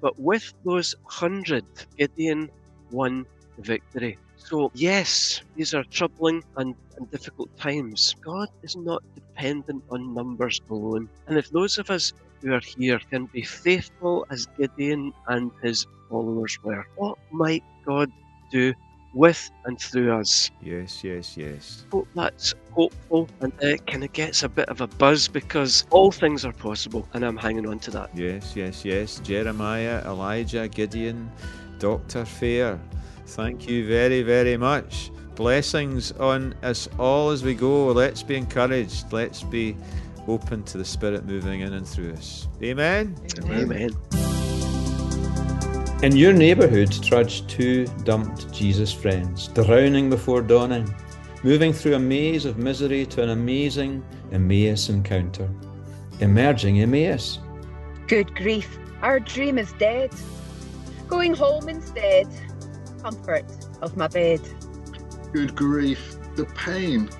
but 0.00 0.14
with 0.18 0.44
those 0.64 0.94
hundred, 1.08 1.64
Gideon 1.96 2.48
won 2.90 3.24
the 3.56 3.62
victory. 3.64 4.18
So, 4.36 4.70
yes, 4.74 5.40
these 5.54 5.72
are 5.74 5.84
troubling 5.92 6.42
and, 6.56 6.74
and 6.96 7.10
difficult 7.10 7.48
times. 7.60 8.14
God 8.24 8.48
is 8.62 8.74
not 8.76 9.02
dependent 9.14 9.84
on 9.90 10.14
numbers 10.14 10.60
alone. 10.68 11.08
And 11.28 11.38
if 11.38 11.48
those 11.50 11.78
of 11.78 11.90
us 11.90 12.12
who 12.40 12.52
are 12.52 12.60
here 12.76 13.00
can 13.10 13.28
be 13.32 13.42
faithful 13.42 14.26
as 14.30 14.46
Gideon 14.58 15.12
and 15.28 15.52
his 15.62 15.86
followers 16.08 16.56
were, 16.64 16.84
what 16.96 17.16
might 17.30 17.62
God 17.86 18.10
do 18.50 18.74
with 19.14 19.50
and 19.64 19.80
through 19.80 20.12
us. 20.12 20.50
Yes, 20.60 21.04
yes, 21.04 21.36
yes. 21.36 21.84
Hope 21.92 22.08
that's 22.14 22.54
hopeful 22.72 23.28
and 23.40 23.52
it 23.60 23.86
kind 23.86 24.04
of 24.04 24.12
gets 24.12 24.42
a 24.42 24.48
bit 24.48 24.68
of 24.68 24.80
a 24.80 24.86
buzz 24.86 25.28
because 25.28 25.86
all 25.90 26.10
things 26.10 26.44
are 26.44 26.52
possible 26.52 27.06
and 27.12 27.24
I'm 27.24 27.36
hanging 27.36 27.66
on 27.66 27.78
to 27.80 27.90
that. 27.92 28.10
Yes, 28.16 28.56
yes, 28.56 28.84
yes. 28.84 29.20
Jeremiah, 29.20 30.02
Elijah, 30.06 30.68
Gideon, 30.68 31.30
Dr. 31.78 32.24
Fair, 32.24 32.80
thank 33.26 33.68
you 33.68 33.86
very, 33.86 34.22
very 34.22 34.56
much. 34.56 35.10
Blessings 35.34 36.12
on 36.12 36.54
us 36.62 36.88
all 36.98 37.30
as 37.30 37.42
we 37.42 37.54
go. 37.54 37.86
Let's 37.86 38.22
be 38.22 38.36
encouraged. 38.36 39.12
Let's 39.12 39.42
be 39.42 39.76
open 40.28 40.62
to 40.64 40.78
the 40.78 40.84
Spirit 40.84 41.24
moving 41.24 41.60
in 41.60 41.72
and 41.72 41.86
through 41.86 42.12
us. 42.12 42.48
Amen. 42.62 43.16
Amen. 43.40 43.72
Amen. 44.12 44.31
In 46.02 46.16
your 46.16 46.32
neighbourhood 46.32 46.90
trudge 47.00 47.46
two 47.46 47.86
dumped 48.02 48.52
Jesus 48.52 48.92
friends, 48.92 49.46
drowning 49.46 50.10
before 50.10 50.42
dawning, 50.42 50.92
moving 51.44 51.72
through 51.72 51.94
a 51.94 51.98
maze 52.00 52.44
of 52.44 52.58
misery 52.58 53.06
to 53.06 53.22
an 53.22 53.30
amazing 53.30 54.04
Emmaus 54.32 54.88
encounter. 54.88 55.48
Emerging 56.18 56.80
Emmaus. 56.80 57.38
Good 58.08 58.34
grief, 58.34 58.80
our 59.00 59.20
dream 59.20 59.58
is 59.58 59.72
dead. 59.74 60.12
Going 61.06 61.34
home 61.34 61.68
instead, 61.68 62.26
comfort 63.00 63.44
of 63.80 63.96
my 63.96 64.08
bed. 64.08 64.40
Good 65.32 65.54
grief, 65.54 66.16
the 66.34 66.46
pain. 66.46 67.10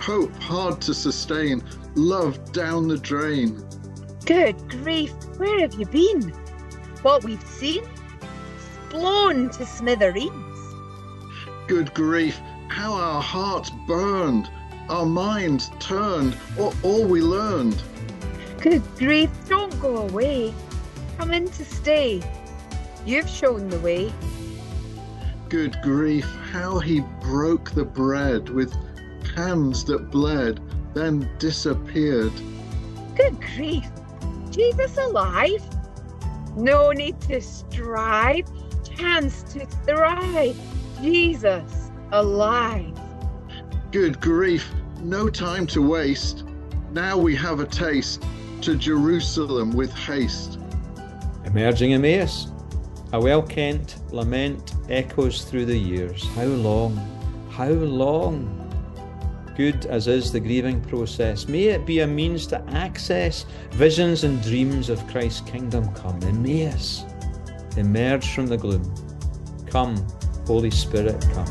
Hope 0.00 0.36
hard 0.42 0.82
to 0.82 0.92
sustain, 0.92 1.62
love 1.94 2.52
down 2.52 2.88
the 2.88 2.98
drain. 2.98 3.66
Good 4.26 4.68
grief, 4.68 5.14
where 5.38 5.60
have 5.60 5.72
you 5.72 5.86
been? 5.86 6.28
What 7.00 7.24
we've 7.24 7.42
seen? 7.46 7.82
Blown 8.92 9.48
to 9.48 9.64
smithereens. 9.64 10.74
Good 11.66 11.94
grief, 11.94 12.38
how 12.68 12.92
our 12.92 13.22
hearts 13.22 13.70
burned, 13.86 14.50
our 14.90 15.06
minds 15.06 15.70
turned, 15.80 16.36
or 16.58 16.74
all 16.82 17.06
we 17.06 17.22
learned. 17.22 17.82
Good 18.60 18.82
grief, 18.98 19.30
don't 19.48 19.80
go 19.80 19.96
away. 19.96 20.52
Come 21.16 21.32
in 21.32 21.48
to 21.52 21.64
stay. 21.64 22.22
You've 23.06 23.30
shown 23.30 23.70
the 23.70 23.78
way. 23.80 24.12
Good 25.48 25.80
grief, 25.82 26.26
how 26.50 26.78
he 26.78 27.00
broke 27.20 27.70
the 27.70 27.84
bread 27.84 28.50
with 28.50 28.74
hands 29.34 29.84
that 29.86 30.10
bled, 30.10 30.60
then 30.92 31.30
disappeared. 31.38 32.32
Good 33.16 33.40
grief, 33.40 33.88
Jesus 34.50 34.98
alive? 34.98 35.64
No 36.56 36.92
need 36.92 37.18
to 37.22 37.40
strive, 37.40 38.46
chance 38.96 39.42
to 39.54 39.66
thrive. 39.84 40.56
Jesus 41.00 41.90
alive. 42.12 42.98
Good 43.90 44.20
grief, 44.20 44.70
no 45.02 45.28
time 45.28 45.66
to 45.68 45.82
waste. 45.82 46.44
Now 46.92 47.16
we 47.16 47.34
have 47.36 47.60
a 47.60 47.66
taste 47.66 48.24
to 48.62 48.76
Jerusalem 48.76 49.72
with 49.72 49.92
haste. 49.92 50.58
Emerging 51.44 51.94
Emmaus. 51.94 52.48
A 53.12 53.20
well 53.20 53.42
kent 53.42 53.96
lament 54.10 54.74
echoes 54.88 55.44
through 55.44 55.66
the 55.66 55.76
years. 55.76 56.24
How 56.34 56.46
long? 56.46 56.96
How 57.50 57.68
long? 57.68 58.58
Good 59.56 59.84
as 59.86 60.08
is 60.08 60.32
the 60.32 60.40
grieving 60.40 60.80
process, 60.80 61.46
may 61.46 61.64
it 61.64 61.84
be 61.84 62.00
a 62.00 62.06
means 62.06 62.46
to 62.46 62.64
access 62.70 63.44
visions 63.72 64.24
and 64.24 64.42
dreams 64.42 64.88
of 64.88 65.06
Christ's 65.08 65.42
kingdom 65.42 65.92
come. 65.92 66.18
Emmaus, 66.22 67.04
emerge 67.76 68.34
from 68.34 68.46
the 68.46 68.56
gloom. 68.56 68.82
Come, 69.66 69.96
Holy 70.46 70.70
Spirit, 70.70 71.20
come. 71.34 71.46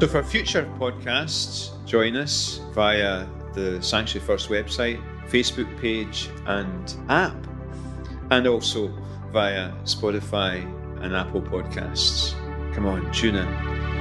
So 0.00 0.06
for 0.06 0.22
future 0.22 0.64
podcasts, 0.78 1.84
join 1.84 2.14
us 2.16 2.60
via 2.72 3.26
the 3.54 3.82
Sanctuary 3.82 4.24
First 4.26 4.48
website, 4.48 5.02
Facebook 5.28 5.68
page, 5.80 6.28
and 6.46 6.94
app, 7.08 7.36
and 8.30 8.46
also 8.46 8.88
via 9.32 9.72
Spotify 9.82 10.62
and 11.02 11.16
Apple 11.16 11.42
Podcasts. 11.42 12.34
Come 12.74 12.86
on, 12.86 13.10
tune 13.12 13.34
in. 13.34 13.97